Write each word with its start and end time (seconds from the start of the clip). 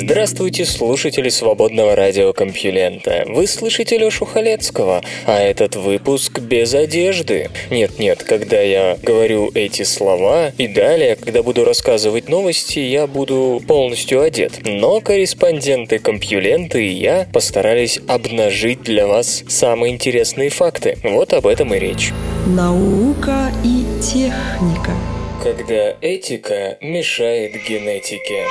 Здравствуйте, 0.00 0.64
слушатели 0.64 1.28
свободного 1.28 1.96
радиокомпьюлента. 1.96 3.24
Вы 3.26 3.48
слышите 3.48 3.98
Лёшу 3.98 4.26
Халецкого, 4.26 5.02
а 5.26 5.40
этот 5.40 5.74
выпуск 5.74 6.38
без 6.38 6.72
одежды. 6.72 7.50
Нет-нет, 7.68 8.22
когда 8.22 8.60
я 8.60 8.96
говорю 9.02 9.50
эти 9.54 9.82
слова 9.82 10.52
и 10.56 10.68
далее, 10.68 11.16
когда 11.16 11.42
буду 11.42 11.64
рассказывать 11.64 12.28
новости, 12.28 12.78
я 12.78 13.08
буду 13.08 13.60
полностью 13.66 14.22
одет. 14.22 14.60
Но 14.64 15.00
корреспонденты 15.00 15.98
компьюлента 15.98 16.78
и 16.78 16.86
я 16.86 17.26
постарались 17.32 17.98
обнажить 18.06 18.82
для 18.84 19.08
вас 19.08 19.42
самые 19.48 19.92
интересные 19.92 20.50
факты. 20.50 20.96
Вот 21.02 21.32
об 21.32 21.48
этом 21.48 21.74
и 21.74 21.78
речь. 21.80 22.12
Наука 22.46 23.50
и 23.64 23.84
техника 24.00 24.92
Когда 25.42 25.96
этика 26.00 26.78
мешает 26.80 27.54
генетике. 27.68 28.46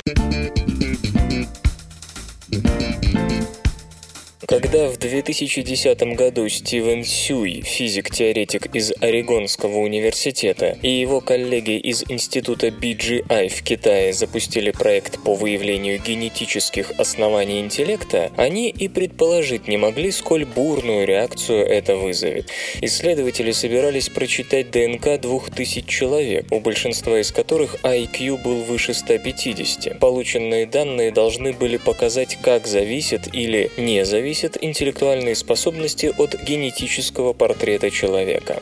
Когда 4.47 4.87
в 4.87 4.95
2010 4.95 6.15
году 6.15 6.47
Стивен 6.47 7.03
Сюй, 7.03 7.63
физик-теоретик 7.65 8.73
из 8.73 8.93
Орегонского 9.01 9.79
университета, 9.79 10.77
и 10.81 10.89
его 10.89 11.19
коллеги 11.19 11.77
из 11.77 12.05
института 12.07 12.67
BGI 12.67 13.49
в 13.49 13.61
Китае 13.61 14.13
запустили 14.13 14.71
проект 14.71 15.21
по 15.21 15.35
выявлению 15.35 16.01
генетических 16.01 16.93
оснований 16.97 17.59
интеллекта, 17.59 18.31
они 18.37 18.69
и 18.69 18.87
предположить 18.87 19.67
не 19.67 19.75
могли, 19.75 20.11
сколь 20.11 20.45
бурную 20.45 21.05
реакцию 21.05 21.67
это 21.67 21.97
вызовет. 21.97 22.49
Исследователи 22.79 23.51
собирались 23.51 24.07
прочитать 24.07 24.71
ДНК 24.71 25.19
2000 25.19 25.81
человек, 25.89 26.45
у 26.51 26.61
большинства 26.61 27.19
из 27.19 27.33
которых 27.33 27.83
IQ 27.83 28.41
был 28.41 28.63
выше 28.63 28.93
150. 28.93 29.99
Полученные 29.99 30.65
данные 30.65 31.11
должны 31.11 31.51
были 31.51 31.75
показать, 31.75 32.37
как 32.41 32.65
зависит 32.65 33.35
или 33.35 33.69
не 33.75 34.05
зависит 34.05 34.36
интеллектуальные 34.43 35.35
способности 35.35 36.13
от 36.17 36.35
генетического 36.41 37.33
портрета 37.33 37.89
человека. 37.89 38.61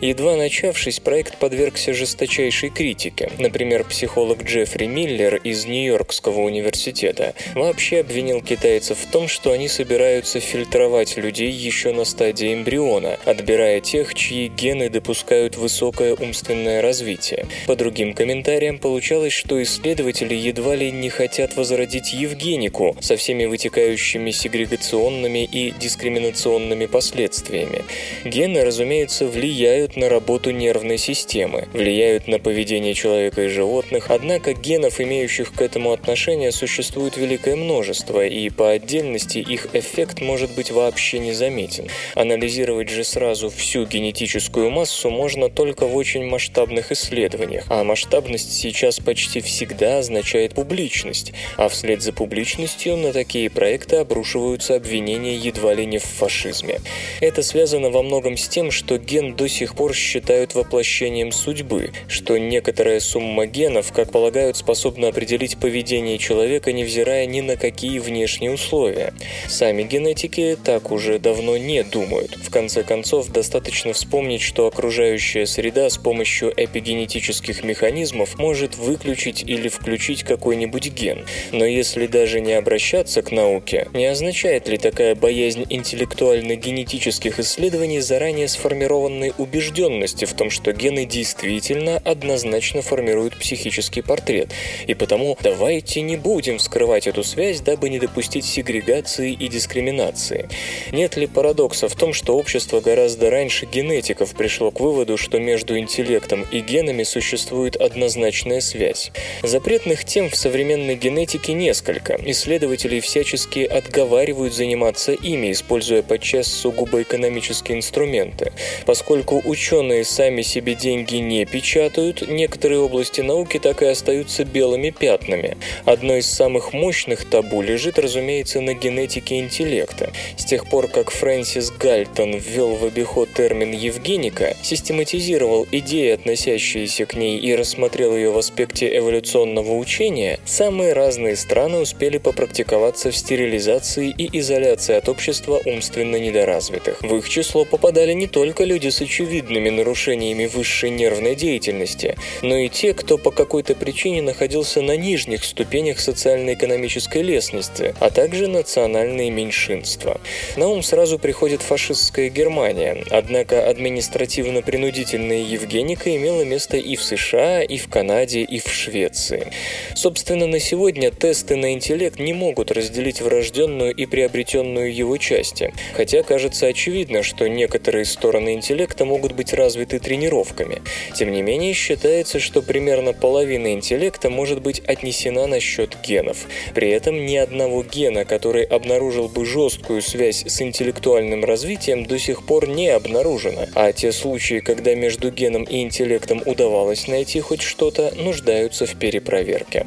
Едва 0.00 0.36
начавшись, 0.36 1.00
проект 1.00 1.38
подвергся 1.38 1.92
жесточайшей 1.92 2.70
критике. 2.70 3.32
Например, 3.38 3.84
психолог 3.84 4.44
Джеффри 4.44 4.86
Миллер 4.86 5.36
из 5.36 5.66
Нью-Йоркского 5.66 6.40
университета 6.40 7.34
вообще 7.54 8.00
обвинил 8.00 8.40
китайцев 8.40 8.98
в 8.98 9.10
том, 9.10 9.26
что 9.26 9.50
они 9.52 9.66
собираются 9.66 10.38
фильтровать 10.38 11.16
людей 11.16 11.50
еще 11.50 11.92
на 11.92 12.04
стадии 12.04 12.54
эмбриона, 12.54 13.18
отбирая 13.24 13.80
тех, 13.80 14.14
чьи 14.14 14.48
гены 14.48 14.88
допускают 14.88 15.56
высокое 15.56 16.14
умственное 16.14 16.80
развитие. 16.80 17.46
По 17.66 17.74
другим 17.74 18.14
комментариям 18.14 18.78
получалось, 18.78 19.32
что 19.32 19.60
исследователи 19.62 20.34
едва 20.34 20.76
ли 20.76 20.92
не 20.92 21.10
хотят 21.10 21.56
возродить 21.56 22.12
Евгенику 22.12 22.96
со 23.00 23.16
всеми 23.16 23.46
вытекающими 23.46 24.30
сегрегационными 24.30 25.07
и 25.08 25.72
дискриминационными 25.78 26.86
последствиями. 26.86 27.84
Гены, 28.24 28.64
разумеется, 28.64 29.26
влияют 29.26 29.96
на 29.96 30.08
работу 30.08 30.50
нервной 30.50 30.98
системы, 30.98 31.68
влияют 31.72 32.28
на 32.28 32.38
поведение 32.38 32.94
человека 32.94 33.42
и 33.42 33.48
животных, 33.48 34.06
однако 34.10 34.52
генов, 34.52 35.00
имеющих 35.00 35.52
к 35.52 35.62
этому 35.62 35.92
отношение, 35.92 36.52
существует 36.52 37.16
великое 37.16 37.56
множество, 37.56 38.24
и 38.24 38.50
по 38.50 38.70
отдельности 38.70 39.38
их 39.38 39.68
эффект 39.74 40.20
может 40.20 40.54
быть 40.54 40.70
вообще 40.70 41.18
незаметен. 41.18 41.88
Анализировать 42.14 42.90
же 42.90 43.04
сразу 43.04 43.50
всю 43.50 43.86
генетическую 43.86 44.70
массу 44.70 45.10
можно 45.10 45.48
только 45.48 45.86
в 45.86 45.96
очень 45.96 46.24
масштабных 46.24 46.92
исследованиях, 46.92 47.64
а 47.68 47.84
масштабность 47.84 48.52
сейчас 48.52 48.98
почти 49.00 49.40
всегда 49.40 49.98
означает 49.98 50.54
публичность, 50.54 51.32
а 51.56 51.68
вслед 51.68 52.02
за 52.02 52.12
публичностью 52.12 52.96
на 52.96 53.12
такие 53.12 53.48
проекты 53.50 53.96
обрушиваются 53.96 54.76
обвинения 54.76 54.97
едва 55.00 55.74
ли 55.74 55.86
не 55.86 55.98
в 55.98 56.04
фашизме. 56.04 56.80
Это 57.20 57.42
связано 57.42 57.90
во 57.90 58.02
многом 58.02 58.36
с 58.36 58.48
тем, 58.48 58.70
что 58.70 58.98
ген 58.98 59.34
до 59.34 59.48
сих 59.48 59.74
пор 59.74 59.94
считают 59.94 60.54
воплощением 60.54 61.32
судьбы, 61.32 61.90
что 62.08 62.38
некоторая 62.38 63.00
сумма 63.00 63.46
генов, 63.46 63.92
как 63.92 64.10
полагают, 64.10 64.56
способна 64.56 65.08
определить 65.08 65.58
поведение 65.58 66.18
человека, 66.18 66.72
невзирая 66.72 67.26
ни 67.26 67.40
на 67.40 67.56
какие 67.56 67.98
внешние 67.98 68.52
условия. 68.52 69.12
Сами 69.46 69.82
генетики 69.82 70.56
так 70.62 70.90
уже 70.90 71.18
давно 71.18 71.56
не 71.56 71.82
думают. 71.82 72.36
В 72.36 72.50
конце 72.50 72.82
концов, 72.82 73.28
достаточно 73.28 73.92
вспомнить, 73.92 74.42
что 74.42 74.66
окружающая 74.66 75.46
среда 75.46 75.90
с 75.90 75.98
помощью 75.98 76.52
эпигенетических 76.56 77.64
механизмов 77.64 78.38
может 78.38 78.76
выключить 78.76 79.42
или 79.42 79.68
включить 79.68 80.22
какой-нибудь 80.22 80.88
ген. 80.92 81.24
Но 81.52 81.64
если 81.64 82.06
даже 82.06 82.40
не 82.40 82.52
обращаться 82.52 83.22
к 83.22 83.30
науке, 83.30 83.88
не 83.92 84.06
означает 84.06 84.68
ли 84.68 84.78
такая 84.90 85.14
боязнь 85.14 85.66
интеллектуально-генетических 85.68 87.38
исследований 87.40 88.00
заранее 88.00 88.48
сформированной 88.48 89.34
убежденности 89.36 90.24
в 90.24 90.32
том, 90.32 90.48
что 90.48 90.72
гены 90.72 91.04
действительно 91.04 91.98
однозначно 91.98 92.80
формируют 92.80 93.38
психический 93.38 94.00
портрет, 94.00 94.48
и 94.86 94.94
потому 94.94 95.36
давайте 95.42 96.00
не 96.00 96.16
будем 96.16 96.56
вскрывать 96.56 97.06
эту 97.06 97.22
связь, 97.22 97.60
дабы 97.60 97.90
не 97.90 97.98
допустить 97.98 98.46
сегрегации 98.46 99.32
и 99.32 99.48
дискриминации. 99.48 100.48
Нет 100.90 101.18
ли 101.18 101.26
парадокса 101.26 101.88
в 101.88 101.94
том, 101.94 102.14
что 102.14 102.38
общество 102.38 102.80
гораздо 102.80 103.28
раньше 103.28 103.66
генетиков 103.66 104.32
пришло 104.32 104.70
к 104.70 104.80
выводу, 104.80 105.18
что 105.18 105.38
между 105.38 105.78
интеллектом 105.78 106.46
и 106.50 106.60
генами 106.60 107.02
существует 107.02 107.76
однозначная 107.76 108.62
связь? 108.62 109.12
Запретных 109.42 110.06
тем 110.06 110.30
в 110.30 110.34
современной 110.34 110.94
генетике 110.94 111.52
несколько. 111.52 112.18
Исследователи 112.24 113.00
всячески 113.00 113.60
отговаривают 113.60 114.54
заниматься 114.54 114.77
ими, 114.84 115.52
используя 115.52 116.02
подчас 116.02 116.46
сугубо 116.46 117.02
экономические 117.02 117.78
инструменты. 117.78 118.52
Поскольку 118.86 119.42
ученые 119.44 120.04
сами 120.04 120.42
себе 120.42 120.74
деньги 120.74 121.16
не 121.16 121.44
печатают, 121.44 122.28
некоторые 122.28 122.80
области 122.80 123.20
науки 123.20 123.58
так 123.58 123.82
и 123.82 123.86
остаются 123.86 124.44
белыми 124.44 124.90
пятнами. 124.90 125.56
Одно 125.84 126.16
из 126.16 126.26
самых 126.26 126.72
мощных 126.72 127.28
табу 127.28 127.62
лежит, 127.62 127.98
разумеется, 127.98 128.60
на 128.60 128.74
генетике 128.74 129.38
интеллекта. 129.38 130.12
С 130.36 130.44
тех 130.44 130.68
пор, 130.68 130.88
как 130.88 131.10
Фрэнсис 131.10 131.70
Гальтон 131.70 132.36
ввел 132.36 132.76
в 132.76 132.84
обиход 132.84 133.32
термин 133.34 133.72
«евгеника», 133.72 134.54
систематизировал 134.62 135.66
идеи, 135.72 136.12
относящиеся 136.12 137.06
к 137.06 137.14
ней, 137.14 137.38
и 137.38 137.54
рассмотрел 137.54 138.14
ее 138.14 138.30
в 138.30 138.38
аспекте 138.38 138.96
эволюционного 138.96 139.76
учения, 139.76 140.38
самые 140.44 140.92
разные 140.92 141.36
страны 141.36 141.78
успели 141.78 142.18
попрактиковаться 142.18 143.10
в 143.10 143.16
стерилизации 143.16 144.14
и 144.16 144.38
изоляции 144.38 144.67
от 144.72 145.08
общества 145.08 145.60
умственно 145.64 146.16
недоразвитых. 146.16 147.00
В 147.02 147.16
их 147.16 147.28
число 147.28 147.64
попадали 147.64 148.12
не 148.12 148.26
только 148.26 148.64
люди 148.64 148.88
с 148.88 149.00
очевидными 149.00 149.70
нарушениями 149.70 150.46
высшей 150.46 150.90
нервной 150.90 151.34
деятельности, 151.34 152.16
но 152.42 152.56
и 152.56 152.68
те, 152.68 152.94
кто 152.94 153.18
по 153.18 153.30
какой-то 153.30 153.74
причине 153.74 154.22
находился 154.22 154.82
на 154.82 154.96
нижних 154.96 155.44
ступенях 155.44 156.00
социально-экономической 156.00 157.22
лестницы, 157.22 157.94
а 158.00 158.10
также 158.10 158.46
национальные 158.46 159.30
меньшинства. 159.30 160.20
На 160.56 160.68
ум 160.68 160.82
сразу 160.82 161.18
приходит 161.18 161.62
фашистская 161.62 162.28
Германия, 162.28 163.04
однако 163.10 163.68
административно-принудительная 163.68 165.42
Евгеника 165.42 166.14
имела 166.16 166.42
место 166.42 166.76
и 166.76 166.96
в 166.96 167.02
США, 167.02 167.62
и 167.62 167.78
в 167.78 167.88
Канаде, 167.88 168.42
и 168.42 168.60
в 168.60 168.68
Швеции. 168.68 169.52
Собственно, 169.94 170.46
на 170.46 170.60
сегодня 170.60 171.10
тесты 171.10 171.56
на 171.56 171.72
интеллект 171.72 172.18
не 172.18 172.32
могут 172.32 172.70
разделить 172.70 173.20
врожденную 173.20 173.94
и 173.94 174.06
приобретенную 174.06 174.47
его 174.54 175.16
части, 175.16 175.72
хотя 175.94 176.22
кажется 176.22 176.66
очевидно, 176.66 177.22
что 177.22 177.48
некоторые 177.48 178.04
стороны 178.04 178.54
интеллекта 178.54 179.04
могут 179.04 179.32
быть 179.32 179.52
развиты 179.52 179.98
тренировками. 179.98 180.82
Тем 181.14 181.32
не 181.32 181.42
менее, 181.42 181.74
считается, 181.74 182.38
что 182.38 182.62
примерно 182.62 183.12
половина 183.12 183.72
интеллекта 183.72 184.30
может 184.30 184.62
быть 184.62 184.80
отнесена 184.80 185.46
на 185.46 185.60
счет 185.60 185.96
генов. 186.02 186.46
При 186.74 186.90
этом 186.90 187.26
ни 187.26 187.36
одного 187.36 187.82
гена, 187.82 188.24
который 188.24 188.64
обнаружил 188.64 189.28
бы 189.28 189.44
жесткую 189.44 190.02
связь 190.02 190.44
с 190.46 190.62
интеллектуальным 190.62 191.44
развитием, 191.44 192.06
до 192.06 192.18
сих 192.18 192.44
пор 192.44 192.68
не 192.68 192.88
обнаружено, 192.88 193.66
а 193.74 193.92
те 193.92 194.12
случаи, 194.12 194.60
когда 194.60 194.94
между 194.94 195.30
геном 195.30 195.64
и 195.64 195.82
интеллектом 195.82 196.42
удавалось 196.44 197.06
найти 197.08 197.40
хоть 197.40 197.62
что-то, 197.62 198.12
нуждаются 198.16 198.86
в 198.86 198.94
перепроверке. 198.96 199.86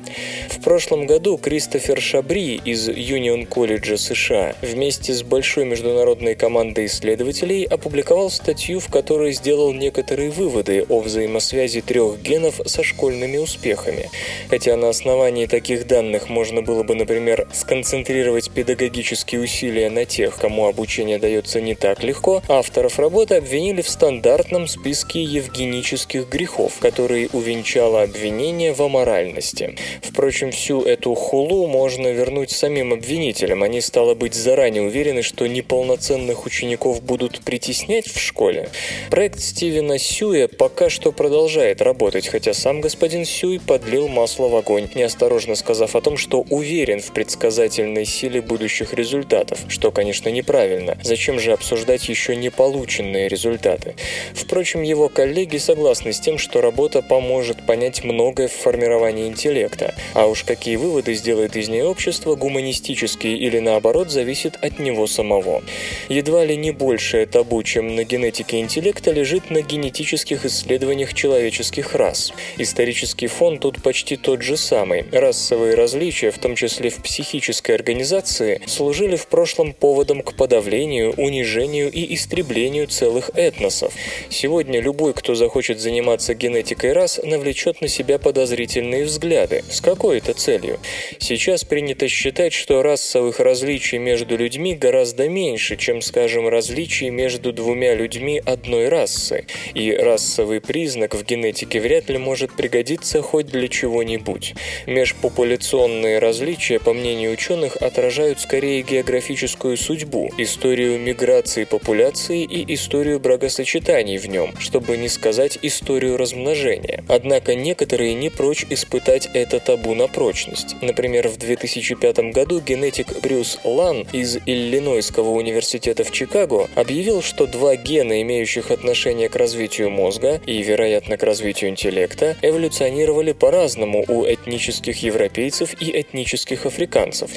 В 0.50 0.62
прошлом 0.62 1.06
году 1.06 1.38
Кристофер 1.38 2.00
Шабри 2.02 2.62
из 2.64 2.88
Юнион 2.88 3.46
колледжа 3.46 3.98
США 3.98 4.51
Вместе 4.62 5.14
с 5.14 5.24
большой 5.24 5.66
международной 5.66 6.36
командой 6.36 6.86
исследователей 6.86 7.64
опубликовал 7.66 8.30
статью, 8.30 8.80
в 8.80 8.90
которой 8.90 9.34
сделал 9.34 9.74
некоторые 9.74 10.30
выводы 10.30 10.86
о 10.90 11.00
взаимосвязи 11.00 11.82
трех 11.82 12.22
генов 12.22 12.62
со 12.66 12.84
школьными 12.84 13.38
успехами. 13.38 14.10
Хотя 14.50 14.76
на 14.78 14.90
основании 14.90 15.46
таких 15.46 15.88
данных 15.88 16.30
можно 16.30 16.62
было 16.62 16.84
бы, 16.84 16.96
например, 16.96 17.48
сконцентрировать 17.54 18.52
педагогические 18.52 19.42
усилия 19.42 19.90
на 19.90 20.06
тех, 20.06 20.38
кому 20.38 20.68
обучение 20.68 21.20
дается 21.20 21.62
не 21.62 21.76
так 21.76 22.04
легко, 22.04 22.42
авторов 22.48 23.00
работы 23.00 23.36
обвинили 23.36 23.82
в 23.82 23.90
стандартном 23.90 24.68
списке 24.68 25.24
евгенических 25.24 26.28
грехов, 26.28 26.80
который 26.80 27.30
увенчало 27.34 28.04
обвинение 28.04 28.74
в 28.74 28.82
аморальности. 28.82 29.76
Впрочем, 30.02 30.52
всю 30.52 30.82
эту 30.82 31.14
хулу 31.16 31.68
можно 31.68 32.08
вернуть 32.08 32.52
самим 32.52 32.94
обвинителям. 32.94 33.64
Они, 33.64 33.82
стало 33.82 34.16
быть, 34.16 34.34
заранее 34.42 34.84
уверены, 34.84 35.22
что 35.22 35.48
неполноценных 35.48 36.46
учеников 36.46 37.02
будут 37.02 37.40
притеснять 37.42 38.08
в 38.08 38.20
школе. 38.20 38.70
Проект 39.10 39.40
Стивена 39.40 39.98
Сюя 39.98 40.48
пока 40.50 40.90
что 40.90 41.12
продолжает 41.12 41.82
работать, 41.82 42.28
хотя 42.28 42.54
сам 42.54 42.82
господин 42.82 43.24
Сюй 43.24 43.60
подлил 43.60 44.08
масло 44.08 44.48
в 44.50 44.56
огонь, 44.56 44.90
неосторожно 44.96 45.56
сказав 45.56 45.96
о 45.96 46.02
том, 46.02 46.18
что 46.18 46.42
уверен 46.50 47.00
в 47.00 47.14
предсказательной 47.14 48.06
силе 48.06 48.42
будущих 48.42 48.94
результатов, 48.94 49.60
что, 49.70 49.92
конечно, 49.92 50.30
неправильно. 50.30 50.98
Зачем 51.04 51.40
же 51.40 51.54
обсуждать 51.54 52.10
еще 52.10 52.36
не 52.36 52.50
полученные 52.50 53.30
результаты? 53.30 53.96
Впрочем, 54.34 54.82
его 54.82 55.08
коллеги 55.08 55.58
согласны 55.58 56.12
с 56.14 56.20
тем, 56.20 56.38
что 56.38 56.62
работа 56.62 57.02
поможет 57.02 57.66
понять 57.66 58.04
многое 58.04 58.48
в 58.48 58.54
формировании 58.54 59.28
интеллекта, 59.28 59.94
а 60.14 60.28
уж 60.28 60.44
какие 60.44 60.76
выводы 60.76 61.14
сделает 61.14 61.56
из 61.56 61.70
нее 61.70 61.86
общество, 61.86 62.36
гуманистические 62.36 63.38
или 63.38 63.60
наоборот, 63.60 64.10
зависит 64.10 64.31
от 64.62 64.80
него 64.80 65.08
самого. 65.08 65.64
Едва 66.10 66.46
ли 66.46 66.56
не 66.58 66.72
большее 66.72 67.26
табу, 67.26 67.64
чем 67.64 67.96
на 67.96 68.04
генетике 68.04 68.60
интеллекта, 68.60 69.12
лежит 69.12 69.50
на 69.50 69.62
генетических 69.62 70.46
исследованиях 70.46 71.14
человеческих 71.14 71.96
рас. 71.96 72.34
Исторический 72.58 73.28
фон 73.28 73.60
тут 73.60 73.82
почти 73.82 74.18
тот 74.18 74.42
же 74.42 74.58
самый. 74.58 75.06
Расовые 75.12 75.76
различия, 75.76 76.32
в 76.32 76.38
том 76.38 76.56
числе 76.56 76.90
в 76.90 77.02
психической 77.04 77.76
организации, 77.76 78.62
служили 78.68 79.16
в 79.16 79.28
прошлом 79.28 79.74
поводом 79.74 80.22
к 80.22 80.36
подавлению, 80.36 81.14
унижению 81.18 81.92
и 81.92 82.14
истреблению 82.16 82.88
целых 82.88 83.32
этносов. 83.36 83.94
Сегодня 84.30 84.80
любой, 84.80 85.14
кто 85.14 85.36
захочет 85.36 85.80
заниматься 85.80 86.34
генетикой 86.34 86.94
рас, 86.94 87.20
навлечет 87.24 87.82
на 87.82 87.88
себя 87.88 88.18
подозрительные 88.20 89.06
взгляды. 89.06 89.64
С 89.70 89.82
какой 89.82 90.20
это 90.20 90.34
целью? 90.34 90.80
Сейчас 91.20 91.64
принято 91.64 92.08
считать, 92.08 92.54
что 92.54 92.82
расовых 92.82 93.40
различий 93.40 93.98
между 93.98 94.21
людьми 94.30 94.76
гораздо 94.76 95.28
меньше, 95.28 95.78
чем, 95.78 96.02
скажем, 96.02 96.48
различий 96.48 97.10
между 97.10 97.52
двумя 97.52 97.96
людьми 97.96 98.42
одной 98.46 98.90
расы, 98.90 99.46
и 99.74 99.92
расовый 99.92 100.62
признак 100.62 101.16
в 101.16 101.24
генетике 101.24 101.80
вряд 101.80 102.10
ли 102.10 102.18
может 102.18 102.54
пригодиться 102.54 103.22
хоть 103.22 103.48
для 103.48 103.68
чего-нибудь. 103.68 104.54
Межпопуляционные 104.86 106.20
различия, 106.20 106.80
по 106.80 106.94
мнению 106.94 107.32
ученых, 107.32 107.78
отражают 107.78 108.40
скорее 108.40 108.82
географическую 108.82 109.78
судьбу, 109.78 110.32
историю 110.38 111.00
миграции 111.00 111.64
популяции 111.64 112.44
и 112.44 112.74
историю 112.74 113.20
бракосочетаний 113.20 114.18
в 114.18 114.28
нем, 114.28 114.54
чтобы 114.60 114.98
не 114.98 115.10
сказать 115.10 115.58
историю 115.62 116.18
размножения. 116.18 117.04
Однако 117.08 117.56
некоторые 117.56 118.14
не 118.14 118.30
прочь 118.30 118.66
испытать 118.70 119.30
это 119.34 119.60
табу 119.60 119.96
на 119.96 120.08
прочность. 120.08 120.76
Например, 120.82 121.28
в 121.28 121.38
2005 121.38 122.32
году 122.32 122.60
генетик 122.60 123.22
Брюс 123.22 123.60
Лан 123.64 124.08
из 124.12 124.38
Иллинойского 124.46 125.30
университета 125.30 126.04
в 126.04 126.12
Чикаго 126.12 126.70
объявил, 126.76 127.22
что 127.22 127.48
два 127.48 127.76
гена, 127.76 128.22
имеющих 128.22 128.72
отношение 128.72 129.30
к 129.30 129.36
развитию 129.36 129.90
мозга 129.90 130.42
и, 130.46 130.62
вероятно, 130.62 131.18
к 131.18 131.24
развитию 131.24 131.70
интеллекта, 131.70 132.36
эволюционировали 132.42 133.32
по-разному 133.32 134.06
у 134.08 134.26
этнических 134.26 135.02
европейцев 135.04 135.74
и 135.82 136.00
этнических 136.00 136.66
африканцев. 136.66 137.32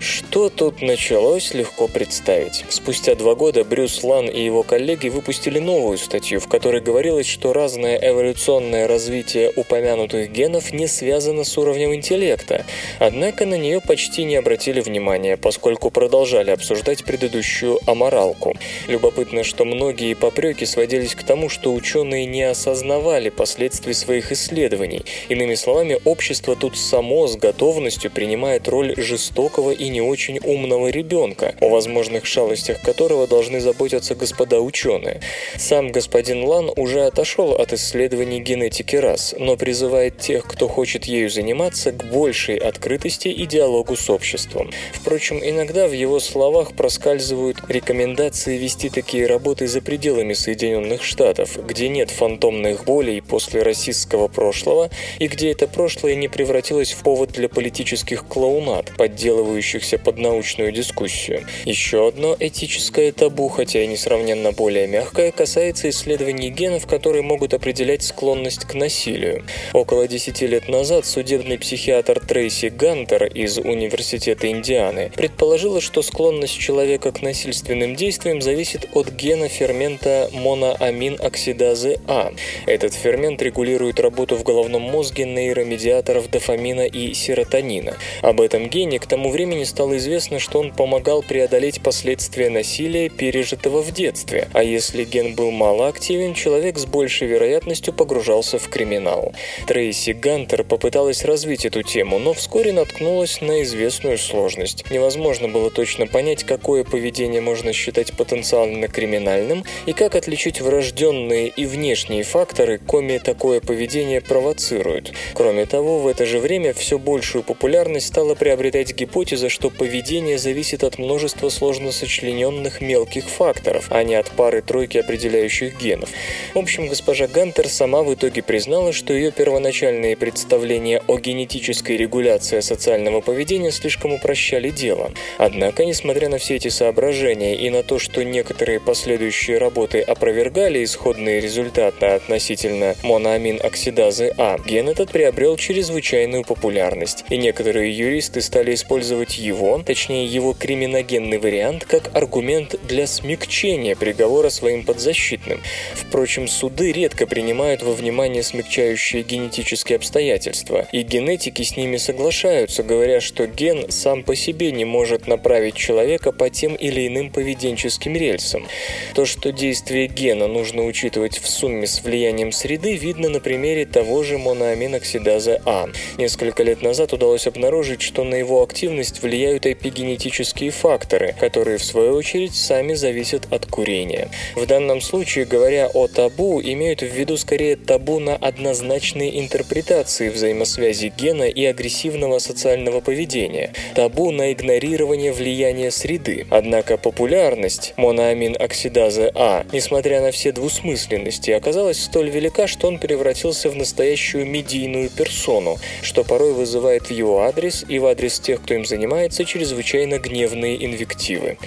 Что 0.00 0.48
тут 0.50 0.82
началось, 0.82 1.54
легко 1.54 1.88
представить. 1.88 2.64
Спустя 2.68 3.14
два 3.14 3.34
года 3.34 3.64
Брюс 3.64 4.02
Лан 4.04 4.28
и 4.28 4.42
его 4.42 4.62
коллеги 4.62 5.08
выпустили 5.08 5.58
новую 5.58 5.98
статью, 5.98 6.40
в 6.40 6.48
которой 6.48 6.80
говорилось, 6.80 7.26
что 7.26 7.52
разное 7.52 7.98
эволюционное 8.00 8.86
развитие 8.86 9.52
упомянутых 9.54 10.30
генов 10.30 10.72
не 10.72 10.86
связано 10.86 11.44
с 11.44 11.56
уровнем 11.58 11.94
интеллекта. 11.94 12.64
Однако 12.98 13.46
на 13.46 13.56
нее 13.56 13.80
почти 13.80 14.24
не 14.24 14.36
обратили 14.36 14.80
внимания, 14.80 15.36
поскольку 15.36 15.90
продолжали 16.18 16.50
обсуждать 16.50 17.04
предыдущую 17.04 17.78
аморалку. 17.86 18.56
Любопытно, 18.88 19.44
что 19.44 19.64
многие 19.64 20.14
попреки 20.14 20.64
сводились 20.64 21.14
к 21.14 21.22
тому, 21.22 21.48
что 21.48 21.72
ученые 21.72 22.26
не 22.26 22.42
осознавали 22.42 23.28
последствий 23.28 23.94
своих 23.94 24.32
исследований. 24.32 25.04
Иными 25.28 25.54
словами, 25.54 25.96
общество 26.04 26.56
тут 26.56 26.76
само 26.76 27.28
с 27.28 27.36
готовностью 27.36 28.10
принимает 28.10 28.66
роль 28.66 28.94
жестокого 28.96 29.70
и 29.70 29.88
не 29.90 30.00
очень 30.00 30.40
умного 30.42 30.88
ребенка, 30.88 31.54
о 31.60 31.68
возможных 31.68 32.26
шалостях 32.26 32.80
которого 32.80 33.28
должны 33.28 33.60
заботиться 33.60 34.16
господа 34.16 34.60
ученые. 34.60 35.20
Сам 35.56 35.92
господин 35.92 36.42
Лан 36.42 36.72
уже 36.74 37.02
отошел 37.02 37.52
от 37.52 37.72
исследований 37.72 38.40
генетики 38.40 38.96
рас, 38.96 39.36
но 39.38 39.56
призывает 39.56 40.18
тех, 40.18 40.48
кто 40.48 40.66
хочет 40.66 41.04
ею 41.04 41.30
заниматься, 41.30 41.92
к 41.92 42.06
большей 42.06 42.56
открытости 42.56 43.28
и 43.28 43.46
диалогу 43.46 43.94
с 43.94 44.10
обществом. 44.10 44.72
Впрочем, 44.92 45.40
иногда 45.44 45.86
в 45.86 45.92
его 45.92 46.07
словах 46.18 46.72
проскальзывают 46.72 47.58
рекомендации 47.68 48.56
вести 48.56 48.88
такие 48.88 49.26
работы 49.26 49.66
за 49.66 49.82
пределами 49.82 50.32
Соединенных 50.32 51.04
Штатов, 51.04 51.58
где 51.62 51.90
нет 51.90 52.10
фантомных 52.10 52.84
болей 52.84 53.20
после 53.20 53.62
расистского 53.62 54.28
прошлого 54.28 54.88
и 55.18 55.28
где 55.28 55.52
это 55.52 55.68
прошлое 55.68 56.14
не 56.14 56.28
превратилось 56.28 56.92
в 56.92 57.02
повод 57.02 57.32
для 57.32 57.50
политических 57.50 58.26
клоунад, 58.26 58.92
подделывающихся 58.96 59.98
под 59.98 60.18
научную 60.18 60.72
дискуссию. 60.72 61.46
Еще 61.66 62.08
одно 62.08 62.34
этическое 62.40 63.12
табу, 63.12 63.48
хотя 63.48 63.82
и 63.82 63.86
несравненно 63.86 64.52
более 64.52 64.86
мягкое, 64.86 65.30
касается 65.32 65.90
исследований 65.90 66.50
генов, 66.50 66.86
которые 66.86 67.22
могут 67.22 67.52
определять 67.52 68.02
склонность 68.02 68.64
к 68.64 68.74
насилию. 68.74 69.44
Около 69.74 70.08
10 70.08 70.40
лет 70.42 70.68
назад 70.68 71.04
судебный 71.04 71.58
психиатр 71.58 72.20
Трейси 72.20 72.66
Гантер 72.66 73.24
из 73.26 73.58
Университета 73.58 74.50
Индианы 74.50 75.12
предположила, 75.14 75.80
что 75.88 76.02
склонность 76.02 76.58
человека 76.58 77.12
к 77.12 77.22
насильственным 77.22 77.96
действиям 77.96 78.42
зависит 78.42 78.90
от 78.92 79.08
гена 79.08 79.48
фермента 79.48 80.28
моноамин-оксидазы 80.34 81.98
А. 82.06 82.30
Этот 82.66 82.92
фермент 82.92 83.40
регулирует 83.40 83.98
работу 83.98 84.36
в 84.36 84.42
головном 84.42 84.82
мозге 84.82 85.24
нейромедиаторов 85.24 86.30
дофамина 86.30 86.82
и 86.82 87.14
серотонина. 87.14 87.96
Об 88.20 88.42
этом 88.42 88.68
гене 88.68 88.98
к 88.98 89.06
тому 89.06 89.30
времени 89.30 89.64
стало 89.64 89.96
известно, 89.96 90.38
что 90.38 90.60
он 90.60 90.72
помогал 90.72 91.22
преодолеть 91.22 91.80
последствия 91.80 92.50
насилия, 92.50 93.08
пережитого 93.08 93.80
в 93.82 93.90
детстве, 93.90 94.48
а 94.52 94.62
если 94.62 95.04
ген 95.04 95.34
был 95.34 95.50
малоактивен, 95.50 96.34
человек 96.34 96.76
с 96.76 96.84
большей 96.84 97.28
вероятностью 97.28 97.94
погружался 97.94 98.58
в 98.58 98.68
криминал. 98.68 99.32
Трейси 99.66 100.10
Гантер 100.10 100.64
попыталась 100.64 101.24
развить 101.24 101.64
эту 101.64 101.82
тему, 101.82 102.18
но 102.18 102.34
вскоре 102.34 102.74
наткнулась 102.74 103.40
на 103.40 103.62
известную 103.62 104.18
сложность. 104.18 104.84
Невозможно 104.90 105.48
было 105.48 105.70
точно 105.78 106.08
понять, 106.08 106.42
какое 106.42 106.82
поведение 106.82 107.40
можно 107.40 107.72
считать 107.72 108.12
потенциально 108.16 108.88
криминальным 108.88 109.62
и 109.86 109.92
как 109.92 110.16
отличить 110.16 110.60
врожденные 110.60 111.46
и 111.46 111.66
внешние 111.66 112.24
факторы, 112.24 112.78
коми 112.78 113.18
такое 113.18 113.60
поведение 113.60 114.20
провоцируют. 114.20 115.12
Кроме 115.34 115.66
того, 115.66 116.00
в 116.00 116.08
это 116.08 116.26
же 116.26 116.40
время 116.40 116.72
все 116.72 116.98
большую 116.98 117.44
популярность 117.44 118.08
стала 118.08 118.34
приобретать 118.34 118.92
гипотеза, 118.92 119.48
что 119.48 119.70
поведение 119.70 120.36
зависит 120.36 120.82
от 120.82 120.98
множества 120.98 121.48
сложно 121.48 121.92
сочлененных 121.92 122.80
мелких 122.80 123.26
факторов, 123.26 123.86
а 123.90 124.02
не 124.02 124.16
от 124.16 124.32
пары-тройки 124.32 124.98
определяющих 124.98 125.80
генов. 125.80 126.08
В 126.54 126.58
общем, 126.58 126.88
госпожа 126.88 127.28
Гантер 127.28 127.68
сама 127.68 128.02
в 128.02 128.12
итоге 128.12 128.42
признала, 128.42 128.92
что 128.92 129.12
ее 129.12 129.30
первоначальные 129.30 130.16
представления 130.16 131.04
о 131.06 131.18
генетической 131.18 131.96
регуляции 131.96 132.58
социального 132.58 133.20
поведения 133.20 133.70
слишком 133.70 134.12
упрощали 134.12 134.70
дело. 134.70 135.12
Однако, 135.38 135.67
несмотря 135.84 136.28
на 136.28 136.38
все 136.38 136.56
эти 136.56 136.68
соображения 136.68 137.54
и 137.54 137.70
на 137.70 137.82
то, 137.82 137.98
что 137.98 138.24
некоторые 138.24 138.80
последующие 138.80 139.58
работы 139.58 140.00
опровергали 140.00 140.82
исходные 140.84 141.40
результаты 141.40 142.06
относительно 142.06 142.94
моноамин 143.02 143.60
оксидазы 143.62 144.32
А, 144.38 144.56
ген 144.64 144.88
этот 144.88 145.10
приобрел 145.10 145.56
чрезвычайную 145.56 146.44
популярность, 146.44 147.24
и 147.28 147.36
некоторые 147.36 147.96
юристы 147.96 148.40
стали 148.40 148.74
использовать 148.74 149.38
его, 149.38 149.82
точнее 149.84 150.26
его 150.26 150.54
криминогенный 150.54 151.38
вариант, 151.38 151.84
как 151.84 152.14
аргумент 152.16 152.76
для 152.86 153.06
смягчения 153.06 153.96
приговора 153.96 154.50
своим 154.50 154.84
подзащитным. 154.84 155.60
Впрочем, 155.94 156.48
суды 156.48 156.92
редко 156.92 157.26
принимают 157.26 157.82
во 157.82 157.92
внимание 157.92 158.42
смягчающие 158.42 159.22
генетические 159.22 159.96
обстоятельства, 159.96 160.86
и 160.92 161.02
генетики 161.02 161.62
с 161.62 161.76
ними 161.76 161.96
соглашаются, 161.96 162.82
говоря, 162.82 163.20
что 163.20 163.46
ген 163.46 163.90
сам 163.90 164.22
по 164.22 164.34
себе 164.34 164.72
не 164.72 164.84
может 164.84 165.26
направить 165.26 165.57
человека 165.70 166.32
по 166.32 166.48
тем 166.50 166.74
или 166.74 167.06
иным 167.06 167.30
поведенческим 167.30 168.14
рельсам. 168.14 168.66
То, 169.14 169.26
что 169.26 169.52
действие 169.52 170.06
гена 170.06 170.46
нужно 170.46 170.84
учитывать 170.84 171.38
в 171.38 171.48
сумме 171.48 171.86
с 171.86 172.02
влиянием 172.02 172.52
среды, 172.52 172.96
видно 172.96 173.28
на 173.28 173.40
примере 173.40 173.84
того 173.84 174.22
же 174.22 174.38
моноаминоксидаза 174.38 175.60
А. 175.64 175.88
Несколько 176.16 176.62
лет 176.62 176.82
назад 176.82 177.12
удалось 177.12 177.46
обнаружить, 177.46 178.00
что 178.00 178.24
на 178.24 178.36
его 178.36 178.62
активность 178.62 179.22
влияют 179.22 179.66
эпигенетические 179.66 180.70
факторы, 180.70 181.34
которые 181.38 181.78
в 181.78 181.84
свою 181.84 182.14
очередь 182.14 182.54
сами 182.54 182.94
зависят 182.94 183.52
от 183.52 183.66
курения. 183.66 184.28
В 184.54 184.64
данном 184.66 185.00
случае, 185.00 185.44
говоря 185.44 185.88
о 185.92 186.06
табу, 186.06 186.60
имеют 186.62 187.02
в 187.02 187.06
виду 187.06 187.36
скорее 187.36 187.76
табу 187.76 188.20
на 188.20 188.36
однозначные 188.36 189.40
интерпретации 189.40 190.28
взаимосвязи 190.28 191.12
гена 191.16 191.48
и 191.48 191.64
агрессивного 191.64 192.38
социального 192.38 193.00
поведения, 193.00 193.72
табу 193.94 194.30
на 194.30 194.52
игнорирование 194.52 195.32
влияния 195.32 195.47
среды. 195.90 196.46
Однако 196.50 196.96
популярность 196.96 197.94
моноамин 197.96 198.56
оксидазы 198.58 199.30
А, 199.34 199.64
несмотря 199.72 200.20
на 200.20 200.30
все 200.30 200.52
двусмысленности, 200.52 201.50
оказалась 201.50 202.02
столь 202.02 202.30
велика, 202.30 202.66
что 202.66 202.86
он 202.88 202.98
превратился 202.98 203.70
в 203.70 203.76
настоящую 203.76 204.46
медийную 204.46 205.10
персону, 205.10 205.78
что 206.02 206.24
порой 206.24 206.52
вызывает 206.52 207.08
в 207.08 207.10
его 207.10 207.42
адрес 207.42 207.84
и 207.88 207.98
в 207.98 208.06
адрес 208.06 208.38
тех, 208.40 208.62
кто 208.62 208.74
им 208.74 208.84
занимается, 208.84 209.44
чрезвычайно 209.44 210.18
гневные 210.18 210.84
инвективы. 210.84 211.58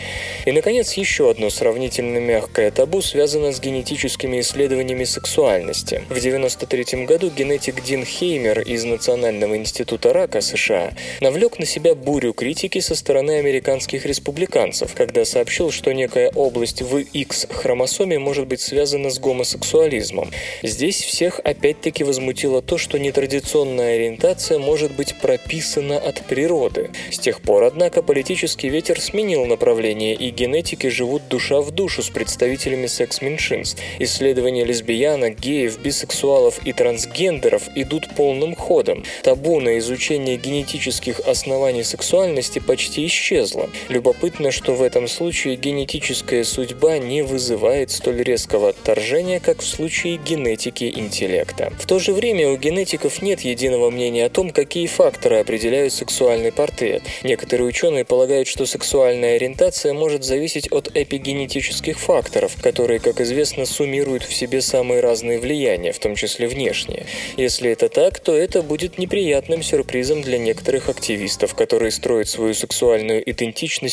И, 0.45 0.51
наконец, 0.51 0.93
еще 0.93 1.29
одно 1.29 1.49
сравнительно 1.49 2.19
мягкое 2.19 2.71
табу 2.71 3.01
связано 3.01 3.51
с 3.51 3.59
генетическими 3.59 4.39
исследованиями 4.39 5.03
сексуальности. 5.03 6.03
В 6.09 6.17
1993 6.17 7.05
году 7.05 7.29
генетик 7.29 7.83
Дин 7.83 8.05
Хеймер 8.05 8.61
из 8.61 8.83
Национального 8.83 9.55
института 9.55 10.13
рака 10.13 10.41
США 10.41 10.91
навлек 11.19 11.59
на 11.59 11.65
себя 11.65 11.95
бурю 11.95 12.33
критики 12.33 12.79
со 12.79 12.95
стороны 12.95 13.39
американских 13.39 13.70
республиканцев, 13.79 14.93
когда 14.93 15.25
сообщил, 15.25 15.71
что 15.71 15.93
некая 15.93 16.29
область 16.29 16.81
в 16.81 16.97
X-хромосоме 16.97 18.19
может 18.19 18.47
быть 18.47 18.61
связана 18.61 19.09
с 19.09 19.19
гомосексуализмом. 19.19 20.31
Здесь 20.63 21.01
всех 21.01 21.39
опять-таки 21.43 22.03
возмутило 22.03 22.61
то, 22.61 22.77
что 22.77 22.99
нетрадиционная 22.99 23.95
ориентация 23.95 24.59
может 24.59 24.91
быть 24.91 25.15
прописана 25.15 25.97
от 25.97 26.25
природы. 26.25 26.91
С 27.11 27.19
тех 27.19 27.41
пор, 27.41 27.63
однако, 27.63 28.01
политический 28.01 28.69
ветер 28.69 28.99
сменил 28.99 29.45
направление, 29.45 30.15
и 30.15 30.29
генетики 30.31 30.87
живут 30.87 31.27
душа 31.27 31.61
в 31.61 31.71
душу 31.71 32.03
с 32.03 32.09
представителями 32.09 32.87
секс-меньшинств. 32.87 33.81
Исследования 33.99 34.65
лесбиянок, 34.65 35.39
геев, 35.39 35.79
бисексуалов 35.79 36.65
и 36.65 36.73
трансгендеров 36.73 37.63
идут 37.75 38.15
полным 38.15 38.55
ходом. 38.55 39.03
Табу 39.23 39.59
на 39.59 39.77
изучение 39.79 40.37
генетических 40.37 41.19
оснований 41.21 41.83
сексуальности 41.83 42.59
почти 42.59 43.05
исчезло. 43.05 43.60
Любопытно, 43.89 44.51
что 44.51 44.73
в 44.73 44.81
этом 44.81 45.07
случае 45.07 45.55
генетическая 45.55 46.43
судьба 46.43 46.97
не 46.97 47.21
вызывает 47.21 47.91
столь 47.91 48.23
резкого 48.23 48.69
отторжения, 48.69 49.39
как 49.39 49.61
в 49.61 49.65
случае 49.65 50.17
генетики 50.17 50.91
интеллекта. 50.95 51.71
В 51.79 51.85
то 51.85 51.99
же 51.99 52.13
время 52.13 52.49
у 52.49 52.57
генетиков 52.57 53.21
нет 53.21 53.41
единого 53.41 53.89
мнения 53.89 54.25
о 54.25 54.29
том, 54.29 54.51
какие 54.51 54.87
факторы 54.87 55.37
определяют 55.37 55.93
сексуальный 55.93 56.51
портрет. 56.51 57.03
Некоторые 57.23 57.67
ученые 57.67 58.05
полагают, 58.05 58.47
что 58.47 58.65
сексуальная 58.65 59.35
ориентация 59.35 59.93
может 59.93 60.23
зависеть 60.23 60.71
от 60.71 60.91
эпигенетических 60.93 61.99
факторов, 61.99 62.55
которые, 62.61 62.99
как 62.99 63.21
известно, 63.21 63.65
суммируют 63.65 64.23
в 64.23 64.33
себе 64.33 64.61
самые 64.61 65.01
разные 65.01 65.39
влияния, 65.39 65.91
в 65.91 65.99
том 65.99 66.15
числе 66.15 66.47
внешние. 66.47 67.05
Если 67.37 67.71
это 67.71 67.89
так, 67.89 68.19
то 68.19 68.35
это 68.35 68.61
будет 68.61 68.97
неприятным 68.97 69.63
сюрпризом 69.63 70.21
для 70.21 70.37
некоторых 70.37 70.89
активистов, 70.89 71.55
которые 71.55 71.91
строят 71.91 72.27
свою 72.27 72.53
сексуальную 72.53 73.29
идентичность 73.29 73.50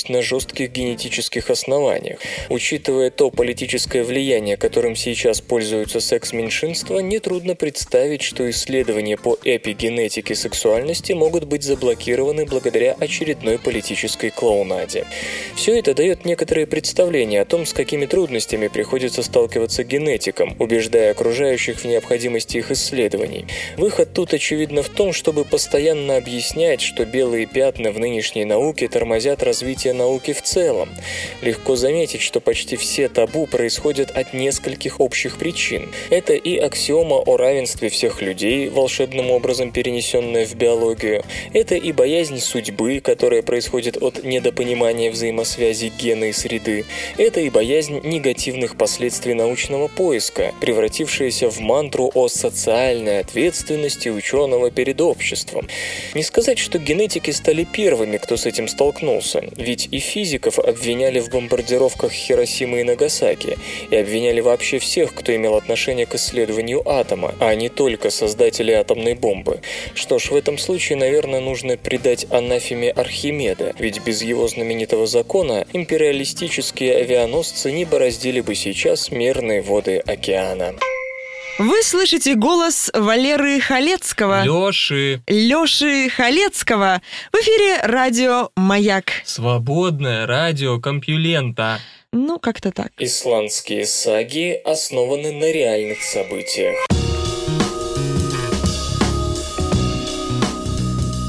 на 0.09 0.23
жестких 0.23 0.71
генетических 0.71 1.51
основаниях. 1.51 2.21
Учитывая 2.49 3.11
то 3.11 3.31
политическое 3.31 4.05
влияние, 4.05 4.57
которым 4.57 4.97
сейчас 4.97 5.41
пользуются 5.41 6.01
секс-меньшинства, 6.01 7.01
нетрудно 7.01 7.55
представить, 7.55 8.23
что 8.23 8.49
исследования 8.51 9.17
по 9.17 9.37
эпигенетике 9.45 10.35
сексуальности 10.35 11.13
могут 11.13 11.45
быть 11.45 11.65
заблокированы 11.65 12.47
благодаря 12.47 12.95
очередной 12.99 13.59
политической 13.59 14.31
клоунаде. 14.31 15.07
Все 15.57 15.79
это 15.79 15.95
дает 15.95 16.25
некоторые 16.25 16.67
представления 16.67 17.41
о 17.41 17.45
том, 17.45 17.67
с 17.67 17.73
какими 17.73 18.07
трудностями 18.07 18.69
приходится 18.69 19.23
сталкиваться 19.23 19.83
генетикам, 19.85 20.55
убеждая 20.59 21.11
окружающих 21.11 21.81
в 21.81 21.85
необходимости 21.85 22.59
их 22.59 22.71
исследований. 22.71 23.47
Выход 23.77 24.13
тут 24.15 24.35
очевидно 24.35 24.83
в 24.83 24.89
том, 24.89 25.13
чтобы 25.13 25.45
постоянно 25.45 26.17
объяснять, 26.17 26.81
что 26.81 27.05
белые 27.05 27.47
пятна 27.47 27.91
в 27.91 27.99
нынешней 27.99 28.45
науке 28.45 28.89
тормозят 28.89 29.43
развитие 29.49 29.95
науки 29.95 30.33
в 30.33 30.43
целом. 30.43 30.91
Легко 31.41 31.75
заметить, 31.75 32.21
что 32.21 32.41
почти 32.41 32.77
все 32.77 33.09
табу 33.09 33.47
происходят 33.47 34.11
от 34.11 34.35
нескольких 34.35 35.01
общих 35.01 35.39
причин. 35.39 35.91
Это 36.11 36.35
и 36.35 36.57
аксиома 36.57 37.17
о 37.17 37.37
равенстве 37.37 37.89
всех 37.89 38.21
людей, 38.21 38.69
волшебным 38.69 39.31
образом 39.31 39.73
перенесенная 39.73 40.47
в 40.47 40.55
биологию. 40.55 41.25
Это 41.55 41.75
и 41.77 41.93
боязнь 41.93 42.41
судьбы, 42.41 43.01
которая 43.01 43.43
происходит 43.43 43.97
от 44.03 44.23
недопонимания 44.23 45.11
взаимосвязи 45.11 45.91
гена 45.99 46.25
и 46.25 46.33
среды. 46.33 46.85
Это 47.17 47.41
и 47.41 47.51
боязнь 47.51 48.01
негативных 48.05 48.77
последствий 48.77 49.35
научного 49.35 49.89
поиска, 49.89 50.53
превратившаяся 50.61 51.49
в 51.49 51.59
мантру 51.61 52.11
о 52.15 52.29
социальной 52.29 53.21
ответственности 53.21 54.11
ученого 54.11 54.71
перед 54.71 55.01
обществом. 55.01 55.69
Не 56.15 56.23
сказать, 56.23 56.59
что 56.59 56.79
генетики 56.79 57.31
стали 57.31 57.65
первыми, 57.65 58.19
кто 58.19 58.37
с 58.37 58.45
этим 58.47 58.69
столкнулся, 58.69 59.28
ведь 59.57 59.89
и 59.91 59.99
физиков 59.99 60.59
обвиняли 60.59 61.21
в 61.21 61.31
бомбардировках 61.31 62.13
Хиросимы 62.13 62.81
и 62.81 62.85
Нагасаки, 62.85 63.59
и 63.91 63.97
обвиняли 63.97 64.41
вообще 64.41 64.79
всех, 64.79 65.15
кто 65.15 65.35
имел 65.35 65.55
отношение 65.55 66.07
к 66.07 66.15
исследованию 66.15 66.89
атома, 66.89 67.35
а 67.41 67.55
не 67.55 67.69
только 67.69 68.11
создателей 68.11 68.75
атомной 68.75 69.15
бомбы. 69.15 69.61
Что 69.95 70.19
ж, 70.19 70.31
в 70.31 70.37
этом 70.37 70.59
случае, 70.59 70.99
наверное, 70.99 71.41
нужно 71.41 71.77
придать 71.77 72.27
анафеме 72.31 72.91
Архимеда, 72.91 73.75
ведь 73.79 74.03
без 74.05 74.23
его 74.23 74.49
знаменитого 74.49 75.07
закона 75.07 75.67
империалистические 75.73 76.97
авианосцы 76.97 77.71
не 77.73 77.85
бороздили 77.85 78.41
бы 78.41 78.55
сейчас 78.55 79.11
мерные 79.11 79.63
воды 79.63 79.99
океана. 79.99 80.75
Вы 81.59 81.83
слышите 81.83 82.37
голос 82.37 82.89
Валеры 82.95 83.59
Халецкого. 83.59 84.45
Лёши. 84.45 85.21
Лёши 85.27 86.09
Халецкого. 86.09 87.03
В 87.33 87.37
эфире 87.37 87.81
радио 87.83 88.51
«Маяк». 88.55 89.07
Свободное 89.25 90.25
радио 90.29 90.79
Компьюлента. 90.79 91.81
Ну, 92.13 92.39
как-то 92.39 92.71
так. 92.71 92.93
Исландские 92.99 93.87
саги 93.87 94.53
основаны 94.65 95.33
на 95.33 95.51
реальных 95.51 96.01
событиях. 96.05 96.77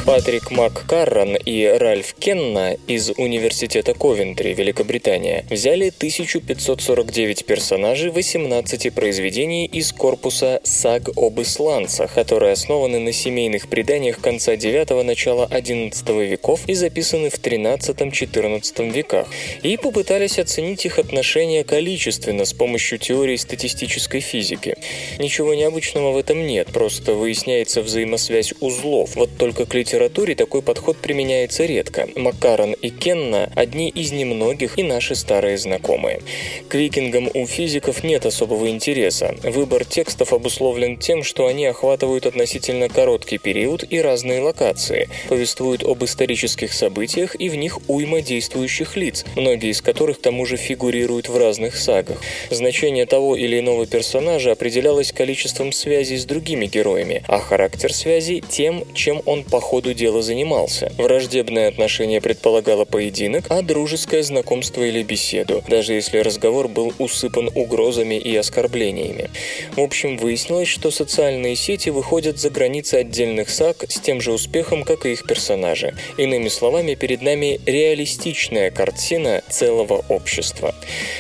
Патрик 0.10 0.50
МакКарран 0.50 1.36
и 1.36 1.66
Ральф 1.66 2.16
Кенна 2.18 2.78
из 2.88 3.12
Университета 3.12 3.94
Ковентри, 3.94 4.56
Великобритания, 4.56 5.46
взяли 5.52 5.90
1549 5.96 7.46
персонажей 7.46 8.10
18 8.10 8.92
произведений 8.92 9.68
из 9.68 9.92
корпуса 9.92 10.62
саг 10.64 11.10
об 11.16 11.40
исландцах, 11.40 12.12
которые 12.16 12.54
основаны 12.54 12.98
на 12.98 13.14
семейных 13.14 13.70
преданиях 13.70 14.20
конца 14.20 14.56
9 14.56 15.06
начала 15.06 15.46
11 15.46 16.10
веков 16.10 16.62
и 16.66 16.74
записаны 16.74 17.30
в 17.30 17.36
13-14 17.36 18.92
веках, 18.92 19.28
и 19.62 19.78
попытались 19.78 20.40
оценить 20.40 20.88
их 20.88 20.98
отношения 20.98 21.64
количественно 21.64 22.46
с 22.46 22.54
помощью 22.54 22.98
теории 22.98 23.36
статистической 23.36 24.22
физики. 24.22 24.76
Ничего 25.20 25.54
необычного 25.54 26.14
в 26.14 26.18
этом 26.18 26.48
нет, 26.48 26.70
просто 26.74 27.14
выясняется 27.14 27.84
взаимосвязь 27.84 28.56
узлов, 28.60 29.16
вот 29.16 29.38
только 29.38 29.68
к 29.68 29.76
литературе 29.76 29.99
литературе 30.00 30.34
такой 30.34 30.62
подход 30.62 30.98
применяется 30.98 31.66
редко. 31.66 32.08
Маккарон 32.16 32.72
и 32.72 32.90
Кенна– 32.90 33.52
одни 33.56 33.90
из 33.90 34.14
немногих 34.14 34.80
и 34.80 34.84
наши 34.84 35.14
старые 35.14 35.58
знакомые. 35.58 36.22
К 36.70 36.76
викингам 36.76 37.30
у 37.34 37.46
физиков 37.46 38.02
нет 38.04 38.26
особого 38.26 38.70
интереса. 38.70 39.36
Выбор 39.44 39.84
текстов 39.84 40.32
обусловлен 40.32 40.96
тем, 40.96 41.24
что 41.24 41.48
они 41.48 41.66
охватывают 41.66 42.26
относительно 42.26 42.88
короткий 42.88 43.40
период 43.40 43.84
и 43.90 44.00
разные 44.00 44.40
локации, 44.40 45.10
повествуют 45.28 45.84
об 45.84 46.02
исторических 46.06 46.72
событиях 46.72 47.36
и 47.38 47.50
в 47.50 47.56
них 47.56 47.80
уйма 47.90 48.22
действующих 48.22 48.96
лиц, 48.96 49.26
многие 49.36 49.72
из 49.72 49.82
которых 49.82 50.20
к 50.20 50.22
тому 50.22 50.46
же 50.46 50.56
фигурируют 50.56 51.28
в 51.28 51.38
разных 51.38 51.76
сагах. 51.76 52.22
Значение 52.50 53.06
того 53.06 53.36
или 53.36 53.60
иного 53.60 53.86
персонажа 53.86 54.54
определялось 54.54 55.12
количеством 55.12 55.74
связей 55.74 56.18
с 56.18 56.24
другими 56.24 56.68
героями, 56.68 57.22
а 57.28 57.40
характер 57.40 57.94
связи– 57.94 58.42
тем, 58.50 58.86
чем 58.94 59.22
он 59.26 59.44
по 59.44 59.60
ходу 59.60 59.89
дела 59.94 60.22
занимался. 60.22 60.92
Враждебное 60.98 61.68
отношение 61.68 62.22
предполагало 62.22 62.86
поединок, 62.86 63.46
а 63.50 63.62
дружеское 63.62 64.24
знакомство 64.24 64.84
или 64.84 65.04
беседу, 65.04 65.64
даже 65.68 65.94
если 65.94 66.20
разговор 66.20 66.68
был 66.68 66.94
усыпан 66.98 67.50
угрозами 67.56 68.16
и 68.16 68.36
оскорблениями. 68.36 69.30
В 69.76 69.82
общем, 69.82 70.18
выяснилось, 70.18 70.68
что 70.68 70.92
социальные 70.92 71.56
сети 71.56 71.90
выходят 71.90 72.40
за 72.40 72.50
границы 72.50 72.96
отдельных 72.96 73.50
саг 73.50 73.86
с 73.88 74.00
тем 74.00 74.22
же 74.22 74.32
успехом, 74.32 74.84
как 74.84 75.06
и 75.06 75.12
их 75.12 75.26
персонажи. 75.26 75.96
Иными 76.18 76.50
словами, 76.50 76.96
перед 76.96 77.22
нами 77.22 77.60
реалистичная 77.66 78.72
картина 78.72 79.42
целого 79.50 80.04
общества. 80.10 80.76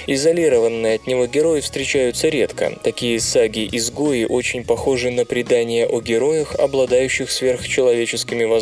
Изолированные 0.07 0.95
от 0.95 1.07
него 1.07 1.25
герои 1.27 1.61
встречаются 1.61 2.29
редко. 2.29 2.77
Такие 2.83 3.19
саги-изгои 3.19 4.25
очень 4.25 4.63
похожи 4.63 5.11
на 5.11 5.25
предания 5.25 5.85
о 5.85 6.01
героях, 6.01 6.55
обладающих 6.55 7.31
сверхчеловеческими 7.31 8.43
возможностями, 8.43 8.58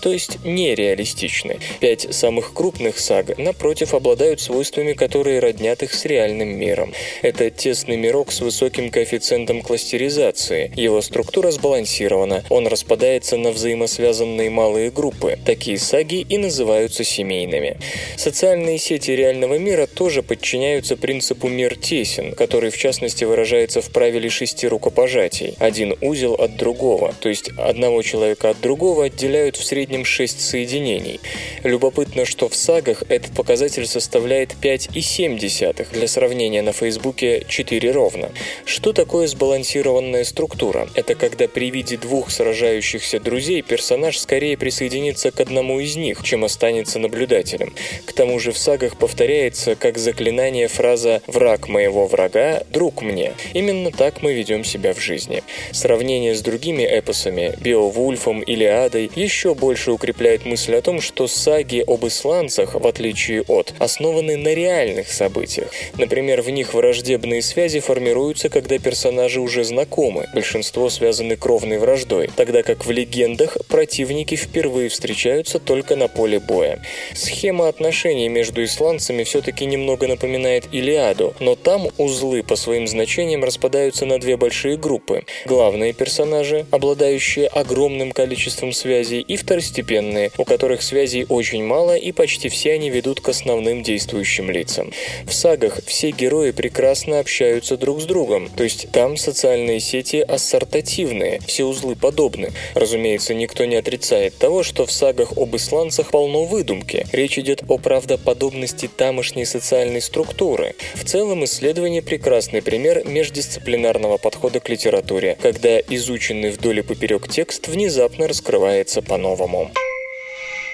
то 0.00 0.12
есть 0.12 0.44
нереалистичны. 0.44 1.58
Пять 1.80 2.14
самых 2.14 2.52
крупных 2.52 2.98
саг, 2.98 3.38
напротив, 3.38 3.94
обладают 3.94 4.40
свойствами, 4.40 4.92
которые 4.92 5.40
роднят 5.40 5.82
их 5.82 5.94
с 5.94 6.04
реальным 6.04 6.48
миром. 6.48 6.92
Это 7.22 7.50
тесный 7.50 7.96
мирок 7.96 8.32
с 8.32 8.40
высоким 8.40 8.90
коэффициентом 8.90 9.62
кластеризации. 9.62 10.72
Его 10.76 11.00
структура 11.02 11.50
сбалансирована, 11.50 12.44
он 12.48 12.66
распадается 12.66 13.36
на 13.36 13.50
взаимосвязанные 13.50 14.50
малые 14.50 14.90
группы. 14.90 15.38
Такие 15.44 15.78
саги 15.78 16.26
и 16.28 16.38
называются 16.38 17.04
семейными. 17.04 17.78
Социальные 18.16 18.78
сети 18.78 19.10
реального 19.12 19.58
мира 19.58 19.86
тоже 19.86 20.22
подчиняются 20.22 20.96
принципу 20.96 21.48
«мир 21.48 21.76
тесен», 21.76 22.32
который 22.32 22.70
в 22.70 22.76
частности 22.76 23.24
выражается 23.24 23.80
в 23.80 23.90
правиле 23.90 24.28
шести 24.28 24.66
рукопожатий. 24.66 25.54
Один 25.58 25.94
узел 26.00 26.34
от 26.34 26.56
другого, 26.56 27.14
то 27.20 27.28
есть 27.28 27.50
одного 27.58 28.02
человека 28.02 28.50
от 28.50 28.60
другого 28.60 28.97
отделяют 29.02 29.56
в 29.56 29.64
среднем 29.64 30.04
шесть 30.04 30.40
соединений. 30.40 31.20
Любопытно, 31.62 32.24
что 32.24 32.48
в 32.48 32.54
сагах 32.54 33.02
этот 33.08 33.34
показатель 33.34 33.86
составляет 33.86 34.54
5,7. 34.60 35.92
Для 35.92 36.08
сравнения 36.08 36.62
на 36.62 36.72
Фейсбуке 36.72 37.44
4 37.48 37.90
ровно. 37.90 38.30
Что 38.64 38.92
такое 38.92 39.26
сбалансированная 39.26 40.24
структура? 40.24 40.88
Это 40.94 41.14
когда 41.14 41.48
при 41.48 41.70
виде 41.70 41.96
двух 41.96 42.30
сражающихся 42.30 43.20
друзей 43.20 43.62
персонаж 43.62 44.18
скорее 44.18 44.56
присоединится 44.56 45.30
к 45.30 45.40
одному 45.40 45.80
из 45.80 45.96
них, 45.96 46.22
чем 46.22 46.44
останется 46.44 46.98
наблюдателем. 46.98 47.74
К 48.06 48.12
тому 48.12 48.38
же 48.38 48.52
в 48.52 48.58
сагах 48.58 48.96
повторяется 48.96 49.74
как 49.74 49.98
заклинание 49.98 50.68
фраза 50.68 51.22
«враг 51.26 51.68
моего 51.68 52.06
врага– 52.06 52.62
друг 52.70 53.02
мне». 53.02 53.32
Именно 53.54 53.90
так 53.90 54.22
мы 54.22 54.32
ведем 54.32 54.64
себя 54.64 54.94
в 54.94 55.00
жизни. 55.00 55.42
Сравнение 55.72 56.34
с 56.34 56.40
другими 56.42 56.82
эпосами, 56.82 57.54
Беовульфом 57.60 58.40
или 58.40 58.64
Адой, 58.88 59.10
еще 59.14 59.54
больше 59.54 59.92
укрепляет 59.92 60.46
мысль 60.46 60.74
о 60.74 60.80
том, 60.80 61.02
что 61.02 61.28
саги 61.28 61.84
об 61.86 62.06
исландцах, 62.06 62.72
в 62.72 62.86
отличие 62.86 63.42
от, 63.42 63.74
основаны 63.78 64.38
на 64.38 64.54
реальных 64.54 65.12
событиях. 65.12 65.68
Например, 65.98 66.40
в 66.40 66.48
них 66.48 66.72
враждебные 66.72 67.42
связи 67.42 67.80
формируются, 67.80 68.48
когда 68.48 68.78
персонажи 68.78 69.42
уже 69.42 69.64
знакомы, 69.64 70.26
большинство 70.32 70.88
связаны 70.88 71.36
кровной 71.36 71.76
враждой, 71.76 72.30
тогда 72.34 72.62
как 72.62 72.86
в 72.86 72.90
легендах 72.90 73.58
противники 73.68 74.36
впервые 74.36 74.88
встречаются 74.88 75.58
только 75.58 75.94
на 75.94 76.08
поле 76.08 76.40
боя. 76.40 76.82
Схема 77.14 77.68
отношений 77.68 78.30
между 78.30 78.64
исландцами 78.64 79.22
все-таки 79.24 79.66
немного 79.66 80.08
напоминает 80.08 80.64
Илиаду, 80.72 81.34
но 81.40 81.56
там 81.56 81.88
узлы 81.98 82.42
по 82.42 82.56
своим 82.56 82.86
значениям 82.86 83.44
распадаются 83.44 84.06
на 84.06 84.18
две 84.18 84.38
большие 84.38 84.78
группы. 84.78 85.24
Главные 85.44 85.92
персонажи, 85.92 86.64
обладающие 86.70 87.48
огромным 87.48 88.12
количеством 88.12 88.72
связей, 88.78 89.20
и 89.20 89.36
второстепенные, 89.36 90.30
у 90.38 90.44
которых 90.44 90.82
связей 90.82 91.26
очень 91.28 91.64
мало 91.64 91.96
и 91.96 92.12
почти 92.12 92.48
все 92.48 92.72
они 92.72 92.90
ведут 92.90 93.20
к 93.20 93.28
основным 93.28 93.82
действующим 93.82 94.50
лицам. 94.50 94.92
В 95.26 95.32
сагах 95.32 95.80
все 95.86 96.10
герои 96.10 96.52
прекрасно 96.52 97.18
общаются 97.18 97.76
друг 97.76 98.00
с 98.00 98.04
другом, 98.04 98.48
то 98.48 98.64
есть 98.64 98.90
там 98.92 99.16
социальные 99.16 99.80
сети 99.80 100.20
ассортативные, 100.20 101.40
все 101.46 101.64
узлы 101.64 101.96
подобны. 101.96 102.52
Разумеется, 102.74 103.34
никто 103.34 103.64
не 103.64 103.76
отрицает 103.76 104.36
того, 104.36 104.62
что 104.62 104.86
в 104.86 104.92
сагах 104.92 105.36
об 105.36 105.54
исландцах 105.56 106.10
полно 106.10 106.44
выдумки. 106.44 107.06
Речь 107.12 107.38
идет 107.38 107.62
о 107.68 107.78
правдоподобности 107.78 108.88
тамошней 108.88 109.46
социальной 109.46 110.00
структуры. 110.00 110.74
В 110.94 111.04
целом 111.04 111.44
исследование 111.44 112.02
прекрасный 112.02 112.62
пример 112.62 113.02
междисциплинарного 113.06 114.18
подхода 114.18 114.60
к 114.60 114.68
литературе, 114.68 115.36
когда 115.40 115.78
изученный 115.78 116.50
вдоль 116.50 116.78
и 116.78 116.82
поперек 116.82 117.28
текст 117.28 117.68
внезапно 117.68 118.28
раскрывается 118.68 119.02
по-новому. 119.02 119.70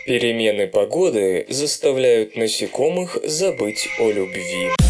Перемены 0.04 0.66
погоды 0.66 1.46
заставляют 1.48 2.37
насекомых 2.37 3.18
забыть 3.24 3.88
о 3.98 4.11
любви. 4.11 4.84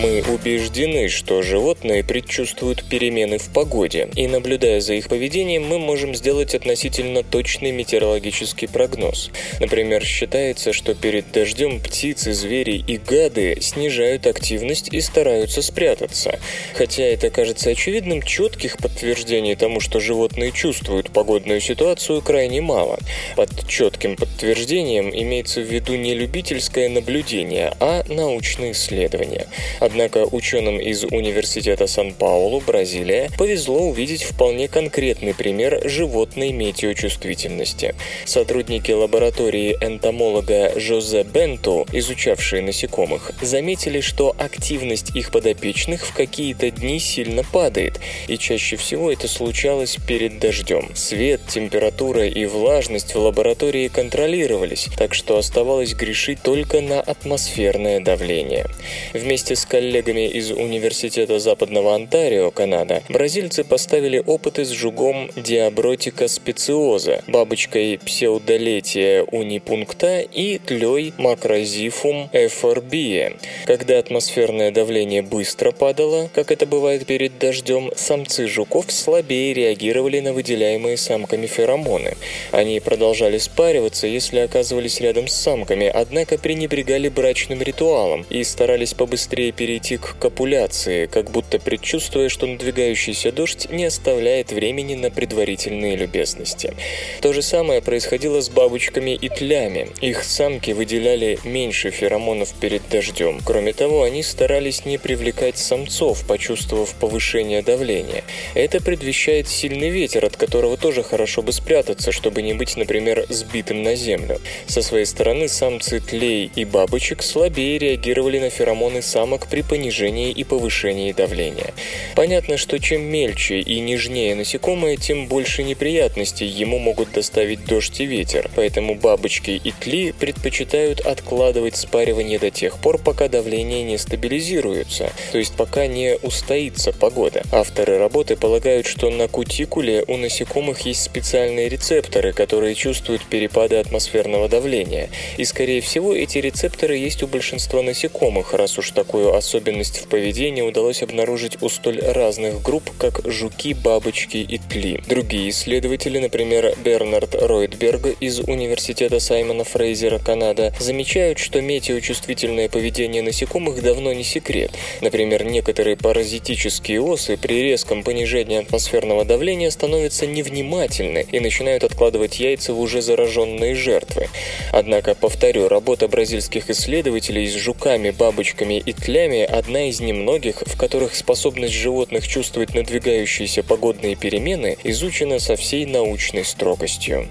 Мы 0.00 0.22
убеждены, 0.22 1.08
что 1.08 1.42
животные 1.42 2.04
предчувствуют 2.04 2.84
перемены 2.84 3.38
в 3.38 3.48
погоде, 3.52 4.08
и 4.14 4.28
наблюдая 4.28 4.80
за 4.80 4.94
их 4.94 5.08
поведением, 5.08 5.64
мы 5.64 5.80
можем 5.80 6.14
сделать 6.14 6.54
относительно 6.54 7.24
точный 7.24 7.72
метеорологический 7.72 8.68
прогноз. 8.68 9.32
Например, 9.58 10.04
считается, 10.04 10.72
что 10.72 10.94
перед 10.94 11.32
дождем 11.32 11.80
птицы, 11.80 12.32
звери 12.32 12.80
и 12.86 12.96
гады 12.96 13.58
снижают 13.60 14.28
активность 14.28 14.88
и 14.92 15.00
стараются 15.00 15.62
спрятаться. 15.62 16.38
Хотя 16.74 17.02
это 17.02 17.30
кажется 17.30 17.70
очевидным, 17.70 18.22
четких 18.22 18.78
подтверждений 18.78 19.56
тому, 19.56 19.80
что 19.80 19.98
животные 19.98 20.52
чувствуют 20.52 21.10
погодную 21.10 21.60
ситуацию, 21.60 22.22
крайне 22.22 22.60
мало. 22.60 23.00
Под 23.34 23.66
четким 23.66 24.14
подтверждением 24.14 25.10
имеется 25.10 25.60
в 25.60 25.64
виду 25.64 25.96
не 25.96 26.14
любительское 26.14 26.88
наблюдение, 26.88 27.72
а 27.80 28.04
научные 28.06 28.72
исследования. 28.72 29.48
Однако 29.88 30.26
ученым 30.26 30.78
из 30.78 31.04
Университета 31.04 31.86
Сан-Паулу, 31.86 32.60
Бразилия, 32.60 33.30
повезло 33.38 33.86
увидеть 33.88 34.22
вполне 34.22 34.68
конкретный 34.68 35.32
пример 35.32 35.80
животной 35.88 36.52
метеочувствительности. 36.52 37.94
Сотрудники 38.26 38.92
лаборатории 38.92 39.78
энтомолога 39.80 40.78
Жозе 40.78 41.22
Бенту, 41.22 41.86
изучавшие 41.90 42.60
насекомых, 42.60 43.32
заметили, 43.40 44.02
что 44.02 44.36
активность 44.38 45.16
их 45.16 45.30
подопечных 45.30 46.04
в 46.06 46.12
какие-то 46.12 46.70
дни 46.70 46.98
сильно 46.98 47.42
падает, 47.42 47.98
и 48.26 48.36
чаще 48.36 48.76
всего 48.76 49.10
это 49.10 49.26
случалось 49.26 49.96
перед 50.06 50.38
дождем. 50.38 50.94
Свет, 50.94 51.40
температура 51.48 52.26
и 52.26 52.44
влажность 52.44 53.14
в 53.14 53.18
лаборатории 53.18 53.88
контролировались, 53.88 54.88
так 54.98 55.14
что 55.14 55.38
оставалось 55.38 55.94
грешить 55.94 56.42
только 56.42 56.82
на 56.82 57.00
атмосферное 57.00 58.00
давление. 58.00 58.66
Вместе 59.14 59.56
с 59.56 59.64
коллегами 59.78 60.26
из 60.26 60.50
Университета 60.50 61.38
Западного 61.38 61.94
Онтарио, 61.94 62.50
Канада, 62.50 63.04
бразильцы 63.08 63.62
поставили 63.62 64.20
опыты 64.26 64.64
с 64.64 64.70
жугом 64.70 65.30
диабротика 65.36 66.26
специоза, 66.26 67.22
бабочкой 67.28 68.00
псевдолетия 68.04 69.22
унипункта 69.22 70.18
и 70.18 70.58
тлей 70.58 71.14
макрозифум 71.16 72.28
эфорбия. 72.32 73.34
Когда 73.66 74.00
атмосферное 74.00 74.72
давление 74.72 75.22
быстро 75.22 75.70
падало, 75.70 76.28
как 76.34 76.50
это 76.50 76.66
бывает 76.66 77.06
перед 77.06 77.38
дождем, 77.38 77.92
самцы 77.94 78.48
жуков 78.48 78.86
слабее 78.90 79.54
реагировали 79.54 80.18
на 80.18 80.32
выделяемые 80.32 80.96
самками 80.96 81.46
феромоны. 81.46 82.16
Они 82.50 82.80
продолжали 82.80 83.38
спариваться, 83.38 84.08
если 84.08 84.40
оказывались 84.40 85.00
рядом 85.00 85.28
с 85.28 85.34
самками, 85.34 85.86
однако 85.86 86.36
пренебрегали 86.36 87.08
брачным 87.08 87.62
ритуалом 87.62 88.26
и 88.28 88.42
старались 88.42 88.94
побыстрее 88.94 89.52
перейти 89.52 89.67
перейти 89.68 89.98
к 89.98 90.16
копуляции, 90.18 91.04
как 91.04 91.30
будто 91.30 91.58
предчувствуя, 91.58 92.30
что 92.30 92.46
надвигающийся 92.46 93.32
дождь 93.32 93.68
не 93.70 93.84
оставляет 93.84 94.50
времени 94.50 94.94
на 94.94 95.10
предварительные 95.10 95.94
любезности. 95.94 96.72
То 97.20 97.34
же 97.34 97.42
самое 97.42 97.82
происходило 97.82 98.40
с 98.40 98.48
бабочками 98.48 99.10
и 99.14 99.28
тлями. 99.28 99.90
Их 100.00 100.24
самки 100.24 100.70
выделяли 100.70 101.38
меньше 101.44 101.90
феромонов 101.90 102.54
перед 102.54 102.88
дождем. 102.88 103.40
Кроме 103.44 103.74
того, 103.74 104.04
они 104.04 104.22
старались 104.22 104.86
не 104.86 104.96
привлекать 104.96 105.58
самцов, 105.58 106.26
почувствовав 106.26 106.94
повышение 106.94 107.60
давления. 107.60 108.24
Это 108.54 108.82
предвещает 108.82 109.48
сильный 109.48 109.90
ветер, 109.90 110.24
от 110.24 110.38
которого 110.38 110.78
тоже 110.78 111.02
хорошо 111.02 111.42
бы 111.42 111.52
спрятаться, 111.52 112.10
чтобы 112.10 112.40
не 112.40 112.54
быть, 112.54 112.78
например, 112.78 113.26
сбитым 113.28 113.82
на 113.82 113.96
землю. 113.96 114.40
Со 114.66 114.80
своей 114.80 115.04
стороны 115.04 115.46
самцы 115.46 116.00
тлей 116.00 116.50
и 116.56 116.64
бабочек 116.64 117.22
слабее 117.22 117.76
реагировали 117.76 118.38
на 118.38 118.48
феромоны 118.48 119.02
самок 119.02 119.46
при 119.46 119.57
понижении 119.62 120.30
и 120.30 120.44
повышении 120.44 121.12
давления. 121.12 121.72
Понятно, 122.14 122.56
что 122.56 122.78
чем 122.78 123.02
мельче 123.02 123.60
и 123.60 123.80
нежнее 123.80 124.34
насекомое, 124.34 124.96
тем 124.96 125.26
больше 125.26 125.62
неприятностей 125.62 126.46
ему 126.46 126.78
могут 126.78 127.12
доставить 127.12 127.64
дождь 127.64 128.00
и 128.00 128.06
ветер, 128.06 128.50
поэтому 128.54 128.94
бабочки 128.94 129.50
и 129.62 129.72
тли 129.72 130.12
предпочитают 130.12 131.00
откладывать 131.00 131.76
спаривание 131.76 132.38
до 132.38 132.50
тех 132.50 132.78
пор, 132.78 132.98
пока 132.98 133.28
давление 133.28 133.82
не 133.82 133.98
стабилизируется, 133.98 135.12
то 135.32 135.38
есть 135.38 135.54
пока 135.54 135.86
не 135.86 136.16
устоится 136.22 136.92
погода. 136.92 137.42
Авторы 137.52 137.98
работы 137.98 138.36
полагают, 138.36 138.86
что 138.86 139.10
на 139.10 139.28
кутикуле 139.28 140.04
у 140.06 140.16
насекомых 140.16 140.80
есть 140.80 141.02
специальные 141.02 141.68
рецепторы, 141.68 142.32
которые 142.32 142.74
чувствуют 142.74 143.24
перепады 143.24 143.76
атмосферного 143.76 144.48
давления. 144.48 145.10
И, 145.36 145.44
скорее 145.44 145.80
всего, 145.80 146.14
эти 146.14 146.38
рецепторы 146.38 146.96
есть 146.96 147.22
у 147.22 147.26
большинства 147.26 147.82
насекомых, 147.82 148.54
раз 148.54 148.78
уж 148.78 148.90
такую 148.90 149.34
особенность 149.34 149.47
в 149.54 150.08
поведении 150.08 150.60
удалось 150.60 151.02
обнаружить 151.02 151.62
у 151.62 151.68
столь 151.68 152.00
разных 152.00 152.60
групп, 152.62 152.90
как 152.98 153.20
жуки, 153.24 153.72
бабочки 153.72 154.36
и 154.36 154.58
тли. 154.58 155.00
Другие 155.08 155.48
исследователи, 155.50 156.18
например, 156.18 156.74
Бернард 156.84 157.34
Ройтберг 157.34 158.08
из 158.20 158.40
Университета 158.40 159.20
Саймона 159.20 159.64
Фрейзера, 159.64 160.18
Канада, 160.18 160.74
замечают, 160.78 161.38
что 161.38 161.62
метеочувствительное 161.62 162.68
поведение 162.68 163.22
насекомых 163.22 163.82
давно 163.82 164.12
не 164.12 164.24
секрет. 164.24 164.72
Например, 165.00 165.44
некоторые 165.44 165.96
паразитические 165.96 167.00
осы 167.00 167.36
при 167.38 167.62
резком 167.62 168.02
понижении 168.02 168.58
атмосферного 168.58 169.24
давления 169.24 169.70
становятся 169.70 170.26
невнимательны 170.26 171.26
и 171.32 171.40
начинают 171.40 171.84
откладывать 171.84 172.38
яйца 172.38 172.74
в 172.74 172.80
уже 172.80 173.00
зараженные 173.00 173.74
жертвы. 173.74 174.28
Однако, 174.72 175.14
повторю, 175.14 175.68
работа 175.68 176.08
бразильских 176.08 176.68
исследователей 176.68 177.46
с 177.46 177.54
жуками, 177.54 178.10
бабочками 178.10 178.74
и 178.84 178.92
тлями 178.92 179.37
одна 179.44 179.88
из 179.88 180.00
немногих, 180.00 180.62
в 180.66 180.76
которых 180.76 181.14
способность 181.14 181.74
животных 181.74 182.26
чувствовать 182.26 182.74
надвигающиеся 182.74 183.62
погодные 183.62 184.16
перемены 184.16 184.76
изучена 184.84 185.38
со 185.38 185.56
всей 185.56 185.86
научной 185.86 186.44
строгостью. 186.44 187.28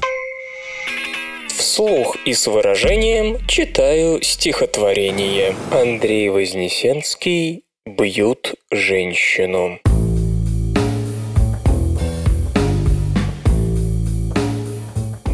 Вслух 1.50 2.18
и 2.26 2.34
с 2.34 2.48
выражением 2.48 3.46
читаю 3.48 4.22
стихотворение. 4.22 5.56
Андрей 5.72 6.30
Вознесенский 6.30 7.64
«Бьют 7.86 8.56
женщину». 8.72 9.80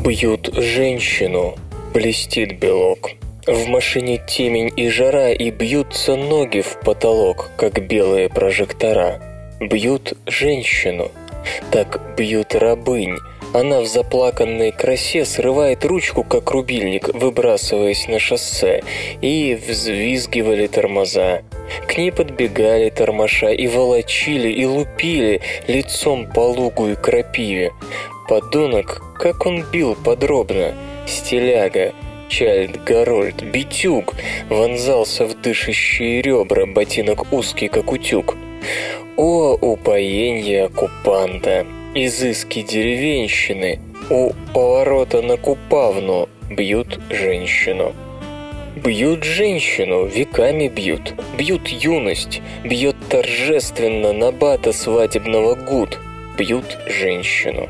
Бьют 0.05 0.49
женщину, 0.53 1.55
блестит 1.93 2.59
белок. 2.59 3.12
В 3.45 3.67
машине 3.67 4.21
темень 4.25 4.71
и 4.77 4.88
жара, 4.88 5.34
и 5.34 5.51
бьются 5.51 6.15
ноги 6.15 6.62
в 6.62 6.79
потолок, 6.79 7.49
как 7.58 7.86
белые 7.86 8.29
прожектора. 8.29 9.19
Бьют 9.60 10.13
женщину, 10.25 11.12
так 11.69 12.15
бьют 12.15 12.56
рабынь. 12.56 13.17
Она 13.53 13.82
в 13.82 13.86
заплаканной 13.86 14.71
красе 14.71 15.25
срывает 15.25 15.84
ручку, 15.84 16.23
как 16.23 16.51
рубильник, 16.51 17.13
выбрасываясь 17.13 18.08
на 18.08 18.17
шоссе, 18.17 18.82
и 19.19 19.56
взвизгивали 19.56 20.67
тормоза. 20.67 21.41
К 21.86 21.97
ней 21.97 22.13
подбегали 22.13 22.89
тормоша 22.91 23.49
и 23.49 23.67
волочили, 23.67 24.53
и 24.53 24.65
лупили 24.65 25.41
лицом 25.67 26.32
по 26.32 26.39
лугу 26.39 26.88
и 26.88 26.95
крапиве. 26.95 27.73
Подонок, 28.29 29.01
как 29.19 29.45
он 29.45 29.65
бил 29.69 29.95
подробно. 29.95 30.73
Стиляга, 31.06 31.91
Чайльд, 32.33 32.83
Гарольд, 32.83 33.43
Битюк 33.43 34.15
вонзался 34.49 35.27
в 35.27 35.39
дышащие 35.39 36.23
ребра, 36.23 36.65
ботинок 36.65 37.31
узкий, 37.31 37.67
как 37.67 37.91
утюг. 37.91 38.35
О, 39.17 39.53
упоенье 39.53 40.63
оккупанта! 40.63 41.67
Изыски 41.93 42.63
деревенщины 42.63 43.79
у 44.09 44.31
поворота 44.51 45.21
на 45.21 45.37
Купавну 45.37 46.27
бьют 46.49 46.99
женщину. 47.11 47.93
Бьют 48.83 49.23
женщину, 49.23 50.05
веками 50.05 50.69
бьют. 50.69 51.13
Бьют 51.37 51.67
юность, 51.67 52.41
бьет 52.63 52.95
торжественно 53.09 54.11
набата 54.11 54.73
свадебного 54.73 55.53
гуд. 55.53 55.99
Бьют 56.35 56.79
женщину. 56.87 57.69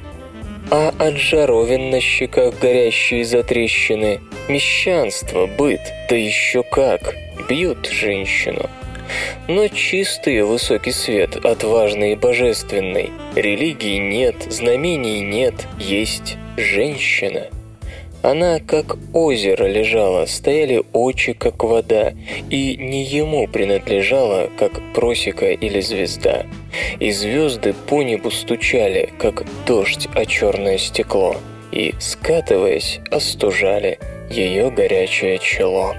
А 0.71 0.93
от 0.97 1.17
жаровин 1.17 1.89
на 1.89 1.99
щеках 1.99 2.57
горящие 2.61 3.25
затрещины, 3.25 4.21
мещанство, 4.49 5.47
быт, 5.47 5.81
да 6.09 6.15
еще 6.15 6.63
как, 6.63 7.15
бьют 7.49 7.87
женщину. 7.87 8.69
Но 9.47 9.67
чистый 9.67 10.41
высокий 10.43 10.91
свет, 10.91 11.35
отважный 11.45 12.13
и 12.13 12.15
божественный. 12.15 13.11
Религии 13.35 13.97
нет, 13.97 14.35
знамений 14.49 15.21
нет, 15.21 15.55
есть 15.77 16.37
женщина. 16.57 17.47
Она 18.21 18.59
как 18.59 18.95
озеро 19.13 19.65
лежала, 19.65 20.25
стояли 20.27 20.81
очи, 20.93 21.33
как 21.33 21.61
вода, 21.65 22.13
и 22.49 22.77
не 22.77 23.03
ему 23.03 23.47
принадлежала, 23.49 24.49
как 24.57 24.81
просека 24.93 25.51
или 25.51 25.81
звезда. 25.81 26.45
И 27.01 27.11
звезды 27.11 27.73
по 27.73 28.01
небу 28.01 28.31
стучали, 28.31 29.09
как 29.19 29.43
дождь 29.67 30.07
о 30.15 30.25
черное 30.25 30.77
стекло, 30.77 31.35
и, 31.73 31.93
скатываясь, 31.99 33.01
остужали 33.11 33.99
ее 34.29 34.69
горячее 34.71 35.39
чело. 35.39 35.95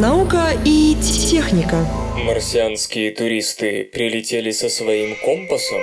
Наука 0.00 0.52
и 0.64 0.96
техника. 0.96 1.84
Марсианские 2.24 3.10
туристы 3.12 3.84
прилетели 3.84 4.50
со 4.50 4.68
своим 4.68 5.16
компасом? 5.24 5.80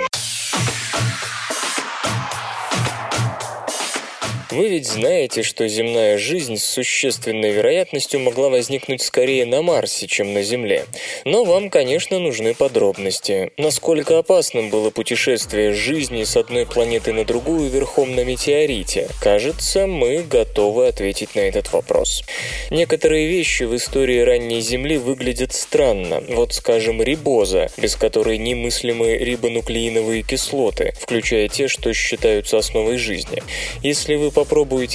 Вы 4.56 4.70
ведь 4.70 4.86
знаете, 4.86 5.42
что 5.42 5.68
земная 5.68 6.16
жизнь 6.16 6.56
с 6.56 6.64
существенной 6.64 7.50
вероятностью 7.50 8.20
могла 8.20 8.48
возникнуть 8.48 9.02
скорее 9.02 9.44
на 9.44 9.60
Марсе, 9.60 10.06
чем 10.06 10.32
на 10.32 10.42
Земле. 10.42 10.86
Но 11.26 11.44
вам, 11.44 11.68
конечно, 11.68 12.18
нужны 12.18 12.54
подробности. 12.54 13.50
Насколько 13.58 14.16
опасным 14.16 14.70
было 14.70 14.88
путешествие 14.88 15.74
жизни 15.74 16.24
с 16.24 16.38
одной 16.38 16.64
планеты 16.64 17.12
на 17.12 17.26
другую 17.26 17.68
верхом 17.68 18.14
на 18.16 18.24
метеорите? 18.24 19.10
Кажется, 19.20 19.86
мы 19.86 20.22
готовы 20.22 20.86
ответить 20.86 21.34
на 21.34 21.40
этот 21.40 21.70
вопрос. 21.74 22.22
Некоторые 22.70 23.28
вещи 23.28 23.64
в 23.64 23.76
истории 23.76 24.20
ранней 24.20 24.62
Земли 24.62 24.96
выглядят 24.96 25.52
странно. 25.52 26.22
Вот, 26.30 26.54
скажем, 26.54 27.02
рибоза, 27.02 27.68
без 27.76 27.94
которой 27.94 28.38
немыслимы 28.38 29.18
рибонуклеиновые 29.18 30.22
кислоты, 30.22 30.94
включая 30.98 31.48
те, 31.48 31.68
что 31.68 31.92
считаются 31.92 32.56
основой 32.56 32.96
жизни. 32.96 33.42
Если 33.82 34.14
вы 34.14 34.30
попробуете 34.30 34.45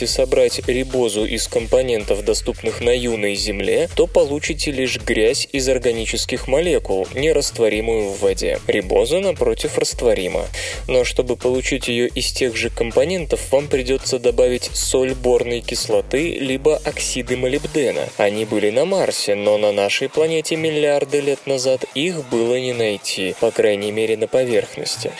собрать 0.06 0.62
рибозу 0.68 1.26
из 1.26 1.48
компонентов, 1.48 2.24
доступных 2.24 2.82
на 2.82 2.96
юной 2.96 3.36
Земле, 3.36 3.90
то 3.96 4.08
получите 4.08 4.72
лишь 4.72 5.00
грязь 5.00 5.48
из 5.52 5.68
органических 5.70 6.48
молекул, 6.48 7.08
нерастворимую 7.14 8.10
в 8.10 8.22
воде. 8.22 8.60
Рибоза, 8.68 9.20
напротив, 9.20 9.78
растворима. 9.78 10.46
Но 10.88 11.04
чтобы 11.04 11.36
получить 11.36 11.88
ее 11.88 12.08
из 12.08 12.32
тех 12.32 12.56
же 12.56 12.70
компонентов, 12.70 13.52
вам 13.52 13.68
придется 13.68 14.20
добавить 14.20 14.70
соль 14.74 15.14
борной 15.14 15.62
кислоты, 15.62 16.36
либо 16.40 16.78
оксиды 16.78 17.38
молибдена. 17.38 18.10
Они 18.18 18.46
были 18.46 18.70
на 18.70 18.86
Марсе, 18.86 19.36
но 19.36 19.58
на 19.58 19.72
нашей 19.72 20.10
планете 20.10 20.56
миллиарды 20.56 21.20
лет 21.22 21.46
назад 21.46 21.86
их 21.96 22.28
было 22.30 22.60
не 22.60 22.74
найти, 22.74 23.36
по 23.40 23.52
крайней 23.52 23.92
мере 23.92 24.18
на 24.18 24.28
поверхности. 24.28 25.12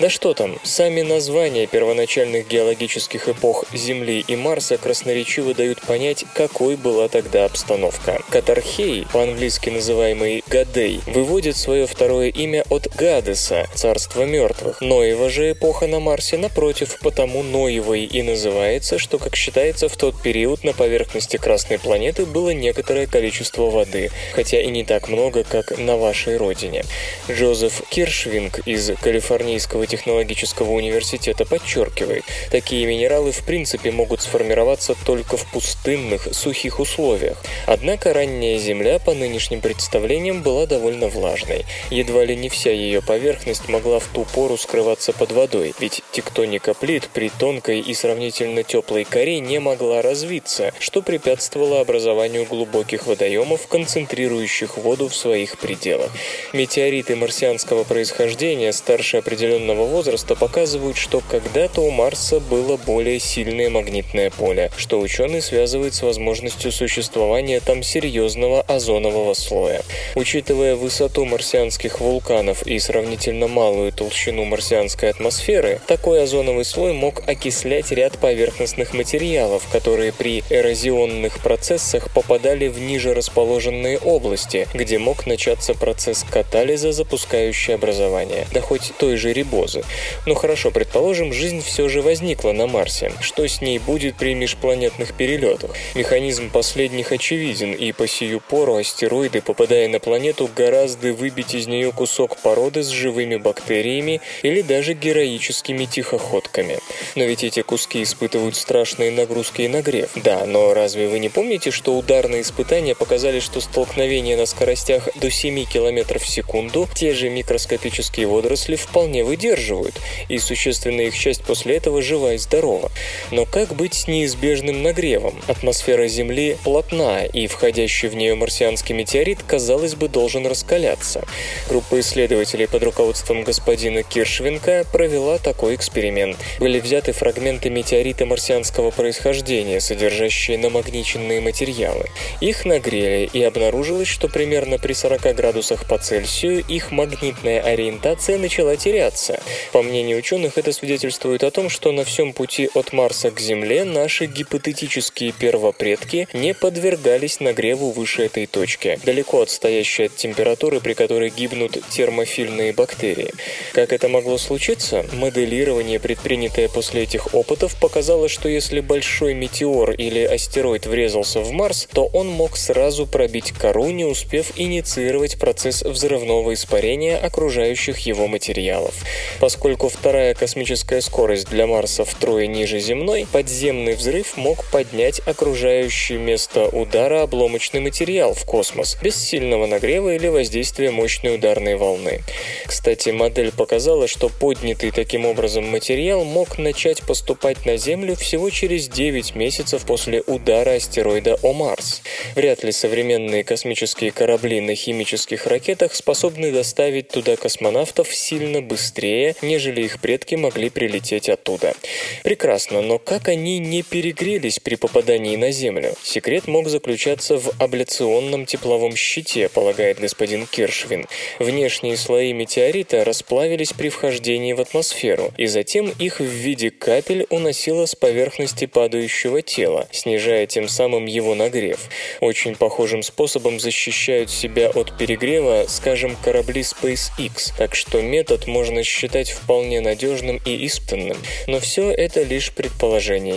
Да 0.00 0.10
что 0.10 0.34
там, 0.34 0.58
сами 0.62 1.02
названия 1.02 1.66
первоначальных 1.66 2.48
геологических 2.48 3.28
эпох 3.28 3.64
Земли 3.78 4.24
и 4.26 4.36
Марса 4.36 4.76
красноречиво 4.76 5.54
дают 5.54 5.80
понять, 5.82 6.24
какой 6.34 6.76
была 6.76 7.08
тогда 7.08 7.44
обстановка. 7.44 8.20
Катархей, 8.28 9.06
по-английски 9.12 9.70
называемый 9.70 10.42
Гадей, 10.48 11.00
выводит 11.06 11.56
свое 11.56 11.86
второе 11.86 12.28
имя 12.28 12.64
от 12.68 12.88
Гадеса, 12.94 13.66
царства 13.74 14.24
мертвых. 14.24 14.80
Ноева 14.80 15.30
же 15.30 15.52
эпоха 15.52 15.86
на 15.86 16.00
Марсе, 16.00 16.36
напротив, 16.36 16.98
потому 17.00 17.42
Ноевой 17.42 18.04
и 18.04 18.22
называется, 18.22 18.98
что, 18.98 19.18
как 19.18 19.36
считается, 19.36 19.88
в 19.88 19.96
тот 19.96 20.20
период 20.20 20.64
на 20.64 20.72
поверхности 20.72 21.36
Красной 21.36 21.78
планеты 21.78 22.26
было 22.26 22.50
некоторое 22.50 23.06
количество 23.06 23.70
воды, 23.70 24.10
хотя 24.34 24.60
и 24.60 24.66
не 24.70 24.84
так 24.84 25.08
много, 25.08 25.44
как 25.44 25.78
на 25.78 25.96
вашей 25.96 26.36
родине. 26.36 26.84
Джозеф 27.30 27.82
Киршвинг 27.88 28.66
из 28.66 28.90
Калифорнийского 29.00 29.86
технологического 29.86 30.72
университета 30.72 31.44
подчеркивает, 31.44 32.24
такие 32.50 32.84
минералы 32.86 33.30
в 33.30 33.44
принципе 33.44 33.57
могут 33.90 34.22
сформироваться 34.22 34.94
только 35.04 35.36
в 35.36 35.44
пустынных, 35.50 36.28
сухих 36.32 36.78
условиях. 36.78 37.36
Однако 37.66 38.12
ранняя 38.12 38.58
Земля, 38.58 38.98
по 38.98 39.14
нынешним 39.14 39.60
представлениям, 39.60 40.42
была 40.42 40.66
довольно 40.66 41.08
влажной. 41.08 41.64
Едва 41.90 42.24
ли 42.24 42.36
не 42.36 42.48
вся 42.48 42.70
ее 42.70 43.02
поверхность 43.02 43.68
могла 43.68 43.98
в 43.98 44.06
ту 44.06 44.24
пору 44.24 44.56
скрываться 44.56 45.12
под 45.12 45.32
водой, 45.32 45.74
ведь 45.80 46.02
тектоника 46.12 46.74
плит 46.74 47.08
при 47.12 47.30
тонкой 47.30 47.80
и 47.80 47.94
сравнительно 47.94 48.62
теплой 48.62 49.04
коре 49.04 49.40
не 49.40 49.58
могла 49.58 50.02
развиться, 50.02 50.72
что 50.78 51.02
препятствовало 51.02 51.80
образованию 51.80 52.44
глубоких 52.44 53.06
водоемов, 53.06 53.66
концентрирующих 53.66 54.76
воду 54.76 55.08
в 55.08 55.16
своих 55.16 55.58
пределах. 55.58 56.10
Метеориты 56.52 57.16
марсианского 57.16 57.84
происхождения 57.84 58.72
старше 58.72 59.16
определенного 59.16 59.84
возраста 59.84 60.36
показывают, 60.36 60.96
что 60.96 61.22
когда-то 61.28 61.80
у 61.80 61.90
Марса 61.90 62.40
было 62.40 62.76
более 62.76 63.18
сильное 63.18 63.47
магнитное 63.48 64.30
поле, 64.30 64.70
что 64.76 65.00
ученые 65.00 65.42
связывают 65.42 65.94
с 65.94 66.02
возможностью 66.02 66.72
существования 66.72 67.60
там 67.60 67.82
серьезного 67.82 68.60
озонового 68.62 69.34
слоя. 69.34 69.82
Учитывая 70.14 70.76
высоту 70.76 71.24
марсианских 71.24 72.00
вулканов 72.00 72.66
и 72.66 72.78
сравнительно 72.78 73.48
малую 73.48 73.92
толщину 73.92 74.44
марсианской 74.44 75.10
атмосферы, 75.10 75.80
такой 75.86 76.22
озоновый 76.22 76.64
слой 76.64 76.92
мог 76.92 77.26
окислять 77.26 77.90
ряд 77.90 78.18
поверхностных 78.18 78.94
материалов, 78.94 79.64
которые 79.72 80.12
при 80.12 80.44
эрозионных 80.50 81.42
процессах 81.42 82.12
попадали 82.12 82.68
в 82.68 82.78
ниже 82.80 83.14
расположенные 83.14 83.98
области, 83.98 84.68
где 84.74 84.98
мог 84.98 85.26
начаться 85.26 85.74
процесс 85.74 86.24
катализа, 86.28 86.92
запускающий 86.92 87.74
образование, 87.74 88.46
да 88.52 88.60
хоть 88.60 88.92
той 88.98 89.16
же 89.16 89.32
рибозы. 89.32 89.84
Ну 90.26 90.34
хорошо, 90.34 90.70
предположим, 90.70 91.32
жизнь 91.32 91.62
все 91.62 91.88
же 91.88 92.02
возникла 92.02 92.52
на 92.52 92.66
Марсе. 92.66 93.12
Что 93.20 93.37
с 93.46 93.60
ней 93.60 93.78
будет 93.78 94.16
при 94.16 94.34
межпланетных 94.34 95.14
перелетах? 95.14 95.70
Механизм 95.94 96.50
последних 96.50 97.12
очевиден, 97.12 97.72
и 97.72 97.92
по 97.92 98.08
сию 98.08 98.40
пору 98.40 98.76
астероиды, 98.76 99.40
попадая 99.42 99.88
на 99.88 100.00
планету, 100.00 100.48
гораздо 100.56 101.12
выбить 101.12 101.54
из 101.54 101.66
нее 101.66 101.92
кусок 101.92 102.38
породы 102.38 102.82
с 102.82 102.88
живыми 102.88 103.36
бактериями 103.36 104.20
или 104.42 104.62
даже 104.62 104.94
героическими 104.94 105.84
тихоходками. 105.84 106.78
Но 107.14 107.24
ведь 107.24 107.44
эти 107.44 107.62
куски 107.62 108.02
испытывают 108.02 108.56
страшные 108.56 109.10
нагрузки 109.10 109.62
и 109.62 109.68
нагрев. 109.68 110.10
Да, 110.16 110.44
но 110.46 110.74
разве 110.74 111.08
вы 111.08 111.18
не 111.18 111.28
помните, 111.28 111.70
что 111.70 111.96
ударные 111.96 112.42
испытания 112.42 112.94
показали, 112.94 113.40
что 113.40 113.60
столкновения 113.60 114.36
на 114.36 114.46
скоростях 114.46 115.08
до 115.16 115.30
7 115.30 115.64
км 115.64 116.18
в 116.18 116.26
секунду 116.26 116.88
те 116.94 117.14
же 117.14 117.28
микроскопические 117.28 118.26
водоросли 118.26 118.76
вполне 118.76 119.24
выдерживают, 119.24 119.94
и 120.28 120.38
существенная 120.38 121.06
их 121.06 121.18
часть 121.18 121.42
после 121.42 121.76
этого 121.76 122.02
жива 122.02 122.34
и 122.34 122.38
здорова. 122.38 122.90
Но 123.30 123.44
как 123.44 123.74
быть 123.74 123.94
с 123.94 124.08
неизбежным 124.08 124.82
нагревом? 124.82 125.34
Атмосфера 125.48 126.08
Земли 126.08 126.56
плотна, 126.64 127.24
и 127.26 127.46
входящий 127.46 128.08
в 128.08 128.14
нее 128.14 128.34
марсианский 128.34 128.94
метеорит, 128.94 129.42
казалось 129.46 129.94
бы, 129.94 130.08
должен 130.08 130.46
раскаляться. 130.46 131.24
Группа 131.68 132.00
исследователей 132.00 132.66
под 132.66 132.82
руководством 132.84 133.44
господина 133.44 134.02
Киршвинка 134.02 134.86
провела 134.90 135.38
такой 135.38 135.74
эксперимент. 135.74 136.38
Были 136.58 136.80
взяты 136.80 137.12
фрагменты 137.12 137.68
метеорита 137.68 138.24
марсианского 138.24 138.90
происхождения, 138.90 139.80
содержащие 139.80 140.56
намагниченные 140.56 141.40
материалы. 141.42 142.06
Их 142.40 142.64
нагрели, 142.64 143.28
и 143.30 143.42
обнаружилось, 143.42 144.08
что 144.08 144.28
примерно 144.28 144.78
при 144.78 144.94
40 144.94 145.34
градусах 145.36 145.86
по 145.86 145.98
Цельсию 145.98 146.64
их 146.66 146.92
магнитная 146.92 147.60
ориентация 147.60 148.38
начала 148.38 148.76
теряться. 148.76 149.40
По 149.72 149.82
мнению 149.82 150.18
ученых, 150.18 150.56
это 150.56 150.72
свидетельствует 150.72 151.44
о 151.44 151.50
том, 151.50 151.68
что 151.68 151.92
на 151.92 152.04
всем 152.04 152.32
пути 152.32 152.70
от 152.74 152.92
Марса 152.92 153.17
к 153.18 153.40
Земле 153.40 153.84
наши 153.84 154.26
гипотетические 154.26 155.32
первопредки 155.32 156.28
не 156.32 156.54
подвергались 156.54 157.40
нагреву 157.40 157.90
выше 157.90 158.26
этой 158.26 158.46
точки, 158.46 158.98
далеко 159.04 159.42
отстоящей 159.42 160.06
от 160.06 160.14
температуры, 160.14 160.80
при 160.80 160.94
которой 160.94 161.30
гибнут 161.30 161.78
термофильные 161.90 162.72
бактерии. 162.72 163.32
Как 163.72 163.92
это 163.92 164.08
могло 164.08 164.38
случиться? 164.38 165.04
Моделирование, 165.12 165.98
предпринятое 165.98 166.68
после 166.68 167.02
этих 167.02 167.34
опытов, 167.34 167.74
показало, 167.80 168.28
что 168.28 168.48
если 168.48 168.78
большой 168.78 169.34
метеор 169.34 169.90
или 169.90 170.20
астероид 170.20 170.86
врезался 170.86 171.40
в 171.40 171.50
Марс, 171.50 171.88
то 171.92 172.06
он 172.12 172.28
мог 172.28 172.56
сразу 172.56 173.04
пробить 173.04 173.50
кору, 173.50 173.90
не 173.90 174.04
успев 174.04 174.52
инициировать 174.56 175.40
процесс 175.40 175.82
взрывного 175.82 176.54
испарения 176.54 177.18
окружающих 177.18 177.98
его 177.98 178.28
материалов. 178.28 178.94
Поскольку 179.40 179.88
вторая 179.88 180.34
космическая 180.34 181.00
скорость 181.00 181.48
для 181.48 181.66
Марса 181.66 182.04
втрое 182.04 182.46
ниже 182.46 182.78
земной, 182.78 183.07
подземный 183.32 183.94
взрыв 183.94 184.36
мог 184.36 184.64
поднять 184.70 185.20
окружающий 185.26 186.18
место 186.18 186.68
удара 186.68 187.22
обломочный 187.22 187.80
материал 187.80 188.34
в 188.34 188.44
космос 188.44 188.98
без 189.02 189.16
сильного 189.16 189.66
нагрева 189.66 190.14
или 190.14 190.28
воздействия 190.28 190.90
мощной 190.90 191.36
ударной 191.36 191.76
волны. 191.76 192.20
Кстати, 192.66 193.08
модель 193.08 193.50
показала, 193.50 194.08
что 194.08 194.28
поднятый 194.28 194.90
таким 194.90 195.24
образом 195.24 195.64
материал 195.64 196.24
мог 196.24 196.58
начать 196.58 197.02
поступать 197.02 197.64
на 197.64 197.78
Землю 197.78 198.14
всего 198.14 198.50
через 198.50 198.88
9 198.88 199.34
месяцев 199.34 199.86
после 199.86 200.22
удара 200.26 200.74
астероида 200.74 201.38
о 201.42 201.54
Марс. 201.54 202.02
Вряд 202.34 202.62
ли 202.62 202.72
современные 202.72 203.42
космические 203.42 204.10
корабли 204.10 204.60
на 204.60 204.74
химических 204.74 205.46
ракетах 205.46 205.94
способны 205.94 206.52
доставить 206.52 207.08
туда 207.08 207.36
космонавтов 207.36 208.14
сильно 208.14 208.60
быстрее, 208.60 209.34
нежели 209.40 209.82
их 209.82 209.98
предки 210.00 210.34
могли 210.34 210.68
прилететь 210.68 211.30
оттуда. 211.30 211.74
Прекрасно, 212.22 212.82
но 212.82 212.97
как 212.98 213.28
они 213.28 213.58
не 213.58 213.82
перегрелись 213.82 214.58
при 214.58 214.74
попадании 214.74 215.36
на 215.36 215.50
Землю? 215.50 215.94
Секрет 216.02 216.46
мог 216.46 216.68
заключаться 216.68 217.38
в 217.38 217.50
абляционном 217.58 218.46
тепловом 218.46 218.96
щите, 218.96 219.48
полагает 219.48 220.00
господин 220.00 220.46
Киршвин. 220.46 221.06
Внешние 221.38 221.96
слои 221.96 222.32
метеорита 222.32 223.04
расплавились 223.04 223.72
при 223.72 223.88
вхождении 223.88 224.52
в 224.52 224.60
атмосферу, 224.60 225.32
и 225.36 225.46
затем 225.46 225.92
их 225.98 226.20
в 226.20 226.24
виде 226.24 226.70
капель 226.70 227.26
уносило 227.30 227.86
с 227.86 227.94
поверхности 227.94 228.66
падающего 228.66 229.42
тела, 229.42 229.88
снижая 229.92 230.46
тем 230.46 230.68
самым 230.68 231.06
его 231.06 231.34
нагрев. 231.34 231.88
Очень 232.20 232.54
похожим 232.54 233.02
способом 233.02 233.60
защищают 233.60 234.30
себя 234.30 234.70
от 234.70 234.96
перегрева, 234.98 235.64
скажем, 235.68 236.16
корабли 236.22 236.62
SpaceX, 236.62 237.52
так 237.56 237.74
что 237.74 238.02
метод 238.02 238.46
можно 238.46 238.82
считать 238.82 239.30
вполне 239.30 239.80
надежным 239.80 240.40
и 240.44 240.66
испытанным. 240.66 241.16
Но 241.46 241.60
все 241.60 241.90
это 241.90 242.22
лишь 242.22 242.52
предположение, 242.52 242.87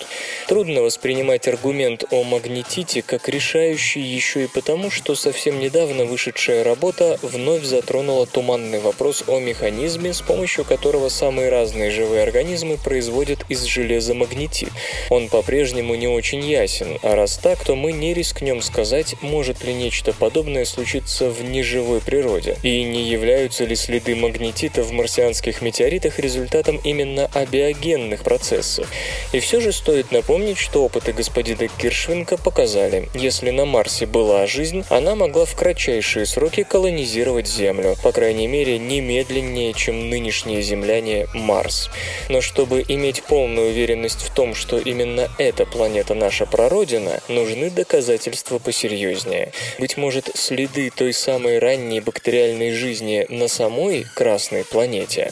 Трудно 0.48 0.82
воспринимать 0.82 1.48
аргумент 1.48 2.06
о 2.12 2.24
магнетите 2.24 3.02
как 3.02 3.30
решающий 3.30 4.02
еще 4.02 4.46
и 4.46 4.48
потому, 4.48 4.90
что 4.90 5.16
совсем 5.16 5.60
недавно 5.60 6.06
вышедшая 6.06 6.64
работа 6.64 7.20
вновь 7.22 7.64
затронула 7.64 8.26
туманный 8.26 8.80
вопрос 8.80 9.24
о 9.28 9.40
механизме, 9.40 10.14
с 10.14 10.22
помощью 10.22 10.47
которого 10.64 11.10
самые 11.10 11.50
разные 11.50 11.92
живые 11.92 12.24
организмы 12.24 12.78
производят 12.78 13.46
из 13.50 13.64
железа 13.64 14.14
магнетит. 14.14 14.70
Он 15.10 15.30
по-прежнему 15.30 15.96
не 15.96 16.08
очень 16.08 16.44
ясен, 16.44 16.98
а 17.04 17.16
раз 17.16 17.38
так, 17.38 17.64
то 17.64 17.76
мы 17.76 17.92
не 17.92 18.14
рискнем 18.14 18.62
сказать, 18.62 19.16
может 19.22 19.64
ли 19.64 19.74
нечто 19.74 20.14
подобное 20.14 20.66
случиться 20.66 21.30
в 21.30 21.44
неживой 21.44 22.02
природе, 22.02 22.58
и 22.64 22.84
не 22.84 23.04
являются 23.04 23.66
ли 23.66 23.76
следы 23.76 24.16
магнетита 24.16 24.84
в 24.84 24.92
марсианских 24.92 25.62
метеоритах 25.62 26.20
результатом 26.20 26.80
именно 26.84 27.30
абиогенных 27.34 28.24
процессов. 28.24 28.88
И 29.34 29.40
все 29.40 29.60
же 29.60 29.72
стоит 29.72 30.12
напомнить, 30.12 30.58
что 30.58 30.84
опыты 30.84 31.14
господина 31.14 31.68
Киршвинка 31.68 32.38
показали, 32.38 33.10
если 33.14 33.52
на 33.52 33.66
Марсе 33.66 34.06
была 34.06 34.48
жизнь, 34.48 34.84
она 34.90 35.16
могла 35.16 35.46
в 35.46 35.56
кратчайшие 35.56 36.26
сроки 36.26 36.64
колонизировать 36.64 37.48
Землю, 37.48 37.96
по 38.04 38.12
крайней 38.12 38.48
мере, 38.48 38.78
немедленнее, 38.80 39.74
чем 39.74 40.10
нынешние 40.38 40.62
земляне 40.62 41.28
Марс. 41.34 41.90
Но 42.30 42.42
чтобы 42.42 42.84
иметь 42.88 43.24
полную 43.24 43.70
уверенность 43.70 44.22
в 44.22 44.34
том, 44.34 44.54
что 44.54 44.78
именно 44.78 45.30
эта 45.38 45.66
планета 45.66 46.14
наша 46.14 46.46
прародина, 46.46 47.22
нужны 47.28 47.70
доказательства 47.70 48.60
посерьезнее. 48.60 49.52
Быть 49.80 49.98
может, 49.98 50.30
следы 50.36 50.92
той 50.96 51.14
самой 51.14 51.60
ранней 51.60 52.02
бактериальной 52.02 52.72
жизни 52.72 53.26
на 53.30 53.48
самой 53.48 54.06
Красной 54.16 54.64
планете. 54.64 55.32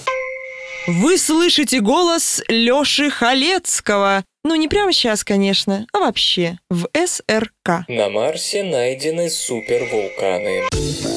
Вы 0.87 1.17
слышите 1.17 1.81
голос 1.81 2.41
Лёши 2.47 3.09
Халецкого. 3.09 4.23
Ну, 4.43 4.55
не 4.55 4.67
прямо 4.67 4.93
сейчас, 4.93 5.23
конечно, 5.23 5.87
а 5.93 5.99
вообще 5.99 6.57
в 6.69 6.87
СРК. 6.93 7.87
На 7.87 8.09
Марсе 8.09 8.63
найдены 8.63 9.29
супервулканы. 9.29 11.14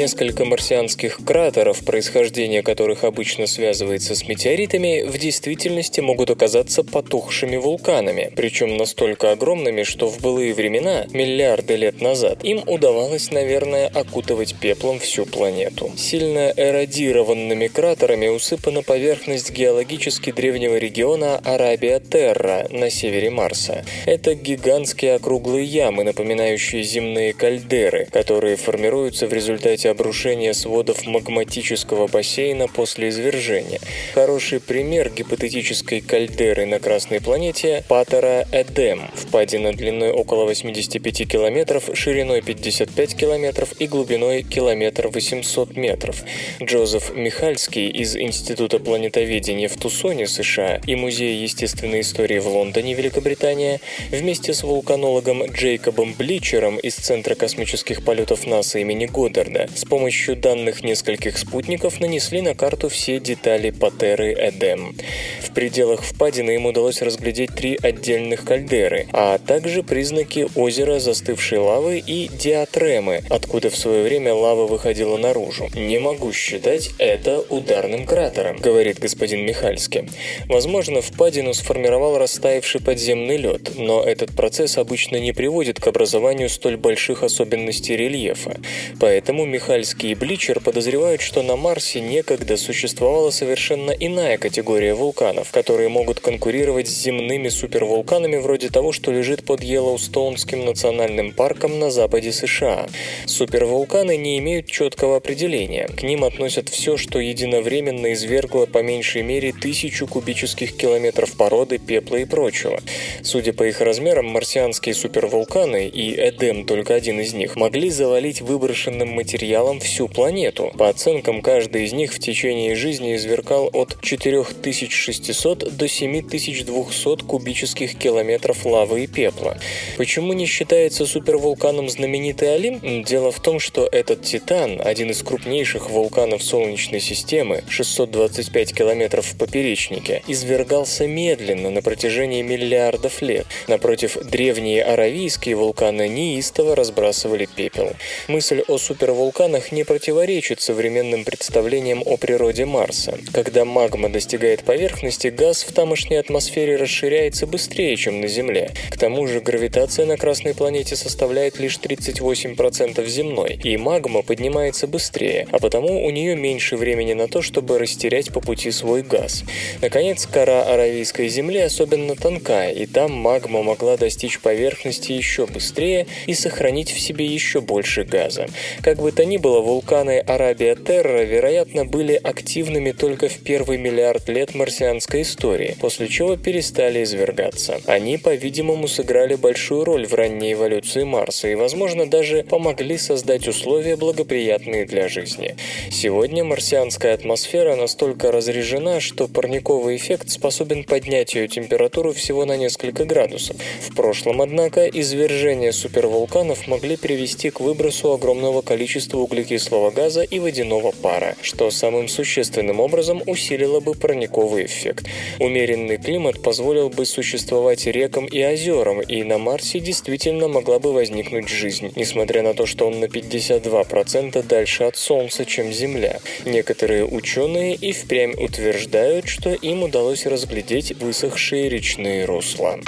Несколько 0.00 0.46
марсианских 0.46 1.20
кратеров, 1.26 1.84
происхождение 1.84 2.62
которых 2.62 3.04
обычно 3.04 3.46
связывается 3.46 4.14
с 4.14 4.26
метеоритами, 4.26 5.02
в 5.02 5.18
действительности 5.18 6.00
могут 6.00 6.30
оказаться 6.30 6.82
потухшими 6.82 7.58
вулканами, 7.58 8.32
причем 8.34 8.78
настолько 8.78 9.32
огромными, 9.32 9.82
что 9.82 10.08
в 10.08 10.18
былые 10.22 10.54
времена, 10.54 11.04
миллиарды 11.12 11.76
лет 11.76 12.00
назад, 12.00 12.42
им 12.44 12.62
удавалось, 12.66 13.30
наверное, 13.30 13.88
окутывать 13.88 14.54
пеплом 14.58 15.00
всю 15.00 15.26
планету. 15.26 15.92
Сильно 15.98 16.50
эродированными 16.56 17.66
кратерами 17.66 18.28
усыпана 18.28 18.80
поверхность 18.80 19.50
геологически 19.50 20.32
древнего 20.32 20.78
региона 20.78 21.42
Арабия-Терра 21.44 22.68
на 22.70 22.88
севере 22.88 23.28
Марса. 23.28 23.84
Это 24.06 24.34
гигантские 24.34 25.16
округлые 25.16 25.66
ямы, 25.66 26.04
напоминающие 26.04 26.84
земные 26.84 27.34
кальдеры, 27.34 28.06
которые 28.10 28.56
формируются 28.56 29.26
в 29.26 29.34
результате 29.34 29.89
обрушения 29.90 30.54
сводов 30.54 31.06
магматического 31.06 32.06
бассейна 32.06 32.68
после 32.68 33.08
извержения. 33.08 33.80
Хороший 34.14 34.60
пример 34.60 35.10
гипотетической 35.10 36.00
кальдеры 36.00 36.66
на 36.66 36.78
Красной 36.78 37.20
планете– 37.20 37.84
Патера 37.88 38.46
Эдем, 38.52 39.10
впадина 39.14 39.72
длиной 39.72 40.10
около 40.10 40.44
85 40.44 41.28
километров, 41.28 41.90
шириной 41.94 42.42
55 42.42 43.16
километров 43.16 43.72
и 43.78 43.86
глубиной 43.86 44.42
километр 44.42 45.08
800 45.08 45.76
метров. 45.76 46.22
Джозеф 46.62 47.14
Михальский 47.14 47.88
из 47.88 48.16
Института 48.16 48.78
планетоведения 48.78 49.68
в 49.68 49.76
Тусоне, 49.76 50.26
США 50.26 50.80
и 50.86 50.94
Музея 50.94 51.40
естественной 51.40 52.00
истории 52.00 52.38
в 52.38 52.48
Лондоне, 52.48 52.94
Великобритания, 52.94 53.80
вместе 54.10 54.54
с 54.54 54.62
вулканологом 54.62 55.44
Джейкобом 55.46 56.14
Бличером 56.14 56.78
из 56.78 56.94
Центра 56.94 57.34
космических 57.34 58.04
полетов 58.04 58.46
НАСА 58.46 58.78
имени 58.78 59.06
Годдарда 59.06 59.68
с 59.80 59.84
помощью 59.86 60.36
данных 60.36 60.84
нескольких 60.84 61.38
спутников 61.38 62.00
нанесли 62.00 62.42
на 62.42 62.54
карту 62.54 62.90
все 62.90 63.18
детали 63.18 63.70
Патеры 63.70 64.34
Эдем. 64.34 64.94
В 65.40 65.54
пределах 65.54 66.02
впадины 66.02 66.56
им 66.56 66.66
удалось 66.66 67.00
разглядеть 67.00 67.54
три 67.54 67.78
отдельных 67.82 68.44
кальдеры, 68.44 69.06
а 69.12 69.38
также 69.38 69.82
признаки 69.82 70.48
озера 70.54 70.98
застывшей 70.98 71.58
лавы 71.58 72.02
и 72.06 72.28
диатремы, 72.28 73.22
откуда 73.30 73.70
в 73.70 73.76
свое 73.76 74.04
время 74.04 74.34
лава 74.34 74.66
выходила 74.66 75.16
наружу. 75.16 75.70
«Не 75.74 75.98
могу 75.98 76.30
считать 76.34 76.90
это 76.98 77.40
ударным 77.48 78.04
кратером»,— 78.04 78.56
говорит 78.58 78.98
господин 78.98 79.46
Михальский. 79.46 80.10
Возможно, 80.44 81.00
впадину 81.00 81.54
сформировал 81.54 82.18
растаявший 82.18 82.82
подземный 82.82 83.38
лед, 83.38 83.70
но 83.78 84.02
этот 84.02 84.36
процесс 84.36 84.76
обычно 84.76 85.16
не 85.16 85.32
приводит 85.32 85.80
к 85.80 85.86
образованию 85.86 86.50
столь 86.50 86.76
больших 86.76 87.22
особенностей 87.22 87.96
рельефа. 87.96 88.60
Поэтому 89.00 89.46
Михальский 89.46 89.69
Михальский 89.70 90.10
и 90.10 90.14
Бличер 90.16 90.58
подозревают, 90.58 91.20
что 91.20 91.44
на 91.44 91.54
Марсе 91.54 92.00
некогда 92.00 92.56
существовала 92.56 93.30
совершенно 93.30 93.92
иная 93.92 94.36
категория 94.36 94.94
вулканов, 94.94 95.52
которые 95.52 95.88
могут 95.88 96.18
конкурировать 96.18 96.88
с 96.88 97.02
земными 97.02 97.48
супервулканами 97.48 98.38
вроде 98.38 98.68
того, 98.68 98.90
что 98.90 99.12
лежит 99.12 99.44
под 99.44 99.62
Йеллоустоунским 99.62 100.64
национальным 100.64 101.32
парком 101.32 101.78
на 101.78 101.92
западе 101.92 102.32
США. 102.32 102.88
Супервулканы 103.26 104.16
не 104.16 104.38
имеют 104.38 104.66
четкого 104.66 105.18
определения. 105.18 105.86
К 105.86 106.02
ним 106.02 106.24
относят 106.24 106.68
все, 106.68 106.96
что 106.96 107.20
единовременно 107.20 108.12
извергло 108.12 108.66
по 108.66 108.82
меньшей 108.82 109.22
мере 109.22 109.52
тысячу 109.52 110.08
кубических 110.08 110.76
километров 110.76 111.36
породы, 111.36 111.78
пепла 111.78 112.16
и 112.16 112.24
прочего. 112.24 112.80
Судя 113.22 113.52
по 113.52 113.62
их 113.62 113.80
размерам, 113.80 114.26
марсианские 114.26 114.96
супервулканы, 114.96 115.86
и 115.86 116.16
Эдем 116.16 116.66
только 116.66 116.96
один 116.96 117.20
из 117.20 117.34
них, 117.34 117.54
могли 117.54 117.90
завалить 117.90 118.40
выброшенным 118.40 119.10
материалом 119.10 119.59
материалом 119.60 119.80
всю 119.80 120.08
планету. 120.08 120.72
По 120.78 120.88
оценкам, 120.88 121.42
каждый 121.42 121.84
из 121.84 121.92
них 121.92 122.12
в 122.12 122.18
течение 122.18 122.74
жизни 122.74 123.14
извергал 123.16 123.68
от 123.72 124.00
4600 124.00 125.76
до 125.76 125.88
7200 125.88 127.24
кубических 127.24 127.98
километров 127.98 128.64
лавы 128.64 129.04
и 129.04 129.06
пепла. 129.06 129.58
Почему 129.98 130.32
не 130.32 130.46
считается 130.46 131.04
супервулканом 131.06 131.88
знаменитый 131.88 132.54
Олимп? 132.54 133.04
Дело 133.06 133.30
в 133.30 133.40
том, 133.40 133.60
что 133.60 133.88
этот 133.90 134.22
Титан, 134.22 134.80
один 134.82 135.10
из 135.10 135.22
крупнейших 135.22 135.90
вулканов 135.90 136.42
Солнечной 136.42 137.00
системы, 137.00 137.62
625 137.68 138.74
километров 138.74 139.26
в 139.26 139.36
поперечнике, 139.36 140.22
извергался 140.26 141.06
медленно 141.06 141.70
на 141.70 141.82
протяжении 141.82 142.42
миллиардов 142.42 143.20
лет. 143.22 143.46
Напротив, 143.68 144.16
древние 144.22 144.82
аравийские 144.82 145.56
вулканы 145.56 146.08
неистово 146.08 146.74
разбрасывали 146.74 147.46
пепел. 147.46 147.92
Мысль 148.28 148.62
о 148.68 148.78
супервулкане 148.78 149.39
вулканах 149.40 149.72
не 149.72 149.84
противоречит 149.84 150.60
современным 150.60 151.24
представлениям 151.24 152.02
о 152.04 152.18
природе 152.18 152.66
Марса. 152.66 153.18
Когда 153.32 153.64
магма 153.64 154.10
достигает 154.10 154.64
поверхности, 154.64 155.28
газ 155.28 155.62
в 155.62 155.72
тамошней 155.72 156.20
атмосфере 156.20 156.76
расширяется 156.76 157.46
быстрее, 157.46 157.96
чем 157.96 158.20
на 158.20 158.28
Земле. 158.28 158.72
К 158.90 158.98
тому 158.98 159.26
же 159.26 159.40
гравитация 159.40 160.04
на 160.04 160.18
Красной 160.18 160.54
планете 160.54 160.94
составляет 160.94 161.58
лишь 161.58 161.78
38% 161.78 163.06
земной, 163.06 163.58
и 163.64 163.78
магма 163.78 164.20
поднимается 164.20 164.86
быстрее, 164.86 165.46
а 165.50 165.58
потому 165.58 166.04
у 166.04 166.10
нее 166.10 166.36
меньше 166.36 166.76
времени 166.76 167.14
на 167.14 167.26
то, 167.26 167.40
чтобы 167.40 167.78
растерять 167.78 168.32
по 168.34 168.40
пути 168.40 168.70
свой 168.70 169.02
газ. 169.02 169.44
Наконец, 169.80 170.26
кора 170.26 170.64
Аравийской 170.64 171.28
земли 171.28 171.60
особенно 171.60 172.14
тонкая, 172.14 172.72
и 172.72 172.84
там 172.84 173.12
магма 173.12 173.62
могла 173.62 173.96
достичь 173.96 174.38
поверхности 174.40 175.12
еще 175.12 175.46
быстрее 175.46 176.06
и 176.26 176.34
сохранить 176.34 176.90
в 176.90 177.00
себе 177.00 177.24
еще 177.24 177.62
больше 177.62 178.04
газа. 178.04 178.46
Как 178.82 178.98
бы 178.98 179.10
то 179.12 179.24
ни 179.29 179.29
было, 179.38 179.60
вулканы 179.60 180.18
Арабия 180.18 180.74
Терра, 180.74 181.22
вероятно, 181.22 181.84
были 181.84 182.14
активными 182.14 182.92
только 182.92 183.28
в 183.28 183.38
первый 183.38 183.78
миллиард 183.78 184.28
лет 184.28 184.54
марсианской 184.54 185.22
истории, 185.22 185.76
после 185.80 186.08
чего 186.08 186.36
перестали 186.36 187.04
извергаться. 187.04 187.80
Они, 187.86 188.18
по-видимому, 188.18 188.88
сыграли 188.88 189.36
большую 189.36 189.84
роль 189.84 190.06
в 190.06 190.14
ранней 190.14 190.54
эволюции 190.54 191.04
Марса 191.04 191.48
и, 191.48 191.54
возможно, 191.54 192.08
даже 192.08 192.42
помогли 192.42 192.98
создать 192.98 193.46
условия, 193.46 193.96
благоприятные 193.96 194.86
для 194.86 195.08
жизни. 195.08 195.56
Сегодня 195.90 196.44
марсианская 196.44 197.14
атмосфера 197.14 197.76
настолько 197.76 198.32
разрежена, 198.32 199.00
что 199.00 199.28
парниковый 199.28 199.96
эффект 199.96 200.30
способен 200.30 200.84
поднять 200.84 201.34
ее 201.34 201.48
температуру 201.48 202.12
всего 202.12 202.44
на 202.44 202.56
несколько 202.56 203.04
градусов. 203.04 203.56
В 203.80 203.94
прошлом, 203.94 204.42
однако, 204.42 204.86
извержения 204.86 205.72
супервулканов 205.72 206.66
могли 206.66 206.96
привести 206.96 207.50
к 207.50 207.60
выбросу 207.60 208.12
огромного 208.12 208.62
количества 208.62 209.19
углекислого 209.20 209.90
газа 209.90 210.22
и 210.22 210.38
водяного 210.38 210.92
пара, 210.92 211.36
что 211.42 211.70
самым 211.70 212.08
существенным 212.08 212.80
образом 212.80 213.22
усилило 213.26 213.80
бы 213.80 213.94
парниковый 213.94 214.66
эффект. 214.66 215.06
Умеренный 215.38 215.96
климат 215.96 216.42
позволил 216.42 216.88
бы 216.90 217.06
существовать 217.06 217.86
рекам 217.86 218.26
и 218.26 218.42
озерам, 218.42 219.00
и 219.00 219.22
на 219.22 219.38
Марсе 219.38 219.80
действительно 219.80 220.48
могла 220.48 220.78
бы 220.78 220.92
возникнуть 220.92 221.48
жизнь, 221.48 221.92
несмотря 221.96 222.42
на 222.42 222.54
то, 222.54 222.66
что 222.66 222.86
он 222.86 223.00
на 223.00 223.06
52% 223.06 224.42
дальше 224.46 224.84
от 224.84 224.96
Солнца, 224.96 225.44
чем 225.44 225.72
Земля. 225.72 226.20
Некоторые 226.44 227.04
ученые 227.04 227.74
и 227.74 227.92
впрямь 227.92 228.32
утверждают, 228.32 229.28
что 229.28 229.50
им 229.50 229.82
удалось 229.82 230.26
разглядеть 230.26 230.92
высохшие 231.00 231.68
речные 231.68 232.24
русла. 232.24 232.78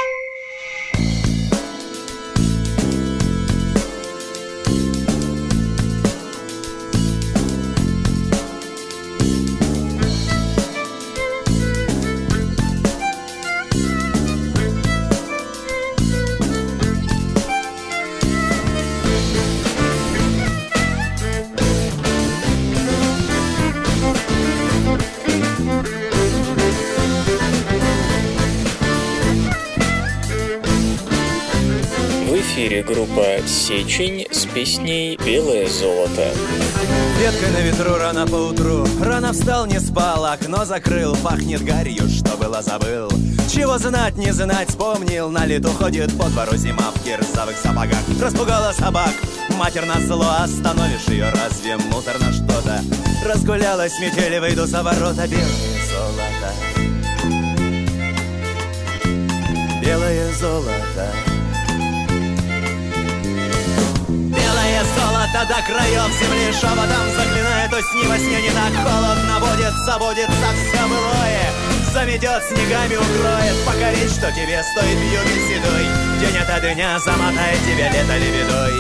«Сечень» 33.47 34.26
с 34.30 34.47
песней 34.47 35.16
«Белое 35.16 35.68
золото». 35.68 36.32
Веткой 37.18 37.51
на 37.51 37.61
ветру 37.61 37.97
рано 37.97 38.26
поутру. 38.26 38.86
Рано 39.01 39.32
встал, 39.32 39.66
не 39.66 39.80
спал, 39.80 40.24
окно 40.24 40.64
закрыл 40.64 41.16
Пахнет 41.16 41.62
гарью, 41.64 42.09
что 42.09 42.36
было 42.36 42.62
забыл. 42.62 43.11
Чего 43.53 43.78
знать, 43.78 44.16
не 44.16 44.32
знать, 44.32 44.68
вспомнил. 44.70 45.30
На 45.30 45.45
лету 45.45 45.68
ходит 45.70 46.16
по 46.16 46.24
двору 46.24 46.57
зима 46.57 46.93
в 46.95 47.05
кирзовых 47.05 47.57
сапогах. 47.57 47.99
Распугала 48.20 48.72
собак, 48.72 49.12
матер 49.59 49.86
на 49.86 50.01
зло 50.01 50.26
Остановишь 50.38 51.09
ее, 51.09 51.30
разве 51.30 51.76
мусорно 51.76 52.32
что-то? 52.32 52.80
Разгулялась 53.24 53.99
метели, 54.01 54.38
выйду 54.38 54.66
за 54.66 54.82
ворота. 54.82 55.26
Белое 55.26 55.49
золото. 55.90 56.53
Белое 59.82 60.32
золото 60.32 61.32
Белое 64.73 64.85
золото 64.85 65.47
до 65.49 65.62
краев 65.66 66.12
земли 66.18 66.51
шепотом 66.53 67.07
заклинает 67.14 67.73
Осень 67.73 68.09
во 68.09 68.16
сне 68.16 68.41
не 68.41 68.51
так 68.51 68.73
холодно 68.83 69.39
будет, 69.41 69.75
забудется 69.85 70.49
все 70.57 70.89
былое. 70.89 71.53
Заметет 71.93 72.43
снегами, 72.49 72.97
укроет, 72.97 73.64
покорить, 73.66 74.11
что 74.11 74.33
тебе 74.33 74.62
стоит 74.62 74.97
в 74.97 75.05
юге 75.05 75.37
седой. 75.47 75.85
День 76.20 76.39
ото 76.39 76.75
дня 76.75 76.99
замотает 77.01 77.59
тебя 77.64 77.91
лето 77.91 78.16
лебедой. 78.16 78.73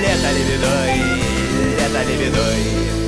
Лето 0.00 0.30
лебедой, 0.32 1.22
лето 1.78 2.10
лебедой 2.10 3.07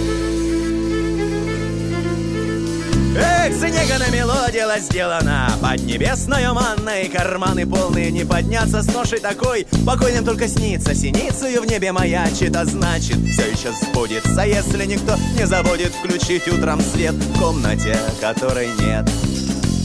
Эх, 3.17 3.53
снега 3.55 4.11
мелодия 4.11 4.79
сделана. 4.79 5.51
Под 5.61 5.81
небесною 5.83 6.55
манной 6.55 7.09
Карманы 7.09 7.67
полные 7.67 8.11
не 8.11 8.25
подняться. 8.25 8.83
С 8.83 8.87
ношей 8.95 9.19
такой 9.19 9.67
Покойным 9.87 10.25
только 10.25 10.47
снится. 10.47 10.95
Синицею 10.95 11.63
в 11.63 11.67
небе 11.67 11.93
маячит 11.93 12.55
А 12.55 12.65
значит, 12.65 13.17
все 13.33 13.51
еще 13.51 13.73
сбудется 13.73 14.43
Если 14.43 14.85
никто 14.87 15.17
не 15.37 15.47
забудет 15.47 15.93
включить 15.93 16.47
утром 16.49 16.81
свет 16.81 17.15
В 17.15 17.39
комнате, 17.39 17.99
которой 18.21 18.69
нет. 18.79 19.11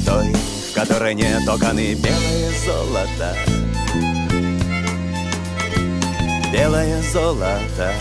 Той, 0.05 0.33
в 0.71 0.73
которой 0.75 1.15
нет 1.15 1.47
окон 1.47 1.79
и 1.79 1.95
белое 1.95 2.51
золото. 2.63 3.35
Белое 6.53 7.01
золото 7.11 7.91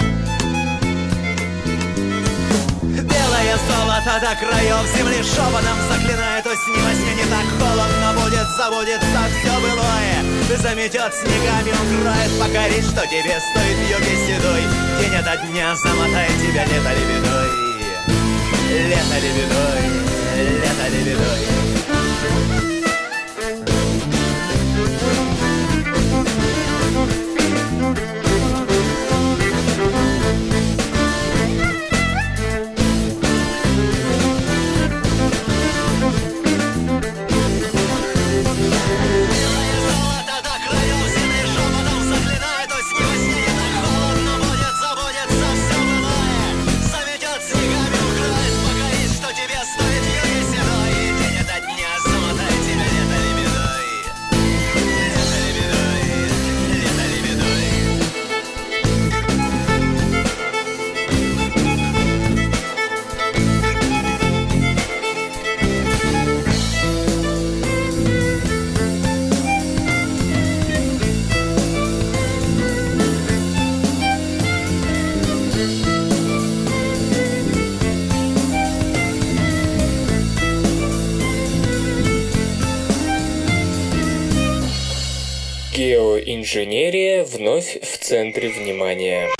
Белое 3.44 3.58
золото 3.58 4.20
до 4.20 4.34
краев 4.36 4.86
земли 4.96 5.22
шепотом 5.22 5.78
заклинает 5.90 6.46
Осень 6.46 6.80
во 6.82 6.94
сне 6.94 7.14
не 7.14 7.24
так 7.24 7.46
холодно 7.58 8.14
будет, 8.18 8.48
забудется 8.56 9.20
все 9.28 9.60
былое. 9.60 10.56
Заметет 10.56 11.14
снегами, 11.14 11.72
укроет, 11.72 12.38
покорит, 12.40 12.84
что 12.84 13.06
тебе 13.06 13.38
стоит 13.38 13.76
в 13.76 13.90
юге 13.90 14.16
седой. 14.26 14.62
День 14.98 15.16
ото 15.16 15.36
дня 15.46 15.76
замотает 15.76 16.32
тебя 16.40 16.64
лето 16.64 16.92
лебедой. 16.94 17.50
Лето 18.70 19.16
лебедой, 19.20 19.90
лето 20.36 20.88
лебедой 20.88 21.63
Геоинженерия 86.44 87.24
вновь 87.24 87.80
в 87.80 87.98
центре 87.98 88.50
внимания. 88.50 89.30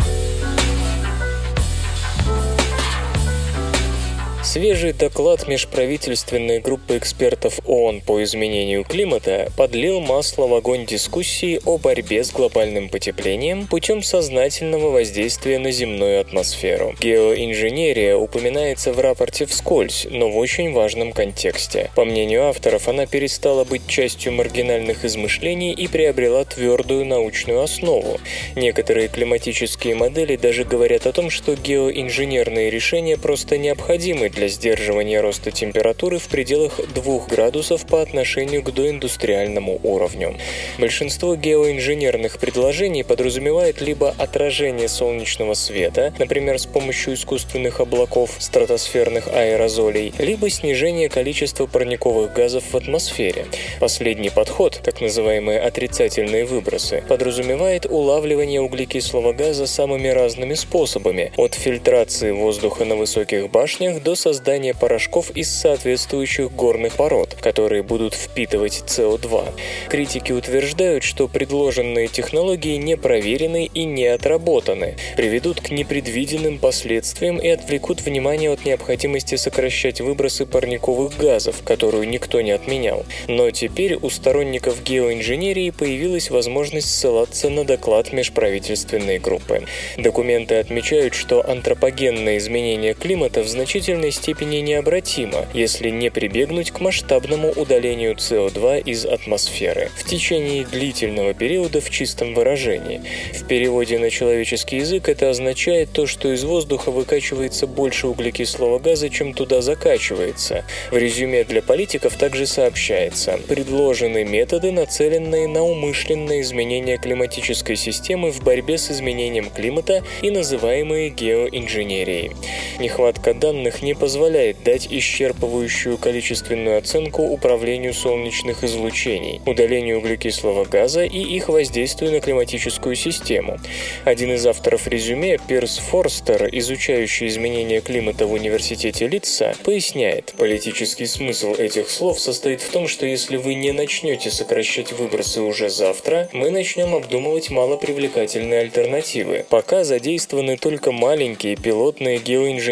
Свежий 4.54 4.92
доклад 4.92 5.48
межправительственной 5.48 6.60
группы 6.60 6.96
экспертов 6.96 7.58
ООН 7.66 8.02
по 8.02 8.22
изменению 8.22 8.84
климата 8.84 9.50
подлил 9.56 9.98
масло 9.98 10.46
в 10.46 10.54
огонь 10.54 10.86
дискуссии 10.86 11.60
о 11.64 11.76
борьбе 11.76 12.22
с 12.22 12.30
глобальным 12.30 12.88
потеплением 12.88 13.66
путем 13.66 14.04
сознательного 14.04 14.90
воздействия 14.90 15.58
на 15.58 15.72
земную 15.72 16.20
атмосферу. 16.20 16.94
Геоинженерия 17.00 18.16
упоминается 18.16 18.92
в 18.92 19.00
рапорте 19.00 19.44
вскользь, 19.46 20.06
но 20.08 20.30
в 20.30 20.38
очень 20.38 20.72
важном 20.72 21.12
контексте. 21.12 21.90
По 21.96 22.04
мнению 22.04 22.44
авторов, 22.44 22.86
она 22.86 23.06
перестала 23.06 23.64
быть 23.64 23.88
частью 23.88 24.34
маргинальных 24.34 25.04
измышлений 25.04 25.72
и 25.72 25.88
приобрела 25.88 26.44
твердую 26.44 27.04
научную 27.04 27.60
основу. 27.60 28.20
Некоторые 28.54 29.08
климатические 29.08 29.96
модели 29.96 30.36
даже 30.36 30.62
говорят 30.62 31.08
о 31.08 31.12
том, 31.12 31.28
что 31.30 31.56
геоинженерные 31.56 32.70
решения 32.70 33.16
просто 33.16 33.58
необходимы 33.58 34.28
для 34.28 34.43
сдерживания 34.48 35.20
роста 35.20 35.50
температуры 35.50 36.18
в 36.18 36.28
пределах 36.28 36.80
2 36.94 37.26
градусов 37.28 37.86
по 37.86 38.02
отношению 38.02 38.62
к 38.62 38.72
доиндустриальному 38.72 39.80
уровню. 39.82 40.36
Большинство 40.78 41.36
геоинженерных 41.36 42.38
предложений 42.38 43.04
подразумевает 43.04 43.80
либо 43.80 44.14
отражение 44.18 44.88
солнечного 44.88 45.54
света, 45.54 46.12
например, 46.18 46.58
с 46.58 46.66
помощью 46.66 47.14
искусственных 47.14 47.80
облаков, 47.80 48.30
стратосферных 48.38 49.28
аэрозолей, 49.28 50.12
либо 50.18 50.50
снижение 50.50 51.08
количества 51.08 51.66
парниковых 51.66 52.32
газов 52.32 52.64
в 52.72 52.76
атмосфере. 52.76 53.46
Последний 53.80 54.30
подход, 54.30 54.80
так 54.82 55.00
называемые 55.00 55.60
отрицательные 55.60 56.44
выбросы, 56.44 57.02
подразумевает 57.08 57.86
улавливание 57.86 58.60
углекислого 58.60 59.32
газа 59.32 59.66
самыми 59.66 60.08
разными 60.08 60.54
способами, 60.54 61.32
от 61.36 61.54
фильтрации 61.54 62.30
воздуха 62.30 62.84
на 62.84 62.96
высоких 62.96 63.50
башнях 63.50 64.02
до 64.02 64.14
создания 64.14 64.33
порошков 64.78 65.30
из 65.30 65.50
соответствующих 65.50 66.52
горных 66.52 66.96
пород, 66.96 67.34
которые 67.40 67.82
будут 67.82 68.14
впитывать 68.14 68.82
СО2. 68.86 69.52
Критики 69.88 70.32
утверждают, 70.32 71.04
что 71.04 71.28
предложенные 71.28 72.08
технологии 72.08 72.76
не 72.76 72.96
проверены 72.96 73.70
и 73.72 73.84
не 73.84 74.06
отработаны, 74.06 74.96
приведут 75.16 75.60
к 75.60 75.70
непредвиденным 75.70 76.58
последствиям 76.58 77.38
и 77.38 77.48
отвлекут 77.48 78.00
внимание 78.00 78.50
от 78.50 78.64
необходимости 78.64 79.36
сокращать 79.36 80.00
выбросы 80.00 80.46
парниковых 80.46 81.16
газов, 81.16 81.62
которую 81.64 82.08
никто 82.08 82.40
не 82.40 82.50
отменял. 82.50 83.04
Но 83.28 83.50
теперь 83.50 83.94
у 83.94 84.10
сторонников 84.10 84.82
геоинженерии 84.82 85.70
появилась 85.70 86.30
возможность 86.30 86.92
ссылаться 86.94 87.48
на 87.48 87.64
доклад 87.64 88.12
межправительственной 88.12 89.18
группы. 89.18 89.64
Документы 89.96 90.56
отмечают, 90.56 91.14
что 91.14 91.48
антропогенное 91.48 92.38
изменение 92.38 92.94
климата 92.94 93.42
в 93.42 93.48
значительной 93.48 94.10
степени 94.10 94.23
необратимо, 94.32 95.46
если 95.52 95.90
не 95.90 96.10
прибегнуть 96.10 96.70
к 96.70 96.80
масштабному 96.80 97.50
удалению 97.50 98.14
СО2 98.14 98.82
из 98.82 99.04
атмосферы 99.04 99.90
в 99.96 100.04
течение 100.04 100.64
длительного 100.64 101.34
периода 101.34 101.80
в 101.80 101.90
чистом 101.90 102.34
выражении. 102.34 103.02
В 103.32 103.46
переводе 103.46 103.98
на 103.98 104.10
человеческий 104.10 104.76
язык 104.76 105.08
это 105.08 105.30
означает 105.30 105.92
то, 105.92 106.06
что 106.06 106.32
из 106.32 106.44
воздуха 106.44 106.90
выкачивается 106.90 107.66
больше 107.66 108.06
углекислого 108.06 108.78
газа, 108.78 109.10
чем 109.10 109.34
туда 109.34 109.60
закачивается. 109.60 110.64
В 110.90 110.96
резюме 110.96 111.44
для 111.44 111.62
политиков 111.62 112.16
также 112.16 112.46
сообщается, 112.46 113.38
предложены 113.48 114.24
методы, 114.24 114.72
нацеленные 114.72 115.48
на 115.48 115.62
умышленное 115.62 116.40
изменение 116.40 116.98
климатической 116.98 117.76
системы 117.76 118.30
в 118.30 118.42
борьбе 118.42 118.78
с 118.78 118.90
изменением 118.90 119.50
климата 119.50 120.02
и 120.22 120.30
называемые 120.30 121.10
геоинженерией. 121.10 122.32
Нехватка 122.78 123.34
данных 123.34 123.82
не 123.82 123.94
позволяет 123.94 124.64
дать 124.64 124.88
исчерпывающую 124.88 125.96
количественную 125.96 126.78
оценку 126.78 127.22
управлению 127.22 127.94
солнечных 127.94 128.64
излучений, 128.64 129.40
удалению 129.46 129.98
углекислого 129.98 130.64
газа 130.64 131.04
и 131.04 131.20
их 131.20 131.48
воздействию 131.48 132.10
на 132.10 132.20
климатическую 132.20 132.96
систему. 132.96 133.58
Один 134.04 134.32
из 134.32 134.44
авторов 134.44 134.88
резюме, 134.88 135.38
Пирс 135.46 135.78
Форстер, 135.78 136.48
изучающий 136.50 137.28
изменения 137.28 137.80
климата 137.80 138.26
в 138.26 138.32
университете 138.32 139.06
Литца, 139.06 139.54
поясняет, 139.62 140.34
политический 140.36 141.06
смысл 141.06 141.54
этих 141.54 141.88
слов 141.90 142.18
состоит 142.18 142.60
в 142.60 142.70
том, 142.70 142.88
что 142.88 143.06
если 143.06 143.36
вы 143.36 143.54
не 143.54 143.70
начнете 143.70 144.32
сокращать 144.32 144.92
выбросы 144.92 145.42
уже 145.42 145.70
завтра, 145.70 146.28
мы 146.32 146.50
начнем 146.50 146.94
обдумывать 146.96 147.50
малопривлекательные 147.50 148.62
альтернативы. 148.62 149.46
Пока 149.48 149.84
задействованы 149.84 150.56
только 150.56 150.90
маленькие 150.90 151.54
пилотные 151.54 152.18
геоинженерные 152.18 152.63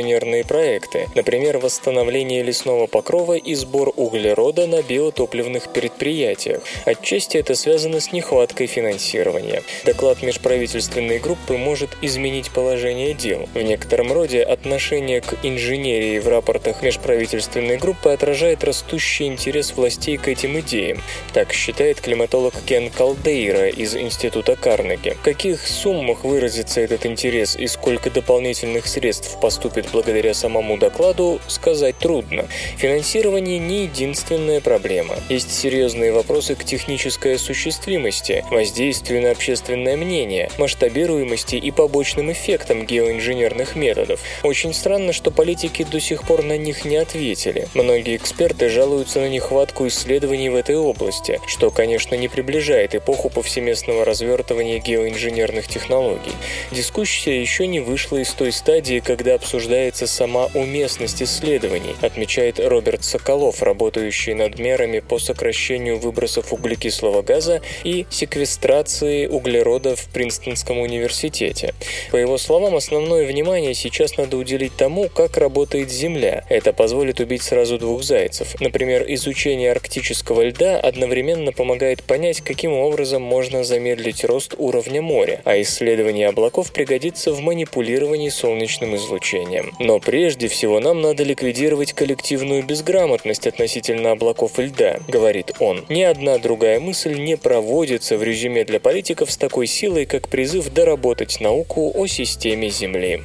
проекты, 0.46 1.08
например, 1.14 1.58
восстановление 1.58 2.42
лесного 2.42 2.86
покрова 2.86 3.36
и 3.36 3.54
сбор 3.54 3.92
углерода 3.96 4.66
на 4.66 4.82
биотопливных 4.82 5.72
предприятиях. 5.72 6.62
Отчасти 6.84 7.36
это 7.36 7.54
связано 7.54 8.00
с 8.00 8.12
нехваткой 8.12 8.66
финансирования. 8.66 9.62
Доклад 9.84 10.22
межправительственной 10.22 11.18
группы 11.18 11.56
может 11.56 11.90
изменить 12.02 12.50
положение 12.50 13.14
дел. 13.14 13.48
В 13.54 13.62
некотором 13.62 14.12
роде 14.12 14.42
отношение 14.42 15.20
к 15.20 15.36
инженерии 15.42 16.18
в 16.18 16.28
рапортах 16.28 16.82
межправительственной 16.82 17.76
группы 17.76 18.10
отражает 18.10 18.64
растущий 18.64 19.26
интерес 19.26 19.72
властей 19.76 20.16
к 20.16 20.28
этим 20.28 20.58
идеям. 20.60 21.02
Так 21.32 21.52
считает 21.52 22.00
климатолог 22.00 22.54
Кен 22.66 22.90
Калдейра 22.90 23.68
из 23.68 23.94
Института 23.96 24.56
Карнеги. 24.56 25.10
В 25.10 25.22
каких 25.22 25.66
суммах 25.66 26.24
выразится 26.24 26.80
этот 26.80 27.06
интерес 27.06 27.56
и 27.56 27.66
сколько 27.66 28.10
дополнительных 28.10 28.86
средств 28.86 29.38
поступит 29.40 29.81
благодаря 29.92 30.34
самому 30.34 30.76
докладу, 30.76 31.40
сказать 31.48 31.98
трудно. 31.98 32.46
Финансирование 32.76 33.58
не 33.58 33.84
единственная 33.84 34.60
проблема. 34.60 35.16
Есть 35.28 35.52
серьезные 35.52 36.12
вопросы 36.12 36.54
к 36.54 36.64
технической 36.64 37.36
осуществимости, 37.36 38.44
воздействию 38.50 39.22
на 39.22 39.30
общественное 39.30 39.96
мнение, 39.96 40.50
масштабируемости 40.58 41.56
и 41.56 41.70
побочным 41.70 42.30
эффектам 42.30 42.86
геоинженерных 42.86 43.74
методов. 43.76 44.20
Очень 44.42 44.74
странно, 44.74 45.12
что 45.12 45.30
политики 45.30 45.84
до 45.90 46.00
сих 46.00 46.24
пор 46.24 46.42
на 46.42 46.56
них 46.56 46.84
не 46.84 46.96
ответили. 46.96 47.68
Многие 47.74 48.16
эксперты 48.16 48.68
жалуются 48.68 49.20
на 49.20 49.28
нехватку 49.28 49.86
исследований 49.88 50.48
в 50.48 50.56
этой 50.56 50.76
области, 50.76 51.40
что, 51.46 51.70
конечно, 51.70 52.14
не 52.14 52.28
приближает 52.28 52.94
эпоху 52.94 53.30
повсеместного 53.30 54.04
развертывания 54.04 54.78
геоинженерных 54.78 55.66
технологий. 55.66 56.32
Дискуссия 56.70 57.40
еще 57.40 57.66
не 57.66 57.80
вышла 57.80 58.18
из 58.18 58.30
той 58.30 58.52
стадии, 58.52 59.00
когда 59.00 59.34
обсуждается 59.34 59.71
сама 60.06 60.48
уместность 60.54 61.22
исследований, 61.22 61.94
отмечает 62.02 62.60
Роберт 62.60 63.04
Соколов, 63.04 63.62
работающий 63.62 64.34
над 64.34 64.58
мерами 64.58 65.00
по 65.00 65.18
сокращению 65.18 65.98
выбросов 65.98 66.52
углекислого 66.52 67.22
газа 67.22 67.62
и 67.84 68.06
секвестрации 68.10 69.26
углерода 69.26 69.96
в 69.96 70.08
Принстонском 70.08 70.78
университете. 70.78 71.74
По 72.10 72.16
его 72.16 72.36
словам, 72.38 72.74
основное 72.76 73.26
внимание 73.26 73.74
сейчас 73.74 74.16
надо 74.16 74.36
уделить 74.36 74.76
тому, 74.76 75.08
как 75.08 75.36
работает 75.36 75.90
Земля. 75.90 76.44
Это 76.48 76.72
позволит 76.72 77.20
убить 77.20 77.42
сразу 77.42 77.78
двух 77.78 78.02
зайцев. 78.02 78.60
Например, 78.60 79.04
изучение 79.08 79.70
арктического 79.70 80.42
льда 80.42 80.78
одновременно 80.78 81.52
помогает 81.52 82.02
понять, 82.02 82.42
каким 82.42 82.72
образом 82.72 83.22
можно 83.22 83.64
замедлить 83.64 84.24
рост 84.24 84.54
уровня 84.58 85.00
моря, 85.00 85.40
а 85.44 85.60
исследование 85.60 86.28
облаков 86.28 86.72
пригодится 86.72 87.32
в 87.32 87.40
манипулировании 87.40 88.28
солнечным 88.28 88.96
излучением. 88.96 89.61
Но 89.78 89.98
прежде 90.00 90.48
всего 90.48 90.80
нам 90.80 91.00
надо 91.00 91.22
ликвидировать 91.22 91.92
коллективную 91.92 92.64
безграмотность 92.64 93.46
относительно 93.46 94.12
облаков 94.12 94.58
и 94.58 94.62
льда, 94.62 94.98
говорит 95.08 95.52
он. 95.58 95.84
Ни 95.88 96.02
одна 96.02 96.38
другая 96.38 96.80
мысль 96.80 97.18
не 97.18 97.36
проводится 97.36 98.16
в 98.16 98.22
резюме 98.22 98.64
для 98.64 98.80
политиков 98.80 99.30
с 99.30 99.36
такой 99.36 99.66
силой, 99.66 100.06
как 100.06 100.28
призыв 100.28 100.72
доработать 100.72 101.40
науку 101.40 101.92
о 101.94 102.06
системе 102.06 102.70
Земли. 102.70 103.22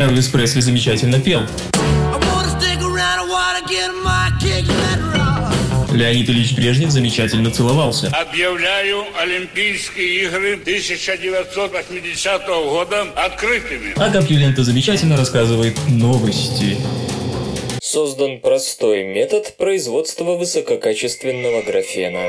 Элвис 0.00 0.28
Пресли 0.28 0.60
замечательно 0.60 1.20
пел. 1.20 1.40
Леонид 5.92 6.28
Ильич 6.28 6.52
Брежнев 6.54 6.90
замечательно 6.90 7.50
целовался. 7.50 8.08
Объявляю 8.08 9.04
Олимпийские 9.20 10.24
игры 10.24 10.54
1980 10.54 12.46
года 12.46 13.02
открытыми. 13.16 13.94
А 13.96 14.10
Компьюлента 14.10 14.62
замечательно 14.64 15.16
рассказывает 15.16 15.76
новости. 15.88 16.76
Создан 17.80 18.40
простой 18.40 19.04
метод 19.04 19.54
производства 19.56 20.36
высококачественного 20.36 21.62
графена. 21.62 22.28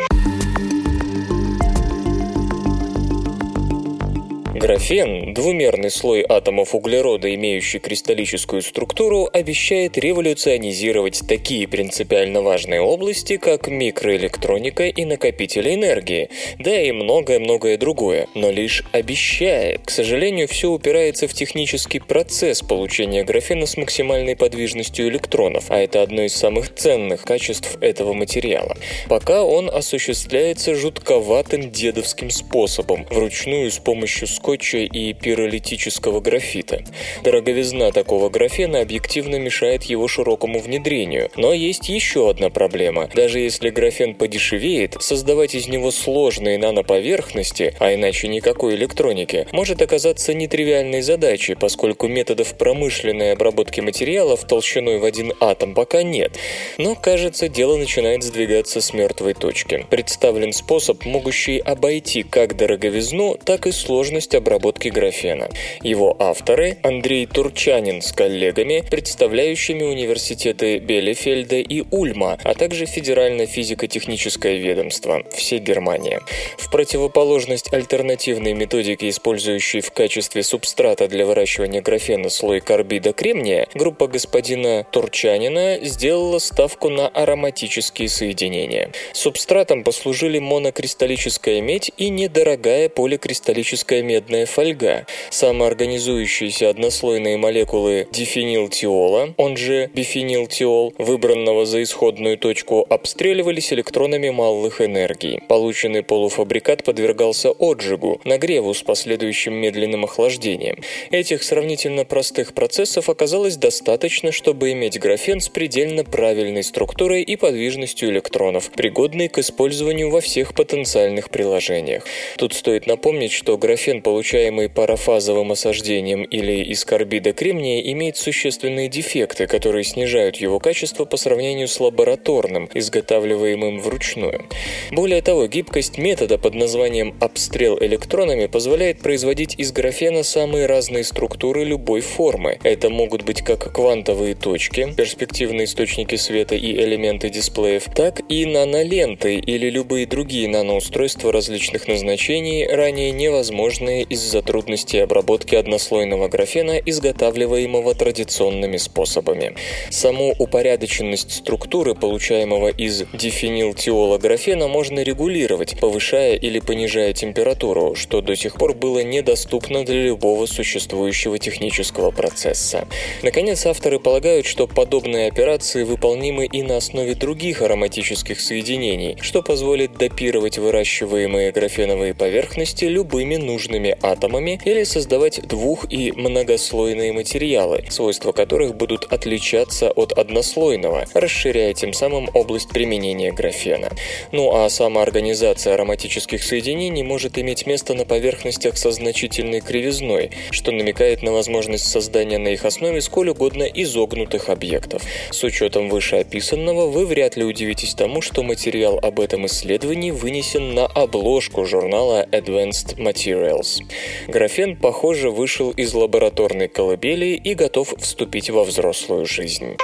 Графен, 4.59 5.33
двумерный 5.33 5.89
слой 5.89 6.25
атомов 6.27 6.75
углерода, 6.75 7.33
имеющий 7.33 7.79
кристаллическую 7.79 8.61
структуру, 8.61 9.29
обещает 9.31 9.97
революционизировать 9.97 11.21
такие 11.25 11.65
принципиально 11.65 12.41
важные 12.41 12.81
области, 12.81 13.37
как 13.37 13.69
микроэлектроника 13.69 14.87
и 14.87 15.05
накопители 15.05 15.75
энергии, 15.75 16.29
да 16.57 16.77
и 16.77 16.91
многое-многое 16.91 17.77
другое, 17.77 18.27
но 18.35 18.51
лишь 18.51 18.83
обещает. 18.91 19.85
К 19.85 19.91
сожалению, 19.91 20.49
все 20.49 20.69
упирается 20.69 21.29
в 21.29 21.33
технический 21.33 21.99
процесс 21.99 22.61
получения 22.61 23.23
графена 23.23 23.65
с 23.65 23.77
максимальной 23.77 24.35
подвижностью 24.35 25.07
электронов, 25.07 25.71
а 25.71 25.77
это 25.77 26.01
одно 26.01 26.23
из 26.23 26.35
самых 26.35 26.75
ценных 26.75 27.21
качеств 27.21 27.77
этого 27.79 28.11
материала. 28.11 28.75
Пока 29.07 29.41
он 29.41 29.69
осуществляется 29.69 30.75
жутковатым 30.75 31.71
дедовским 31.71 32.29
способом, 32.29 33.05
вручную 33.09 33.71
с 33.71 33.77
помощью 33.77 34.27
скотча 34.49 34.79
и 34.79 35.13
пиролитического 35.13 36.21
графита. 36.21 36.83
Дороговизна 37.23 37.91
такого 37.91 38.29
графена 38.29 38.81
объективно 38.81 39.35
мешает 39.35 39.83
его 39.83 40.07
широкому 40.07 40.59
внедрению. 40.59 41.29
Но 41.35 41.53
есть 41.53 41.87
еще 41.87 42.31
одна 42.31 42.49
проблема. 42.49 43.09
Даже 43.13 43.39
если 43.39 43.69
графен 43.69 44.15
подешевеет, 44.15 44.95
создавать 44.99 45.53
из 45.53 45.67
него 45.67 45.91
сложные 45.91 46.57
наноповерхности, 46.57 47.75
а 47.79 47.93
иначе 47.93 48.27
никакой 48.27 48.73
электроники, 48.73 49.45
может 49.51 49.83
оказаться 49.83 50.33
нетривиальной 50.33 51.01
задачей, 51.01 51.53
поскольку 51.53 52.07
методов 52.07 52.57
промышленной 52.57 53.33
обработки 53.33 53.81
материалов 53.81 54.45
толщиной 54.45 54.97
в 54.97 55.05
один 55.05 55.33
атом 55.39 55.75
пока 55.75 56.01
нет. 56.01 56.39
Но, 56.79 56.95
кажется, 56.95 57.49
дело 57.49 57.77
начинает 57.77 58.23
сдвигаться 58.23 58.81
с 58.81 58.93
мертвой 58.93 59.35
точки. 59.35 59.85
Представлен 59.91 60.53
способ, 60.53 61.05
могущий 61.05 61.59
обойти 61.59 62.23
как 62.23 62.57
дороговизну, 62.57 63.37
так 63.43 63.67
и 63.67 63.71
сложность 63.71 64.38
обработки 64.39 64.87
графена. 64.87 65.49
Его 65.81 66.15
авторы– 66.19 66.77
Андрей 66.83 67.25
Турчанин 67.25 68.01
с 68.01 68.11
коллегами, 68.11 68.83
представляющими 68.89 69.83
университеты 69.83 70.79
Белефельда 70.79 71.57
и 71.57 71.83
Ульма, 71.91 72.37
а 72.43 72.53
также 72.55 72.85
Федеральное 72.85 73.45
физико-техническое 73.45 74.57
ведомство, 74.57 75.23
все 75.31 75.59
Германия. 75.59 76.21
В 76.57 76.71
противоположность 76.71 77.71
альтернативной 77.71 78.53
методике, 78.53 79.09
использующей 79.09 79.81
в 79.81 79.91
качестве 79.91 80.43
субстрата 80.43 81.07
для 81.07 81.25
выращивания 81.25 81.81
графена 81.81 82.29
слой 82.29 82.59
карбида 82.59 83.13
кремния, 83.13 83.67
группа 83.73 84.07
господина 84.07 84.85
Турчанина 84.91 85.79
сделала 85.81 86.39
ставку 86.39 86.89
на 86.89 87.07
ароматические 87.07 88.09
соединения. 88.09 88.91
Субстратом 89.13 89.83
послужили 89.83 90.39
монокристаллическая 90.39 91.61
медь 91.61 91.91
и 91.97 92.09
недорогая 92.09 92.89
поликристаллическая 92.89 94.01
медная 94.01 94.28
фольга. 94.45 95.05
Самоорганизующиеся 95.29 96.69
однослойные 96.69 97.37
молекулы 97.37 98.07
дифенилтиола, 98.11 99.33
он 99.37 99.57
же 99.57 99.89
бифенилтиол, 99.93 100.93
выбранного 100.97 101.65
за 101.65 101.83
исходную 101.83 102.37
точку, 102.37 102.85
обстреливались 102.89 103.73
электронами 103.73 104.29
малых 104.29 104.81
энергий. 104.81 105.41
Полученный 105.47 106.03
полуфабрикат 106.03 106.83
подвергался 106.83 107.51
отжигу, 107.51 108.21
нагреву 108.23 108.73
с 108.73 108.81
последующим 108.81 109.53
медленным 109.53 110.05
охлаждением. 110.05 110.77
Этих 111.11 111.43
сравнительно 111.43 112.05
простых 112.05 112.53
процессов 112.53 113.09
оказалось 113.09 113.57
достаточно, 113.57 114.31
чтобы 114.31 114.71
иметь 114.71 114.99
графен 114.99 115.41
с 115.41 115.49
предельно 115.49 116.03
правильной 116.03 116.63
структурой 116.63 117.23
и 117.23 117.35
подвижностью 117.35 118.09
электронов, 118.09 118.71
пригодный 118.71 119.27
к 119.27 119.37
использованию 119.39 120.09
во 120.09 120.21
всех 120.21 120.53
потенциальных 120.53 121.29
приложениях. 121.29 122.03
Тут 122.37 122.53
стоит 122.53 122.87
напомнить, 122.87 123.31
что 123.31 123.57
графен, 123.57 124.01
получаемый 124.19 124.67
парафазовым 124.67 125.53
осаждением 125.53 126.23
или 126.23 126.61
из 126.65 126.83
карбида 126.83 127.31
кремния, 127.31 127.79
имеет 127.93 128.17
существенные 128.17 128.89
дефекты, 128.89 129.47
которые 129.47 129.85
снижают 129.85 130.35
его 130.35 130.59
качество 130.59 131.05
по 131.05 131.15
сравнению 131.15 131.69
с 131.69 131.79
лабораторным, 131.79 132.69
изготавливаемым 132.73 133.79
вручную. 133.79 134.43
Более 134.91 135.21
того, 135.21 135.47
гибкость 135.47 135.97
метода 135.97 136.37
под 136.37 136.53
названием 136.53 137.15
обстрел 137.21 137.77
электронами 137.79 138.47
позволяет 138.47 138.99
производить 138.99 139.55
из 139.57 139.71
графена 139.71 140.23
самые 140.23 140.65
разные 140.65 141.05
структуры 141.05 141.63
любой 141.63 142.01
формы. 142.01 142.59
Это 142.63 142.89
могут 142.89 143.23
быть 143.23 143.41
как 143.41 143.71
квантовые 143.73 144.35
точки, 144.35 144.93
перспективные 144.97 145.63
источники 145.63 146.17
света 146.17 146.55
и 146.55 146.73
элементы 146.73 147.29
дисплеев, 147.29 147.85
так 147.95 148.19
и 148.27 148.45
наноленты 148.45 149.35
или 149.35 149.69
любые 149.69 150.05
другие 150.05 150.49
наноустройства 150.49 151.31
различных 151.31 151.87
назначений, 151.87 152.67
ранее 152.67 153.11
невозможные 153.11 154.05
из-за 154.09 154.41
трудностей 154.41 154.99
обработки 154.99 155.55
однослойного 155.55 156.27
графена, 156.27 156.77
изготавливаемого 156.77 157.95
традиционными 157.95 158.77
способами. 158.77 159.55
Саму 159.89 160.35
упорядоченность 160.37 161.31
структуры, 161.31 161.95
получаемого 161.95 162.69
из 162.69 163.03
дифенилтиола 163.13 164.17
графена, 164.17 164.67
можно 164.67 165.01
регулировать, 165.01 165.79
повышая 165.79 166.35
или 166.35 166.59
понижая 166.59 167.13
температуру, 167.13 167.95
что 167.95 168.21
до 168.21 168.35
сих 168.35 168.55
пор 168.55 168.73
было 168.73 168.99
недоступно 169.03 169.85
для 169.85 170.03
любого 170.03 170.45
существующего 170.45 171.37
технического 171.37 172.11
процесса. 172.11 172.87
Наконец, 173.23 173.65
авторы 173.65 173.99
полагают, 173.99 174.45
что 174.45 174.67
подобные 174.67 175.27
операции 175.27 175.83
выполнимы 175.83 176.45
и 176.45 176.63
на 176.63 176.77
основе 176.77 177.15
других 177.15 177.61
ароматических 177.61 178.39
соединений, 178.39 179.17
что 179.21 179.41
позволит 179.41 179.97
допировать 179.97 180.57
выращиваемые 180.57 181.51
графеновые 181.51 182.13
поверхности 182.13 182.85
любыми 182.85 183.35
нужными 183.35 183.88
атомами 184.01 184.59
или 184.65 184.83
создавать 184.83 185.41
двух- 185.47 185.91
и 185.91 186.11
многослойные 186.11 187.13
материалы, 187.13 187.85
свойства 187.89 188.31
которых 188.31 188.75
будут 188.75 189.05
отличаться 189.11 189.91
от 189.91 190.11
однослойного, 190.11 191.05
расширяя 191.13 191.73
тем 191.73 191.93
самым 191.93 192.29
область 192.33 192.69
применения 192.69 193.31
графена. 193.31 193.89
Ну 194.31 194.53
а 194.53 194.69
самоорганизация 194.69 195.73
ароматических 195.73 196.43
соединений 196.43 197.03
может 197.03 197.37
иметь 197.37 197.65
место 197.65 197.93
на 197.93 198.05
поверхностях 198.05 198.77
со 198.77 198.91
значительной 198.91 199.61
кривизной, 199.61 200.31
что 200.51 200.71
намекает 200.71 201.23
на 201.23 201.31
возможность 201.31 201.85
создания 201.85 202.37
на 202.37 202.49
их 202.49 202.65
основе 202.65 203.01
сколь 203.01 203.29
угодно 203.29 203.63
изогнутых 203.63 204.49
объектов. 204.49 205.03
С 205.31 205.43
учетом 205.43 205.89
вышеописанного 205.89 206.87
вы 206.87 207.05
вряд 207.05 207.35
ли 207.35 207.43
удивитесь 207.43 207.93
тому, 207.93 208.21
что 208.21 208.43
материал 208.43 208.99
об 209.01 209.19
этом 209.19 209.45
исследовании 209.45 210.11
вынесен 210.11 210.73
на 210.73 210.85
обложку 210.85 211.65
журнала 211.65 212.25
Advanced 212.31 212.97
Materials. 212.97 213.78
Графен, 214.27 214.75
похоже, 214.75 215.29
вышел 215.29 215.71
из 215.71 215.93
лабораторной 215.93 216.67
колыбели 216.67 217.39
и 217.43 217.53
готов 217.53 217.93
вступить 217.97 218.49
во 218.49 218.63
взрослую 218.63 219.25
жизнь. 219.25 219.77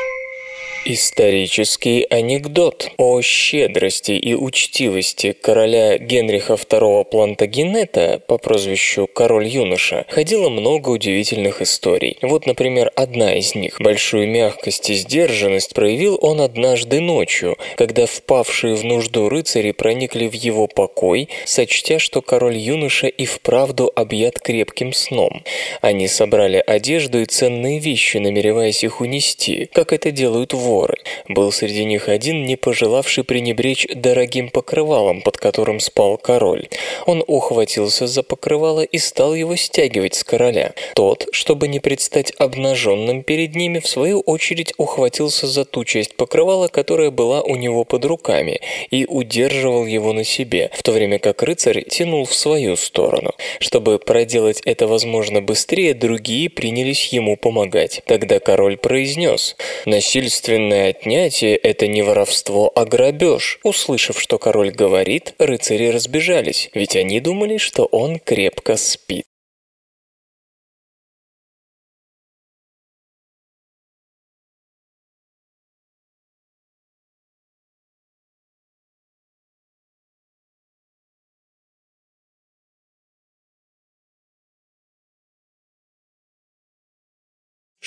Исторический 0.88 2.05
анекдот 2.11 2.91
о 2.97 3.19
щедрости 3.23 4.11
и 4.11 4.36
учтивости 4.36 5.31
короля 5.31 5.97
Генриха 5.97 6.53
II 6.53 7.05
Плантагенета 7.05 8.21
по 8.27 8.38
прозвищу 8.38 9.07
Король-юноша 9.07 10.05
ходило 10.09 10.49
много 10.49 10.89
удивительных 10.89 11.63
историй. 11.63 12.19
Вот, 12.21 12.45
например, 12.45 12.91
одна 12.95 13.33
из 13.33 13.55
них. 13.55 13.81
Большую 13.81 14.27
мягкость 14.27 14.91
и 14.91 14.93
сдержанность 14.93 15.73
проявил 15.73 16.19
он 16.21 16.39
однажды 16.39 16.99
ночью, 16.99 17.57
когда 17.77 18.05
впавшие 18.05 18.75
в 18.75 18.83
нужду 18.83 19.27
рыцари 19.27 19.71
проникли 19.71 20.27
в 20.27 20.33
его 20.33 20.67
покой, 20.67 21.29
сочтя, 21.45 21.97
что 21.97 22.21
король-юноша 22.21 23.07
и 23.07 23.25
вправду 23.25 23.91
объят 23.95 24.39
крепким 24.39 24.93
сном. 24.93 25.41
Они 25.81 26.07
собрали 26.07 26.63
одежду 26.63 27.21
и 27.21 27.25
ценные 27.25 27.79
вещи, 27.79 28.17
намереваясь 28.17 28.83
их 28.83 29.01
унести, 29.01 29.67
как 29.73 29.91
это 29.91 30.11
делают 30.11 30.53
воры 30.53 30.74
воры. 30.76 30.97
Был 31.30 31.51
среди 31.51 31.86
них 31.86 32.09
один, 32.09 32.45
не 32.45 32.55
пожелавший 32.57 33.23
пренебречь 33.23 33.88
дорогим 33.95 34.49
покрывалом, 34.49 35.21
под 35.21 35.38
которым 35.38 35.80
спал 35.80 36.17
король. 36.17 36.67
Он 37.05 37.23
ухватился 37.28 38.07
за 38.07 38.23
покрывало 38.23 38.82
и 38.82 38.97
стал 38.97 39.36
его 39.36 39.55
стягивать 39.55 40.15
с 40.15 40.23
короля. 40.23 40.73
Тот, 40.95 41.28
чтобы 41.32 41.67
не 41.67 41.80
предстать 41.80 42.34
обнаженным 42.38 43.23
перед 43.23 43.55
ними, 43.55 43.80
в 43.80 43.88
свою 43.88 44.19
очередь 44.19 44.73
ухватился 44.78 45.47
за 45.47 45.63
ту 45.65 45.86
часть 45.86 46.15
покрывала, 46.15 46.67
которая 46.67 47.11
была 47.11 47.41
у 47.41 47.55
него 47.55 47.86
под 47.86 48.05
руками, 48.05 48.59
и 48.91 49.05
удерживал 49.05 49.86
его 49.86 50.13
на 50.13 50.23
себе, 50.23 50.69
в 50.73 50.84
то 50.84 50.91
время 50.91 51.19
как 51.19 51.43
рыцарь 51.43 51.84
тянул 51.84 52.26
в 52.26 52.34
свою 52.34 52.76
сторону. 52.76 53.32
Чтобы 53.59 53.99
проделать 53.99 54.61
это 54.65 54.88
возможно 54.88 55.41
быстрее, 55.41 55.93
другие 55.93 56.49
принялись 56.49 57.13
ему 57.13 57.38
помогать. 57.38 58.01
Тогда 58.05 58.39
король 58.39 58.78
произнес 58.78 59.55
«Насильственно 59.86 60.64
Насильственное 60.66 60.89
отнятие– 60.89 61.55
это 61.63 61.88
не 61.88 62.01
воровство, 62.01 62.72
а 62.76 62.86
грабеж. 62.86 63.59
Услышав, 63.63 64.20
что 64.20 64.38
король 64.39 64.72
говорит, 64.72 65.36
рыцари 65.38 65.88
разбежались, 65.88 66.70
ведь 66.74 66.95
они 66.95 67.20
думали, 67.20 67.57
что 67.57 67.86
он 67.86 68.20
крепко 68.20 68.76
спит. 68.76 69.26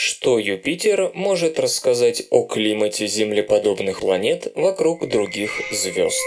Что 0.01 0.39
Юпитер 0.39 1.11
может 1.15 1.59
рассказать 1.59 2.23
о 2.31 2.47
климате 2.47 3.09
землеподобных 3.09 3.99
планет 3.99 4.53
вокруг 4.55 5.09
других 5.09 5.51
звезд? 5.73 6.23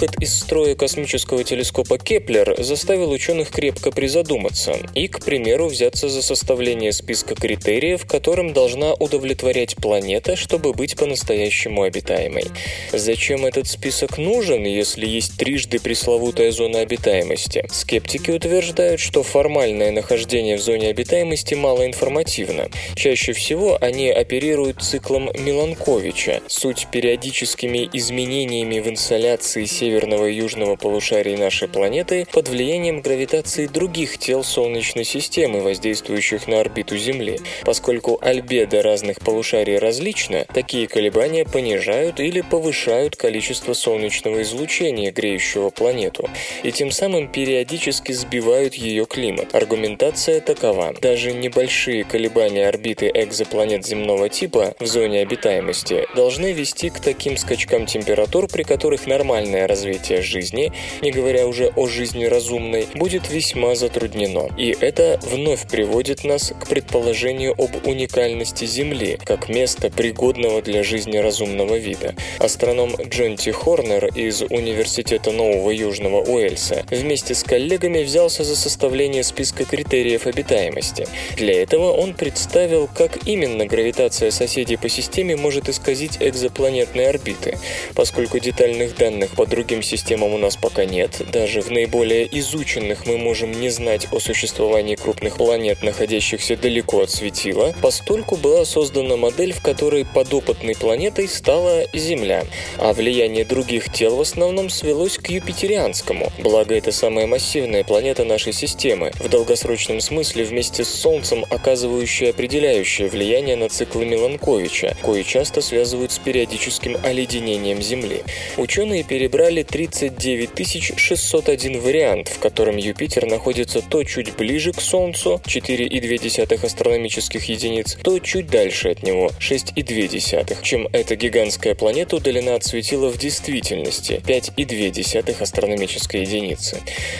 Выход 0.00 0.22
из 0.22 0.34
строя 0.34 0.74
космического 0.74 1.44
телескопа 1.44 1.98
Кеплер 1.98 2.54
заставил 2.56 3.10
ученых 3.10 3.50
крепко 3.50 3.90
призадуматься 3.90 4.78
и, 4.94 5.08
к 5.08 5.22
примеру, 5.22 5.66
взяться 5.66 6.08
за 6.08 6.22
составление 6.22 6.92
списка 6.92 7.34
критериев, 7.34 8.06
которым 8.06 8.54
должна 8.54 8.94
удовлетворять 8.94 9.76
планета, 9.76 10.36
чтобы 10.36 10.72
быть 10.72 10.96
по-настоящему 10.96 11.82
обитаемой. 11.82 12.46
Зачем 12.94 13.44
этот 13.44 13.66
список 13.66 14.16
нужен, 14.16 14.64
если 14.64 15.06
есть 15.06 15.36
трижды 15.36 15.78
пресловутая 15.78 16.50
зона 16.50 16.78
обитаемости? 16.78 17.66
Скептики 17.70 18.30
утверждают, 18.30 19.00
что 19.00 19.22
формальное 19.22 19.90
нахождение 19.90 20.56
в 20.56 20.62
зоне 20.62 20.88
обитаемости 20.88 21.52
малоинформативно. 21.52 22.70
Чаще 22.94 23.34
всего 23.34 23.76
они 23.78 24.08
оперируют 24.08 24.80
циклом 24.80 25.28
Миланковича, 25.38 26.40
суть 26.46 26.86
периодическими 26.90 27.90
изменениями 27.92 28.80
в 28.80 28.88
инсоляции 28.88 29.66
северного 29.66 29.89
и 29.98 30.34
южного 30.34 30.76
полушарий 30.76 31.36
нашей 31.36 31.68
планеты 31.68 32.26
под 32.32 32.48
влиянием 32.48 33.00
гравитации 33.00 33.66
других 33.66 34.18
тел 34.18 34.44
Солнечной 34.44 35.04
системы, 35.04 35.60
воздействующих 35.60 36.46
на 36.48 36.60
орбиту 36.60 36.96
Земли. 36.96 37.40
Поскольку 37.64 38.18
альбедо 38.20 38.82
разных 38.82 39.20
полушарий 39.20 39.78
различно, 39.78 40.44
такие 40.52 40.86
колебания 40.86 41.44
понижают 41.44 42.20
или 42.20 42.40
повышают 42.40 43.16
количество 43.16 43.72
солнечного 43.72 44.42
излучения, 44.42 45.12
греющего 45.12 45.70
планету, 45.70 46.28
и 46.62 46.72
тем 46.72 46.90
самым 46.90 47.28
периодически 47.28 48.12
сбивают 48.12 48.74
ее 48.74 49.06
климат. 49.06 49.54
Аргументация 49.54 50.40
такова. 50.40 50.94
Даже 51.00 51.32
небольшие 51.32 52.04
колебания 52.04 52.68
орбиты 52.68 53.10
экзопланет 53.12 53.86
земного 53.86 54.28
типа 54.28 54.74
в 54.78 54.86
зоне 54.86 55.20
обитаемости 55.20 56.06
должны 56.14 56.52
вести 56.52 56.90
к 56.90 57.00
таким 57.00 57.36
скачкам 57.36 57.86
температур, 57.86 58.48
при 58.48 58.62
которых 58.62 59.06
нормальная 59.06 59.66
развития 59.80 60.20
жизни, 60.20 60.72
не 61.00 61.10
говоря 61.10 61.46
уже 61.46 61.72
о 61.74 61.86
жизни 61.86 62.24
разумной, 62.24 62.86
будет 62.94 63.30
весьма 63.30 63.74
затруднено. 63.74 64.50
И 64.58 64.76
это 64.78 65.18
вновь 65.22 65.66
приводит 65.66 66.22
нас 66.22 66.52
к 66.58 66.68
предположению 66.68 67.54
об 67.56 67.86
уникальности 67.86 68.66
Земли, 68.66 69.18
как 69.24 69.48
места, 69.48 69.90
пригодного 69.90 70.60
для 70.60 70.82
жизни 70.82 71.16
разумного 71.16 71.76
вида. 71.76 72.14
Астроном 72.38 72.94
Джонти 73.08 73.50
Хорнер 73.50 74.06
из 74.14 74.42
Университета 74.42 75.30
Нового 75.32 75.70
Южного 75.70 76.22
Уэльса 76.22 76.84
вместе 76.90 77.34
с 77.34 77.42
коллегами 77.42 78.02
взялся 78.02 78.44
за 78.44 78.56
составление 78.56 79.24
списка 79.24 79.64
критериев 79.64 80.26
обитаемости. 80.26 81.06
Для 81.36 81.62
этого 81.62 81.92
он 81.92 82.12
представил, 82.12 82.86
как 82.94 83.26
именно 83.26 83.64
гравитация 83.64 84.30
соседей 84.30 84.76
по 84.76 84.90
системе 84.90 85.36
может 85.36 85.70
исказить 85.70 86.18
экзопланетные 86.20 87.08
орбиты. 87.08 87.56
Поскольку 87.94 88.38
детальных 88.38 88.94
данных 88.96 89.30
по 89.30 89.46
другим 89.46 89.69
системам 89.82 90.34
у 90.34 90.38
нас 90.38 90.56
пока 90.56 90.84
нет. 90.84 91.22
Даже 91.32 91.60
в 91.60 91.70
наиболее 91.70 92.28
изученных 92.38 93.06
мы 93.06 93.16
можем 93.16 93.52
не 93.52 93.70
знать 93.70 94.08
о 94.10 94.18
существовании 94.18 94.96
крупных 94.96 95.36
планет, 95.36 95.82
находящихся 95.82 96.56
далеко 96.56 97.02
от 97.02 97.10
светила, 97.10 97.74
постольку 97.80 98.36
была 98.36 98.64
создана 98.64 99.16
модель, 99.16 99.52
в 99.52 99.62
которой 99.62 100.04
подопытной 100.04 100.74
планетой 100.74 101.28
стала 101.28 101.84
Земля, 101.92 102.44
а 102.78 102.92
влияние 102.92 103.44
других 103.44 103.92
тел 103.92 104.16
в 104.16 104.20
основном 104.20 104.70
свелось 104.70 105.18
к 105.18 105.28
юпитерианскому, 105.28 106.32
благо 106.38 106.74
это 106.74 106.92
самая 106.92 107.26
массивная 107.26 107.84
планета 107.84 108.24
нашей 108.24 108.52
системы, 108.52 109.12
в 109.18 109.28
долгосрочном 109.28 110.00
смысле 110.00 110.44
вместе 110.44 110.84
с 110.84 110.88
Солнцем 110.88 111.44
оказывающая 111.50 112.30
определяющее 112.30 113.08
влияние 113.08 113.56
на 113.56 113.68
циклы 113.68 114.04
Миланковича, 114.04 114.96
кои 115.02 115.22
часто 115.22 115.60
связывают 115.60 116.12
с 116.12 116.18
периодическим 116.18 116.96
оледенением 117.02 117.82
Земли. 117.82 118.22
Ученые 118.56 119.02
перебрали 119.02 119.49
собрали 119.50 119.62
39 119.64 120.96
601 120.96 121.80
вариант, 121.80 122.28
в 122.28 122.38
котором 122.38 122.76
Юпитер 122.76 123.26
находится 123.26 123.82
то 123.82 124.04
чуть 124.04 124.36
ближе 124.36 124.72
к 124.72 124.80
Солнцу, 124.80 125.40
4,2 125.44 126.64
астрономических 126.64 127.44
единиц, 127.48 127.98
то 128.02 128.20
чуть 128.20 128.46
дальше 128.46 128.90
от 128.90 129.02
него, 129.02 129.32
6,2, 129.40 130.56
чем 130.62 130.88
эта 130.92 131.16
гигантская 131.16 131.74
планета 131.74 132.16
удалена 132.16 132.54
от 132.54 132.64
светила 132.64 133.08
в 133.08 133.18
действительности, 133.18 134.22
5,2 134.24 135.42
астрономической 135.42 136.20
единицы. 136.20 136.78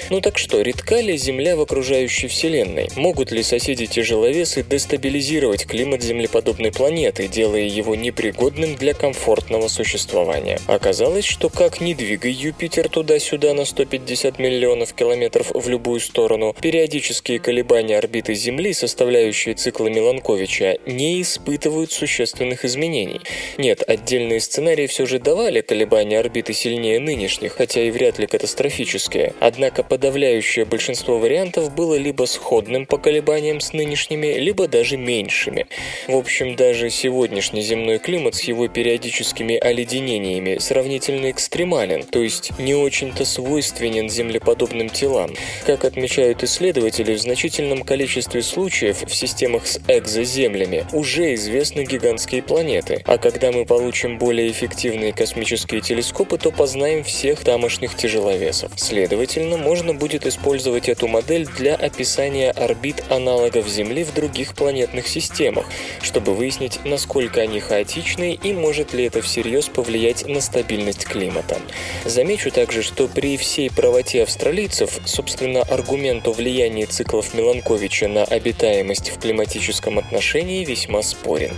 Ну 0.09 0.21
так 0.21 0.39
что, 0.39 0.61
редка 0.61 1.01
ли 1.01 1.17
Земля 1.17 1.57
в 1.57 1.61
окружающей 1.63 2.29
Вселенной? 2.29 2.91
Могут 2.95 3.33
ли 3.33 3.43
соседи-тяжеловесы 3.43 4.63
дестабилизировать 4.63 5.67
климат 5.67 6.03
землеподобной 6.03 6.71
планеты, 6.71 7.27
делая 7.27 7.63
его 7.63 7.97
непригодным 7.97 8.77
для 8.77 8.95
комфортного 8.95 9.67
существования? 9.67 10.61
Оказалось, 10.69 11.25
что 11.25 11.49
как 11.49 11.81
ни 11.81 11.93
двигай 11.95 12.20
двигай 12.21 12.33
Юпитер 12.33 12.89
туда-сюда 12.89 13.55
на 13.55 13.65
150 13.65 14.39
миллионов 14.39 14.93
километров 14.93 15.53
в 15.55 15.69
любую 15.69 16.01
сторону, 16.01 16.55
периодические 16.61 17.39
колебания 17.39 17.97
орбиты 17.97 18.35
Земли, 18.35 18.73
составляющие 18.73 19.55
циклы 19.55 19.91
Миланковича, 19.91 20.79
не 20.87 21.23
испытывают 21.23 21.93
существенных 21.93 22.65
изменений. 22.65 23.21
Нет, 23.59 23.83
отдельные 23.87 24.41
сценарии 24.41 24.87
все 24.87 25.07
же 25.07 25.19
давали 25.19 25.61
колебания 25.63 26.19
орбиты 26.19 26.53
сильнее 26.53 27.01
нынешних, 27.01 27.55
хотя 27.55 27.83
и 27.83 27.91
вряд 27.91 28.19
ли 28.19 28.27
катастрофические. 28.27 29.35
Однако 29.41 29.83
подавляющее 29.83 30.65
большинство 30.65 31.19
вариантов 31.19 31.75
было 31.75 31.95
либо 31.95 32.25
сходным 32.25 32.87
по 32.87 32.99
колебаниям 32.99 33.61
с 33.61 33.73
нынешними, 33.73 34.39
либо 34.39 34.69
даже 34.69 34.97
меньшими. 34.97 35.67
В 36.07 36.17
общем, 36.17 36.57
даже 36.57 36.91
сегодняшний 36.91 37.63
земной 37.63 37.99
климат 37.99 38.35
с 38.35 38.43
его 38.43 38.69
периодическими 38.69 39.57
оледенениями 39.57 40.59
сравнительно 40.59 41.31
экстремален, 41.31 42.05
то 42.11 42.21
есть 42.21 42.59
не 42.59 42.75
очень-то 42.75 43.25
свойственен 43.25 44.09
землеподобным 44.09 44.89
телам. 44.89 45.31
Как 45.67 45.85
отмечают 45.85 46.43
исследователи, 46.43 47.15
в 47.15 47.21
значительном 47.21 47.83
количестве 47.83 48.43
случаев 48.43 49.03
в 49.03 49.15
системах 49.15 49.67
с 49.67 49.81
экзоземлями 49.89 50.87
уже 50.93 51.35
известны 51.35 51.85
гигантские 51.85 52.43
планеты, 52.43 53.03
а 53.07 53.19
когда 53.19 53.53
мы 53.53 53.65
получим 53.65 54.19
более 54.19 54.51
эффективные 54.51 55.13
космические 55.13 55.81
телескопы, 55.81 56.39
то 56.39 56.51
познаем 56.51 57.05
всех 57.05 57.41
тамошних 57.45 57.97
тяжеловесов. 57.97 58.73
Следовательно, 58.77 59.57
можно 59.57 59.95
будет 59.95 60.27
использовать 60.27 60.89
эту 60.89 61.09
модель 61.09 61.47
для 61.47 61.75
описания 61.75 62.51
орбит 62.51 63.05
аналогов 63.09 63.69
Земли 63.69 64.05
в 64.05 64.15
других 64.15 64.55
планетных 64.55 65.07
системах, 65.07 65.67
чтобы 66.03 66.35
выяснить, 66.35 66.81
насколько 66.85 67.41
они 67.41 67.61
хаотичны 67.61 68.35
и 68.35 68.53
может 68.53 68.93
ли 68.93 69.05
это 69.05 69.23
всерьез 69.23 69.67
повлиять 69.67 70.27
на 70.27 70.41
стабильность 70.41 71.05
климата. 71.05 71.59
Замечу 72.05 72.51
также, 72.51 72.83
что 72.83 73.09
при 73.09 73.37
всей 73.37 73.71
правоте 73.71 74.23
австралийцев, 74.23 75.01
собственно, 75.05 75.63
аргумент 75.63 76.27
о 76.27 76.33
влиянии 76.33 76.87
циклов 76.87 77.35
Меланковича 77.35 78.09
на 78.09 78.25
обитаемость 78.25 79.11
в 79.11 79.19
климатическом 79.19 79.99
отношении 79.99 80.65
весьма 80.65 81.03
спорен. 81.03 81.53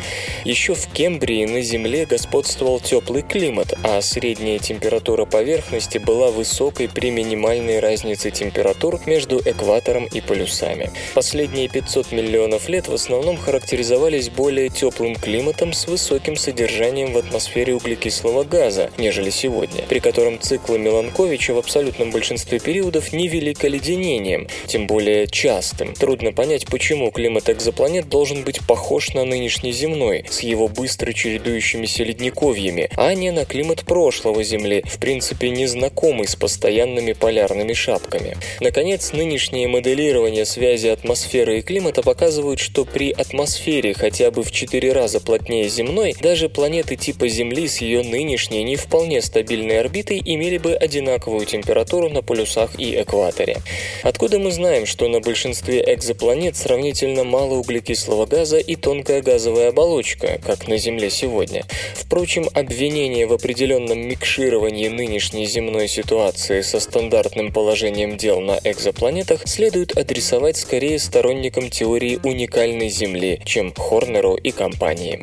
Еще 0.45 0.75
в 0.75 0.89
Кембрии 0.89 1.47
на 1.47 1.63
Земле 1.63 2.07
господствовал 2.07 2.81
теплый 2.81 3.23
климат, 3.23 3.75
а 3.85 4.01
средняя 4.03 4.59
температура 4.59 5.25
поверхности 5.25 5.99
была 5.99 6.31
высокой 6.31 6.89
при 6.89 7.11
минимальной 7.11 7.79
разнице 7.79 8.31
температур 8.31 9.01
между 9.07 9.41
экватором 9.41 10.07
и 10.07 10.21
полюсами. 10.21 10.91
Последние 11.15 11.69
500 11.69 12.13
миллионов 12.13 12.69
лет 12.69 12.89
в 12.89 12.95
основном 12.95 13.37
характеризовались 13.37 14.29
более 14.29 14.69
теплым 14.69 15.15
климатом 15.15 15.73
с 15.73 15.87
высоким 15.87 16.37
содержанием 16.37 17.13
в 17.13 17.19
атмосфере 17.19 17.75
углекислого 17.75 18.45
газа, 18.45 18.91
нежели 18.99 19.31
сегодня, 19.31 19.83
при 19.85 20.01
котором 20.01 20.32
котором 20.33 20.41
циклы 20.41 20.79
Меланковича 20.79 21.55
в 21.55 21.59
абсолютном 21.59 22.11
большинстве 22.11 22.59
периодов 22.59 23.13
не 23.13 23.29
вели 23.29 23.55
к 23.55 23.65
оледенениям, 23.65 24.47
тем 24.67 24.87
более 24.87 25.27
частым. 25.27 25.95
Трудно 25.95 26.33
понять, 26.33 26.67
почему 26.67 27.11
климат 27.11 27.49
экзопланет 27.49 28.09
должен 28.09 28.45
быть 28.45 28.61
похож 28.67 29.15
на 29.15 29.25
нынешний 29.25 29.73
земной, 29.73 30.25
с 30.29 30.41
его 30.41 30.69
быстро 30.69 31.13
чередующимися 31.13 32.05
ледниковьями, 32.05 32.91
а 32.97 33.15
не 33.15 33.31
на 33.31 33.45
климат 33.45 33.85
прошлого 33.85 34.43
Земли, 34.43 34.85
в 34.87 34.99
принципе 34.99 35.51
незнакомый 35.51 36.27
с 36.27 36.37
постоянными 36.37 37.13
полярными 37.13 37.73
шапками. 37.73 38.37
Наконец, 38.61 39.13
нынешнее 39.13 39.69
моделирование 39.69 40.45
связи 40.45 40.89
атмосферы 40.89 41.59
и 41.59 41.63
климата 41.63 42.03
показывают, 42.03 42.61
что 42.61 42.85
при 42.85 43.11
атмосфере 43.11 43.95
хотя 43.95 44.31
бы 44.31 44.43
в 44.43 44.51
4 44.51 44.93
раза 44.93 45.21
плотнее 45.21 45.69
земной, 45.69 46.15
даже 46.21 46.49
планеты 46.49 46.97
типа 46.97 47.29
Земли 47.29 47.69
с 47.69 47.79
ее 47.79 48.03
нынешней 48.03 48.63
не 48.65 48.77
вполне 48.77 49.23
стабильной 49.23 49.81
орбитой 49.81 50.22
имели 50.25 50.59
бы 50.59 50.75
одинаковую 50.75 51.47
температуру 51.47 52.09
на 52.09 52.23
полюсах 52.23 52.79
и 52.79 53.01
экваторе. 53.01 53.59
Откуда 54.03 54.39
мы 54.39 54.51
знаем, 54.53 54.87
что 54.87 55.09
на 55.09 55.21
большинстве 55.21 55.83
экзопланет 55.87 56.57
сравнительно 56.57 57.25
мало 57.25 57.55
углекислого 57.55 58.27
газа 58.27 58.59
и 58.59 58.77
тонкая 58.77 59.23
газовая 59.23 59.69
оболочка, 59.69 60.39
как 60.45 60.69
на 60.69 60.79
Земле 60.79 61.11
сегодня? 61.11 61.65
Впрочем, 61.95 62.49
обвинение 62.55 63.27
в 63.27 63.33
определенном 63.33 63.99
микшировании 64.01 64.89
нынешней 64.89 65.47
земной 65.47 65.89
ситуации 65.89 66.61
со 66.61 66.81
стандартным 66.81 67.53
положением 67.53 68.17
дел 68.17 68.41
на 68.41 68.59
экзопланетах 68.65 69.43
следует 69.47 69.97
адресовать 69.97 70.57
скорее 70.57 70.99
сторонникам 70.99 71.71
теории 71.71 72.21
уникальной 72.23 72.89
Земли, 72.89 73.41
чем 73.45 73.73
Хорнеру 73.75 74.35
и 74.35 74.51
компании. 74.51 75.21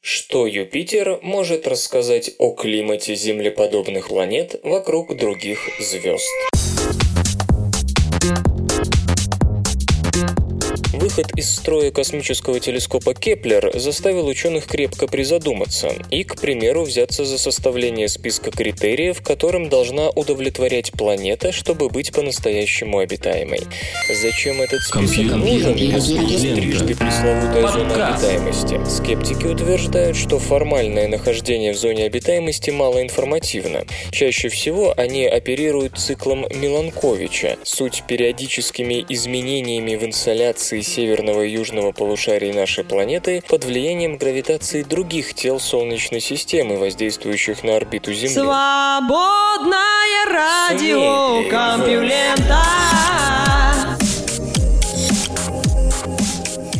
Что 0.00 0.46
Юпитер 0.46 1.18
может 1.22 1.66
рассказать 1.66 2.30
о 2.38 2.52
климате 2.52 3.14
землеподобных 3.14 4.08
планет 4.08 4.60
вокруг 4.62 5.16
других 5.16 5.58
звезд? 5.80 6.28
Выход 11.08 11.30
из 11.38 11.50
строя 11.54 11.90
космического 11.90 12.60
телескопа 12.60 13.14
Кеплер 13.14 13.70
заставил 13.72 14.26
ученых 14.26 14.66
крепко 14.66 15.06
призадуматься 15.06 15.88
и, 16.10 16.22
к 16.22 16.38
примеру, 16.38 16.82
взяться 16.82 17.24
за 17.24 17.38
составление 17.38 18.08
списка 18.08 18.50
критериев, 18.50 19.22
которым 19.22 19.70
должна 19.70 20.10
удовлетворять 20.10 20.92
планета, 20.92 21.50
чтобы 21.50 21.88
быть 21.88 22.12
по-настоящему 22.12 22.98
обитаемой. 22.98 23.60
Зачем 24.20 24.60
этот 24.60 24.82
список 24.82 25.36
нужен, 25.36 25.76
если 25.76 26.18
есть 26.18 26.54
трижды 26.54 26.94
пресловутая 26.94 27.68
зона 27.68 28.08
обитаемости? 28.08 28.78
Скептики 28.86 29.46
утверждают, 29.46 30.14
что 30.14 30.38
формальное 30.38 31.08
нахождение 31.08 31.72
в 31.72 31.78
зоне 31.78 32.04
обитаемости 32.04 32.68
малоинформативно. 32.68 33.86
Чаще 34.10 34.50
всего 34.50 34.92
они 34.94 35.24
оперируют 35.24 35.98
циклом 35.98 36.44
Миланковича, 36.54 37.56
суть 37.64 38.04
периодическими 38.06 39.06
изменениями 39.08 39.96
в 39.96 40.04
инсоляции 40.04 40.82
северного 40.98 41.42
и 41.42 41.52
южного 41.52 41.92
полушарий 41.92 42.52
нашей 42.52 42.82
планеты 42.82 43.40
под 43.48 43.64
влиянием 43.64 44.16
гравитации 44.16 44.82
других 44.82 45.32
тел 45.32 45.60
Солнечной 45.60 46.18
системы, 46.18 46.76
воздействующих 46.76 47.62
на 47.62 47.76
орбиту 47.76 48.12
Земли. 48.12 48.34
Свободное 48.34 50.24
радио 50.26 51.48
Компьюлента. 51.48 53.57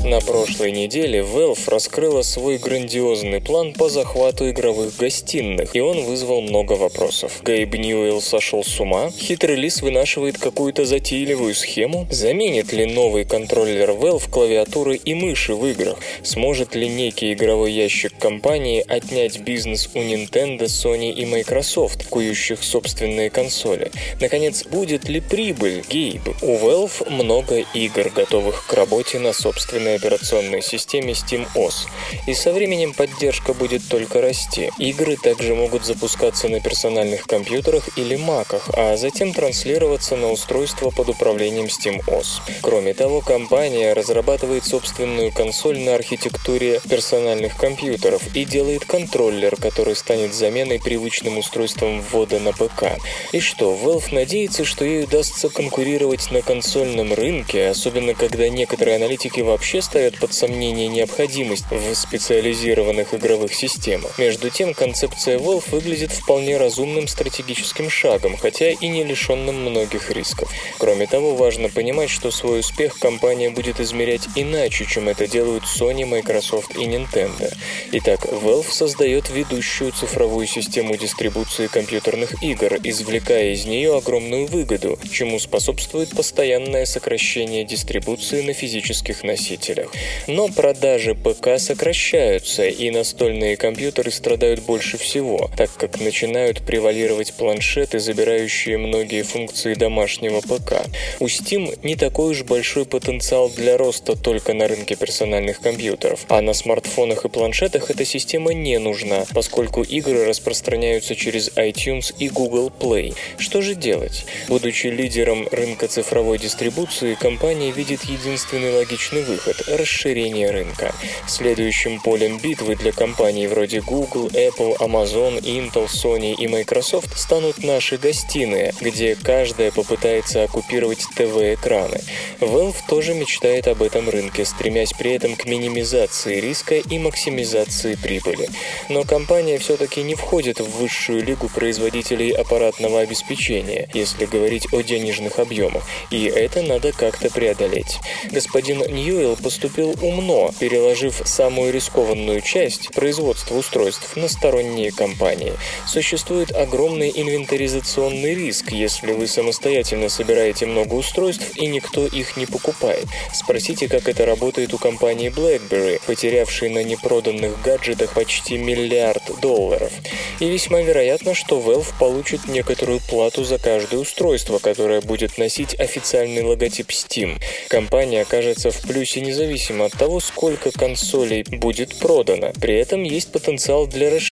На 0.08 0.20
прошлой 0.20 0.72
неделе 0.72 1.20
Valve 1.20 1.68
раскрыла 1.70 2.22
свой 2.22 2.56
грандиозный 2.56 3.42
план 3.42 3.74
по 3.74 3.90
захвату 3.90 4.48
игровых 4.48 4.96
гостиных, 4.96 5.76
и 5.76 5.80
он 5.80 6.02
вызвал 6.04 6.40
много 6.40 6.72
вопросов. 6.72 7.42
Гейб 7.44 7.74
Ньюэлл 7.74 8.22
сошел 8.22 8.64
с 8.64 8.80
ума? 8.80 9.10
Хитрый 9.10 9.56
лис 9.56 9.82
вынашивает 9.82 10.38
какую-то 10.38 10.86
затейливую 10.86 11.54
схему? 11.54 12.06
Заменит 12.10 12.72
ли 12.72 12.86
новый 12.86 13.26
контроллер 13.26 13.90
Valve 13.90 14.30
клавиатуры 14.30 14.96
и 14.96 15.12
мыши 15.12 15.54
в 15.54 15.66
играх? 15.66 15.98
Сможет 16.22 16.74
ли 16.74 16.88
некий 16.88 17.34
игровой 17.34 17.72
ящик 17.72 18.16
компании 18.18 18.82
отнять 18.88 19.38
бизнес 19.40 19.90
у 19.92 19.98
Nintendo, 19.98 20.62
Sony 20.62 21.12
и 21.12 21.26
Microsoft, 21.26 22.08
кующих 22.08 22.62
собственные 22.62 23.28
консоли? 23.28 23.90
Наконец, 24.22 24.64
будет 24.64 25.06
ли 25.06 25.20
прибыль, 25.20 25.84
Гейб? 25.86 26.22
У 26.40 26.56
Valve 26.56 27.10
много 27.10 27.62
игр, 27.74 28.08
готовых 28.08 28.66
к 28.66 28.72
работе 28.72 29.18
на 29.18 29.34
собственной 29.34 29.97
операционной 29.98 30.62
системе 30.62 31.12
SteamOS, 31.12 31.88
и 32.26 32.34
со 32.34 32.52
временем 32.52 32.94
поддержка 32.94 33.52
будет 33.52 33.86
только 33.88 34.20
расти. 34.20 34.70
Игры 34.78 35.16
также 35.16 35.54
могут 35.54 35.84
запускаться 35.84 36.48
на 36.48 36.60
персональных 36.60 37.26
компьютерах 37.26 37.90
или 37.96 38.16
маках, 38.16 38.70
а 38.72 38.96
затем 38.96 39.34
транслироваться 39.34 40.16
на 40.16 40.30
устройство 40.30 40.90
под 40.90 41.10
управлением 41.10 41.66
SteamOS. 41.66 42.40
Кроме 42.62 42.94
того, 42.94 43.20
компания 43.20 43.92
разрабатывает 43.92 44.64
собственную 44.64 45.32
консоль 45.32 45.78
на 45.80 45.94
архитектуре 45.94 46.80
персональных 46.88 47.56
компьютеров 47.56 48.22
и 48.34 48.44
делает 48.44 48.84
контроллер, 48.84 49.56
который 49.56 49.96
станет 49.96 50.32
заменой 50.34 50.80
привычным 50.80 51.38
устройством 51.38 52.00
ввода 52.00 52.38
на 52.38 52.52
ПК. 52.52 52.98
И 53.32 53.40
что, 53.40 53.74
Valve 53.74 54.14
надеется, 54.14 54.64
что 54.64 54.84
ей 54.84 55.04
удастся 55.04 55.48
конкурировать 55.48 56.30
на 56.30 56.42
консольном 56.42 57.12
рынке, 57.12 57.68
особенно 57.68 58.14
когда 58.14 58.48
некоторые 58.48 58.96
аналитики 58.96 59.40
вообще 59.40 59.82
ставят 59.88 60.18
под 60.18 60.34
сомнение 60.34 60.86
необходимость 60.88 61.64
в 61.70 61.94
специализированных 61.94 63.14
игровых 63.14 63.54
системах. 63.54 64.18
Между 64.18 64.50
тем, 64.50 64.74
концепция 64.74 65.38
Valve 65.38 65.64
выглядит 65.70 66.12
вполне 66.12 66.58
разумным 66.58 67.08
стратегическим 67.08 67.88
шагом, 67.88 68.36
хотя 68.36 68.68
и 68.68 68.88
не 68.88 69.02
лишенным 69.02 69.62
многих 69.62 70.10
рисков. 70.10 70.52
Кроме 70.76 71.06
того, 71.06 71.34
важно 71.34 71.70
понимать, 71.70 72.10
что 72.10 72.30
свой 72.30 72.60
успех 72.60 72.98
компания 72.98 73.48
будет 73.48 73.80
измерять 73.80 74.28
иначе, 74.36 74.84
чем 74.84 75.08
это 75.08 75.26
делают 75.26 75.64
Sony, 75.64 76.04
Microsoft 76.04 76.76
и 76.76 76.84
Nintendo. 76.84 77.50
Итак, 77.92 78.26
Valve 78.26 78.70
создает 78.70 79.30
ведущую 79.30 79.92
цифровую 79.92 80.46
систему 80.46 80.98
дистрибуции 80.98 81.66
компьютерных 81.66 82.42
игр, 82.42 82.74
извлекая 82.84 83.54
из 83.54 83.64
нее 83.64 83.96
огромную 83.96 84.48
выгоду, 84.48 84.98
чему 85.10 85.38
способствует 85.38 86.10
постоянное 86.10 86.84
сокращение 86.84 87.64
дистрибуции 87.64 88.42
на 88.42 88.52
физических 88.52 89.22
носителях. 89.22 89.77
Но 90.26 90.48
продажи 90.48 91.14
ПК 91.14 91.58
сокращаются, 91.58 92.66
и 92.66 92.90
настольные 92.90 93.56
компьютеры 93.56 94.10
страдают 94.10 94.60
больше 94.60 94.98
всего, 94.98 95.50
так 95.56 95.70
как 95.76 96.00
начинают 96.00 96.62
превалировать 96.62 97.32
планшеты, 97.34 97.98
забирающие 97.98 98.78
многие 98.78 99.22
функции 99.22 99.74
домашнего 99.74 100.40
ПК. 100.40 100.86
У 101.20 101.26
Steam 101.26 101.78
не 101.82 101.96
такой 101.96 102.32
уж 102.32 102.42
большой 102.42 102.84
потенциал 102.84 103.48
для 103.50 103.76
роста 103.76 104.16
только 104.16 104.54
на 104.54 104.68
рынке 104.68 104.96
персональных 104.96 105.60
компьютеров, 105.60 106.24
а 106.28 106.40
на 106.40 106.52
смартфонах 106.52 107.24
и 107.24 107.28
планшетах 107.28 107.90
эта 107.90 108.04
система 108.04 108.52
не 108.52 108.78
нужна, 108.78 109.24
поскольку 109.32 109.82
игры 109.82 110.24
распространяются 110.24 111.14
через 111.14 111.50
iTunes 111.50 112.14
и 112.18 112.28
Google 112.28 112.72
Play. 112.78 113.14
Что 113.38 113.62
же 113.62 113.74
делать? 113.74 114.24
Будучи 114.48 114.88
лидером 114.88 115.48
рынка 115.50 115.88
цифровой 115.88 116.38
дистрибуции, 116.38 117.14
компания 117.14 117.70
видит 117.70 118.04
единственный 118.04 118.72
логичный 118.72 119.22
выход– 119.22 119.62
расширение 119.76 120.50
рынка. 120.50 120.94
Следующим 121.26 122.00
полем 122.00 122.38
битвы 122.38 122.74
для 122.74 122.92
компаний 122.92 123.46
вроде 123.46 123.80
Google, 123.80 124.28
Apple, 124.28 124.76
Amazon, 124.78 125.40
Intel, 125.40 125.86
Sony 125.86 126.34
и 126.34 126.46
Microsoft 126.48 127.16
станут 127.18 127.62
наши 127.62 127.98
гостиные, 127.98 128.74
где 128.80 129.14
каждая 129.14 129.70
попытается 129.70 130.42
оккупировать 130.42 131.04
ТВ-экраны. 131.14 132.00
Valve 132.40 132.76
тоже 132.88 133.14
мечтает 133.14 133.68
об 133.68 133.82
этом 133.82 134.08
рынке, 134.08 134.44
стремясь 134.44 134.92
при 134.92 135.12
этом 135.12 135.36
к 135.36 135.44
минимизации 135.44 136.40
риска 136.40 136.76
и 136.76 136.98
максимизации 136.98 137.94
прибыли. 137.94 138.48
Но 138.88 139.04
компания 139.04 139.58
все-таки 139.58 140.02
не 140.02 140.14
входит 140.14 140.60
в 140.60 140.78
высшую 140.78 141.24
лигу 141.24 141.48
производителей 141.48 142.30
аппаратного 142.30 143.00
обеспечения, 143.00 143.88
если 143.94 144.26
говорить 144.26 144.72
о 144.72 144.80
денежных 144.80 145.38
объемах, 145.38 145.84
и 146.10 146.24
это 146.24 146.62
надо 146.62 146.92
как-то 146.92 147.30
преодолеть. 147.30 147.98
Господин 148.30 148.78
Ньюэлл 148.80 149.36
поступил 149.36 149.57
умно, 149.64 150.50
переложив 150.58 151.20
самую 151.24 151.72
рискованную 151.72 152.40
часть 152.40 152.92
производства 152.92 153.56
устройств 153.56 154.16
на 154.16 154.28
сторонние 154.28 154.92
компании. 154.92 155.52
Существует 155.86 156.52
огромный 156.54 157.12
инвентаризационный 157.14 158.34
риск, 158.34 158.70
если 158.70 159.12
вы 159.12 159.26
самостоятельно 159.26 160.08
собираете 160.08 160.66
много 160.66 160.94
устройств 160.94 161.56
и 161.56 161.66
никто 161.66 162.06
их 162.06 162.36
не 162.36 162.46
покупает. 162.46 163.06
Спросите, 163.34 163.88
как 163.88 164.08
это 164.08 164.24
работает 164.24 164.72
у 164.74 164.78
компании 164.78 165.30
BlackBerry, 165.30 166.00
потерявшей 166.06 166.70
на 166.70 166.84
непроданных 166.84 167.60
гаджетах 167.62 168.14
почти 168.14 168.56
миллиард 168.56 169.40
долларов. 169.40 169.92
И 170.40 170.48
весьма 170.48 170.80
вероятно, 170.80 171.34
что 171.34 171.60
Valve 171.60 171.92
получит 171.98 172.46
некоторую 172.46 173.00
плату 173.00 173.44
за 173.44 173.58
каждое 173.58 173.98
устройство, 173.98 174.58
которое 174.58 175.00
будет 175.00 175.36
носить 175.36 175.74
официальный 175.80 176.42
логотип 176.42 176.90
Steam. 176.90 177.40
Компания 177.68 178.22
окажется 178.22 178.70
в 178.70 178.80
плюсе 178.82 179.20
независимо 179.20 179.47
от 179.82 179.92
того, 179.92 180.20
сколько 180.20 180.70
консолей 180.70 181.42
будет 181.42 181.98
продано. 181.98 182.52
При 182.60 182.74
этом 182.74 183.02
есть 183.02 183.32
потенциал 183.32 183.86
для 183.86 184.06
расширения. 184.06 184.30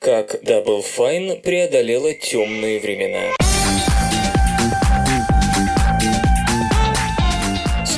Как 0.00 0.42
Double 0.42 0.84
Fine 0.84 1.42
преодолела 1.42 2.12
темные 2.12 2.80
времена. 2.80 3.51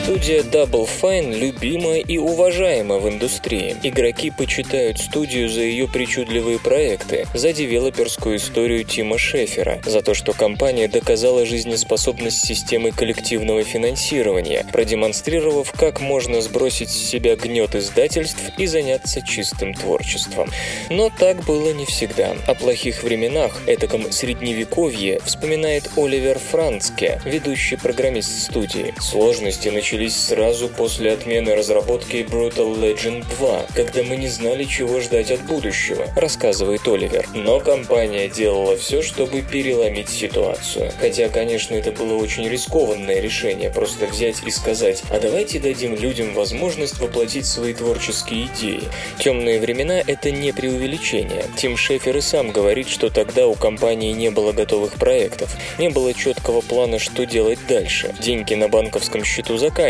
Студия 0.04 0.42
Double 0.42 0.86
Fine 0.86 1.34
любима 1.34 1.96
и 1.96 2.18
уважаема 2.18 2.98
в 2.98 3.08
индустрии. 3.08 3.74
Игроки 3.82 4.30
почитают 4.30 4.98
студию 4.98 5.48
за 5.48 5.62
ее 5.62 5.88
причудливые 5.88 6.58
проекты, 6.58 7.26
за 7.32 7.54
девелоперскую 7.54 8.36
историю 8.36 8.84
Тима 8.84 9.16
Шефера, 9.16 9.80
за 9.86 10.02
то, 10.02 10.12
что 10.12 10.34
компания 10.34 10.88
доказала 10.88 11.46
жизнеспособность 11.46 12.44
системы 12.44 12.90
коллективного 12.90 13.64
финансирования, 13.64 14.66
продемонстрировав, 14.70 15.72
как 15.72 16.02
можно 16.02 16.42
сбросить 16.42 16.90
с 16.90 17.08
себя 17.08 17.34
гнет 17.34 17.74
издательств 17.74 18.42
и 18.58 18.66
заняться 18.66 19.22
чистым 19.22 19.72
творчеством. 19.72 20.50
Но 20.90 21.08
так 21.08 21.46
было 21.46 21.72
не 21.72 21.86
всегда. 21.86 22.36
О 22.46 22.54
плохих 22.54 23.04
временах, 23.04 23.58
этаком 23.66 24.12
средневековье, 24.12 25.20
вспоминает 25.24 25.88
Оливер 25.96 26.38
Францке, 26.38 27.22
ведущий 27.24 27.76
программист 27.76 28.50
студии. 28.50 28.92
Сложности 29.00 29.70
начались 29.94 30.16
сразу 30.16 30.68
после 30.68 31.12
отмены 31.12 31.54
разработки 31.54 32.16
Brutal 32.28 32.76
Legend 32.76 33.24
2, 33.38 33.66
когда 33.76 34.02
мы 34.02 34.16
не 34.16 34.26
знали, 34.26 34.64
чего 34.64 35.00
ждать 35.00 35.30
от 35.30 35.42
будущего, 35.42 36.06
рассказывает 36.16 36.86
Оливер. 36.88 37.28
Но 37.32 37.60
компания 37.60 38.28
делала 38.28 38.76
все, 38.76 39.02
чтобы 39.02 39.42
переломить 39.42 40.08
ситуацию. 40.08 40.90
Хотя, 40.98 41.28
конечно, 41.28 41.76
это 41.76 41.92
было 41.92 42.16
очень 42.16 42.48
рискованное 42.48 43.20
решение, 43.20 43.70
просто 43.70 44.06
взять 44.06 44.42
и 44.44 44.50
сказать, 44.50 45.04
а 45.10 45.20
давайте 45.20 45.60
дадим 45.60 45.94
людям 45.94 46.34
возможность 46.34 46.98
воплотить 46.98 47.46
свои 47.46 47.72
творческие 47.72 48.46
идеи. 48.46 48.82
Темные 49.20 49.60
времена— 49.60 50.02
это 50.06 50.32
не 50.32 50.52
преувеличение. 50.52 51.44
Тим 51.56 51.76
Шефер 51.76 52.16
и 52.16 52.20
сам 52.20 52.50
говорит, 52.50 52.88
что 52.88 53.10
тогда 53.10 53.46
у 53.46 53.54
компании 53.54 54.10
не 54.10 54.30
было 54.30 54.50
готовых 54.50 54.94
проектов, 54.94 55.54
не 55.78 55.88
было 55.88 56.12
четкого 56.14 56.62
плана, 56.62 56.98
что 56.98 57.26
делать 57.26 57.60
дальше. 57.68 58.12
Деньги 58.20 58.54
на 58.54 58.68
банковском 58.68 59.22
счету 59.22 59.56
заканчивались, 59.56 59.83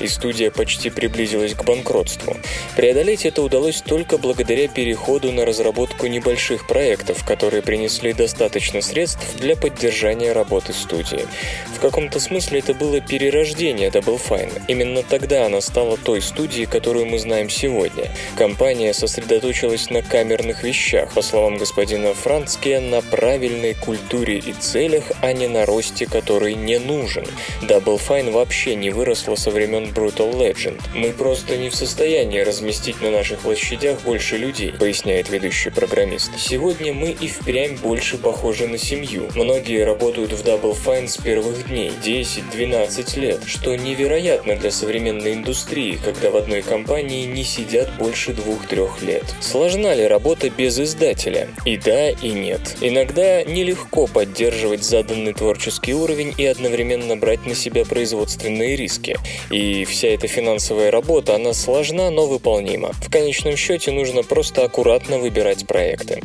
и 0.00 0.08
студия 0.08 0.50
почти 0.50 0.90
приблизилась 0.90 1.54
к 1.54 1.64
банкротству. 1.64 2.36
Преодолеть 2.76 3.24
это 3.24 3.42
удалось 3.42 3.80
только 3.80 4.18
благодаря 4.18 4.68
переходу 4.68 5.32
на 5.32 5.44
разработку 5.44 6.06
небольших 6.06 6.66
проектов, 6.66 7.24
которые 7.24 7.62
принесли 7.62 8.12
достаточно 8.12 8.80
средств 8.80 9.36
для 9.36 9.56
поддержания 9.56 10.32
работы 10.32 10.72
студии. 10.72 11.26
В 11.74 11.80
каком-то 11.80 12.20
смысле 12.20 12.58
это 12.58 12.74
было 12.74 13.00
перерождение 13.00 13.88
Double 13.90 14.20
Fine. 14.20 14.62
Именно 14.68 15.02
тогда 15.02 15.46
она 15.46 15.60
стала 15.60 15.96
той 15.96 16.20
студией, 16.20 16.66
которую 16.66 17.06
мы 17.06 17.18
знаем 17.18 17.48
сегодня. 17.48 18.10
Компания 18.36 18.92
сосредоточилась 18.92 19.90
на 19.90 20.02
камерных 20.02 20.62
вещах, 20.62 21.12
по 21.12 21.22
словам 21.22 21.56
господина 21.56 22.14
Францке, 22.14 22.80
на 22.80 23.00
правильной 23.00 23.74
культуре 23.74 24.38
и 24.38 24.52
целях, 24.52 25.04
а 25.20 25.32
не 25.32 25.48
на 25.48 25.66
росте, 25.66 26.06
который 26.06 26.54
не 26.54 26.78
нужен. 26.78 27.24
Double 27.62 28.00
Fine 28.00 28.30
вообще 28.30 28.74
не 28.74 28.90
выросла 29.20 29.34
со 29.34 29.50
времен 29.50 29.92
Brutal 29.94 30.32
Legend. 30.32 30.80
Мы 30.94 31.10
просто 31.12 31.56
не 31.56 31.70
в 31.70 31.74
состоянии 31.74 32.40
разместить 32.40 33.00
на 33.00 33.10
наших 33.10 33.40
площадях 33.40 34.00
больше 34.02 34.36
людей, 34.36 34.72
поясняет 34.72 35.28
ведущий 35.28 35.70
программист. 35.70 36.30
Сегодня 36.38 36.92
мы 36.92 37.10
и 37.10 37.28
впрямь 37.28 37.76
больше 37.76 38.18
похожи 38.18 38.66
на 38.66 38.78
семью. 38.78 39.28
Многие 39.34 39.84
работают 39.84 40.32
в 40.32 40.44
Double 40.44 40.76
Fine 40.76 41.08
с 41.08 41.16
первых 41.16 41.68
дней, 41.68 41.92
10-12 42.02 43.20
лет, 43.20 43.40
что 43.46 43.74
невероятно 43.74 44.56
для 44.56 44.70
современной 44.70 45.34
индустрии, 45.34 45.98
когда 46.02 46.30
в 46.30 46.36
одной 46.36 46.62
компании 46.62 47.26
не 47.26 47.44
сидят 47.44 47.90
больше 47.98 48.32
двух-трех 48.32 49.02
лет. 49.02 49.24
Сложна 49.40 49.94
ли 49.94 50.06
работа 50.06 50.50
без 50.50 50.78
издателя? 50.78 51.48
И 51.64 51.76
да, 51.76 52.10
и 52.10 52.30
нет. 52.30 52.76
Иногда 52.80 53.42
нелегко 53.44 54.06
поддерживать 54.06 54.82
заданный 54.82 55.32
творческий 55.32 55.94
уровень 55.94 56.34
и 56.36 56.46
одновременно 56.46 57.16
брать 57.16 57.46
на 57.46 57.54
себя 57.54 57.84
производственные 57.84 58.76
риски. 58.76 59.09
И 59.50 59.84
вся 59.84 60.08
эта 60.08 60.26
финансовая 60.28 60.90
работа, 60.90 61.34
она 61.34 61.52
сложна, 61.54 62.10
но 62.10 62.26
выполнима. 62.26 62.92
В 63.02 63.10
конечном 63.10 63.56
счете 63.56 63.90
нужно 63.90 64.22
просто 64.22 64.64
аккуратно 64.64 65.18
выбирать 65.18 65.66
проекты. 65.66 66.20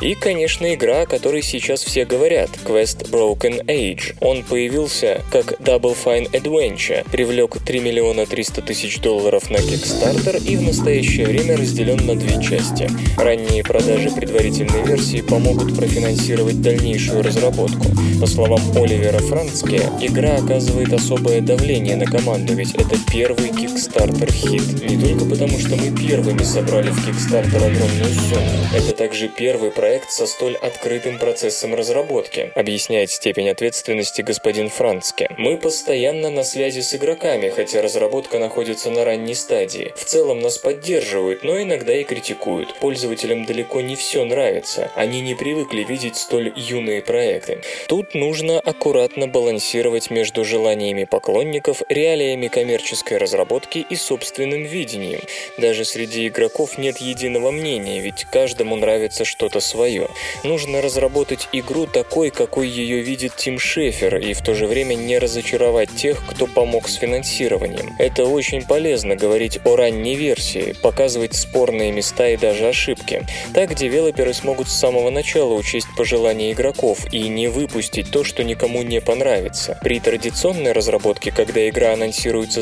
И, 0.00 0.14
конечно, 0.14 0.72
игра, 0.72 1.02
о 1.02 1.06
которой 1.06 1.42
сейчас 1.42 1.82
все 1.82 2.04
говорят, 2.04 2.50
Quest 2.64 3.10
Broken 3.10 3.64
Age. 3.66 4.14
Он 4.20 4.44
появился 4.44 5.22
как 5.32 5.60
Double 5.60 5.96
Fine 6.04 6.30
Adventure, 6.30 7.04
привлек 7.10 7.58
3 7.64 7.80
миллиона 7.80 8.26
300 8.26 8.62
тысяч 8.62 9.00
долларов 9.00 9.50
на 9.50 9.56
Kickstarter 9.56 10.42
и 10.44 10.56
в 10.56 10.62
настоящее 10.62 11.26
время 11.26 11.56
разделен 11.56 12.06
на 12.06 12.14
две 12.14 12.42
части. 12.42 12.88
Ранние 13.16 13.62
продажи 13.64 14.10
предварительной 14.10 14.84
версии 14.86 15.20
помогут 15.20 15.76
профинансировать 15.76 16.60
дальнейшую 16.60 17.22
разработку. 17.22 17.86
По 18.20 18.26
словам 18.26 18.60
Оливера 18.76 19.18
Францке, 19.18 19.82
игра 20.00 20.36
оказывает 20.36 20.92
особое 20.92 21.40
давление 21.40 21.96
на 21.96 22.06
команду, 22.06 22.27
ведь 22.36 22.74
это 22.74 22.96
первый 23.10 23.48
Kickstarter 23.48 24.30
хит. 24.30 24.82
Не 24.82 25.02
только 25.02 25.24
потому, 25.24 25.58
что 25.58 25.76
мы 25.76 25.96
первыми 25.96 26.42
собрали 26.42 26.90
в 26.90 27.08
Kickstarter 27.08 27.56
огромную 27.56 28.12
сумму, 28.12 28.66
это 28.74 28.92
также 28.92 29.28
первый 29.28 29.70
проект 29.70 30.10
со 30.10 30.26
столь 30.26 30.56
открытым 30.56 31.18
процессом 31.18 31.74
разработки, 31.74 32.52
объясняет 32.54 33.10
степень 33.10 33.48
ответственности 33.48 34.20
господин 34.22 34.68
Францке. 34.68 35.30
Мы 35.38 35.56
постоянно 35.56 36.30
на 36.30 36.44
связи 36.44 36.80
с 36.80 36.94
игроками, 36.94 37.48
хотя 37.48 37.80
разработка 37.80 38.38
находится 38.38 38.90
на 38.90 39.04
ранней 39.04 39.34
стадии. 39.34 39.92
В 39.96 40.04
целом 40.04 40.40
нас 40.40 40.58
поддерживают, 40.58 41.44
но 41.44 41.62
иногда 41.62 41.94
и 41.94 42.04
критикуют. 42.04 42.74
Пользователям 42.74 43.46
далеко 43.46 43.80
не 43.80 43.96
все 43.96 44.24
нравится. 44.24 44.90
Они 44.94 45.20
не 45.22 45.34
привыкли 45.34 45.82
видеть 45.82 46.16
столь 46.16 46.52
юные 46.56 47.00
проекты. 47.00 47.62
Тут 47.86 48.14
нужно 48.14 48.60
аккуратно 48.60 49.28
балансировать 49.28 50.10
между 50.10 50.44
желаниями 50.44 51.04
поклонников, 51.04 51.82
реалиями 52.18 52.48
коммерческой 52.48 53.18
разработки 53.18 53.86
и 53.88 53.96
собственным 53.96 54.64
видением. 54.64 55.20
Даже 55.56 55.84
среди 55.84 56.26
игроков 56.28 56.78
нет 56.78 56.98
единого 56.98 57.50
мнения, 57.50 58.00
ведь 58.00 58.24
каждому 58.24 58.76
нравится 58.76 59.24
что-то 59.24 59.60
свое. 59.60 60.08
Нужно 60.42 60.82
разработать 60.82 61.48
игру 61.52 61.86
такой, 61.86 62.30
какой 62.30 62.68
ее 62.68 63.00
видит 63.00 63.36
Тим 63.36 63.58
Шефер, 63.58 64.16
и 64.16 64.32
в 64.32 64.42
то 64.42 64.54
же 64.54 64.66
время 64.66 64.94
не 64.94 65.18
разочаровать 65.18 65.94
тех, 65.94 66.24
кто 66.26 66.46
помог 66.46 66.88
с 66.88 66.96
финансированием. 66.96 67.94
Это 67.98 68.24
очень 68.24 68.62
полезно 68.62 69.14
говорить 69.14 69.60
о 69.64 69.76
ранней 69.76 70.16
версии, 70.16 70.74
показывать 70.82 71.34
спорные 71.34 71.92
места 71.92 72.28
и 72.28 72.36
даже 72.36 72.68
ошибки. 72.68 73.24
Так 73.54 73.74
девелоперы 73.74 74.34
смогут 74.34 74.68
с 74.68 74.78
самого 74.78 75.10
начала 75.10 75.54
учесть 75.54 75.88
пожелания 75.96 76.52
игроков 76.52 77.06
и 77.12 77.28
не 77.28 77.46
выпустить 77.48 78.10
то, 78.10 78.24
что 78.24 78.42
никому 78.42 78.82
не 78.82 79.00
понравится. 79.00 79.78
При 79.82 80.00
традиционной 80.00 80.72
разработке, 80.72 81.30
когда 81.30 81.68
игра 81.68 81.92
анонсируется 81.92 82.07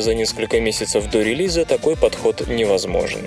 за 0.01 0.13
несколько 0.13 0.59
месяцев 0.59 1.09
до 1.09 1.21
релиза, 1.21 1.65
такой 1.65 1.95
подход 1.95 2.47
невозможен. 2.47 3.21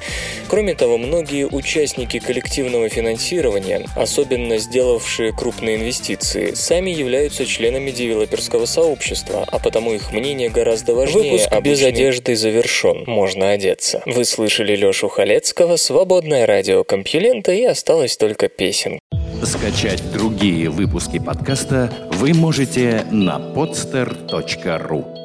Кроме 0.48 0.74
того, 0.74 0.98
многие 0.98 1.46
участники 1.46 2.18
коллективного 2.18 2.88
финансирования, 2.88 3.86
особенно 3.96 4.58
сделавшие 4.58 5.32
крупные 5.32 5.76
инвестиции, 5.76 6.54
сами 6.54 6.90
являются 6.90 7.46
членами 7.46 7.90
девелоперского 7.90 8.66
сообщества, 8.66 9.44
а 9.50 9.58
потому 9.58 9.92
их 9.92 10.12
мнение 10.12 10.48
гораздо 10.48 10.94
важнее. 10.94 11.32
Выпуск 11.32 11.52
обычной... 11.52 11.70
без 11.70 11.82
одежды 11.82 12.36
завершен, 12.36 13.04
можно 13.06 13.50
одеться. 13.50 14.02
Вы 14.06 14.24
слышали 14.24 14.76
Лешу 14.76 15.08
Халецкого, 15.08 15.76
свободное 15.76 16.46
радио 16.46 16.84
Компьюлента 16.84 17.52
и 17.52 17.64
осталось 17.64 18.16
только 18.16 18.48
песен. 18.48 18.98
Скачать 19.42 20.02
другие 20.12 20.68
выпуски 20.68 21.18
подкаста 21.18 21.90
вы 22.12 22.34
можете 22.34 23.04
на 23.10 23.38
podster.ru 23.38 25.19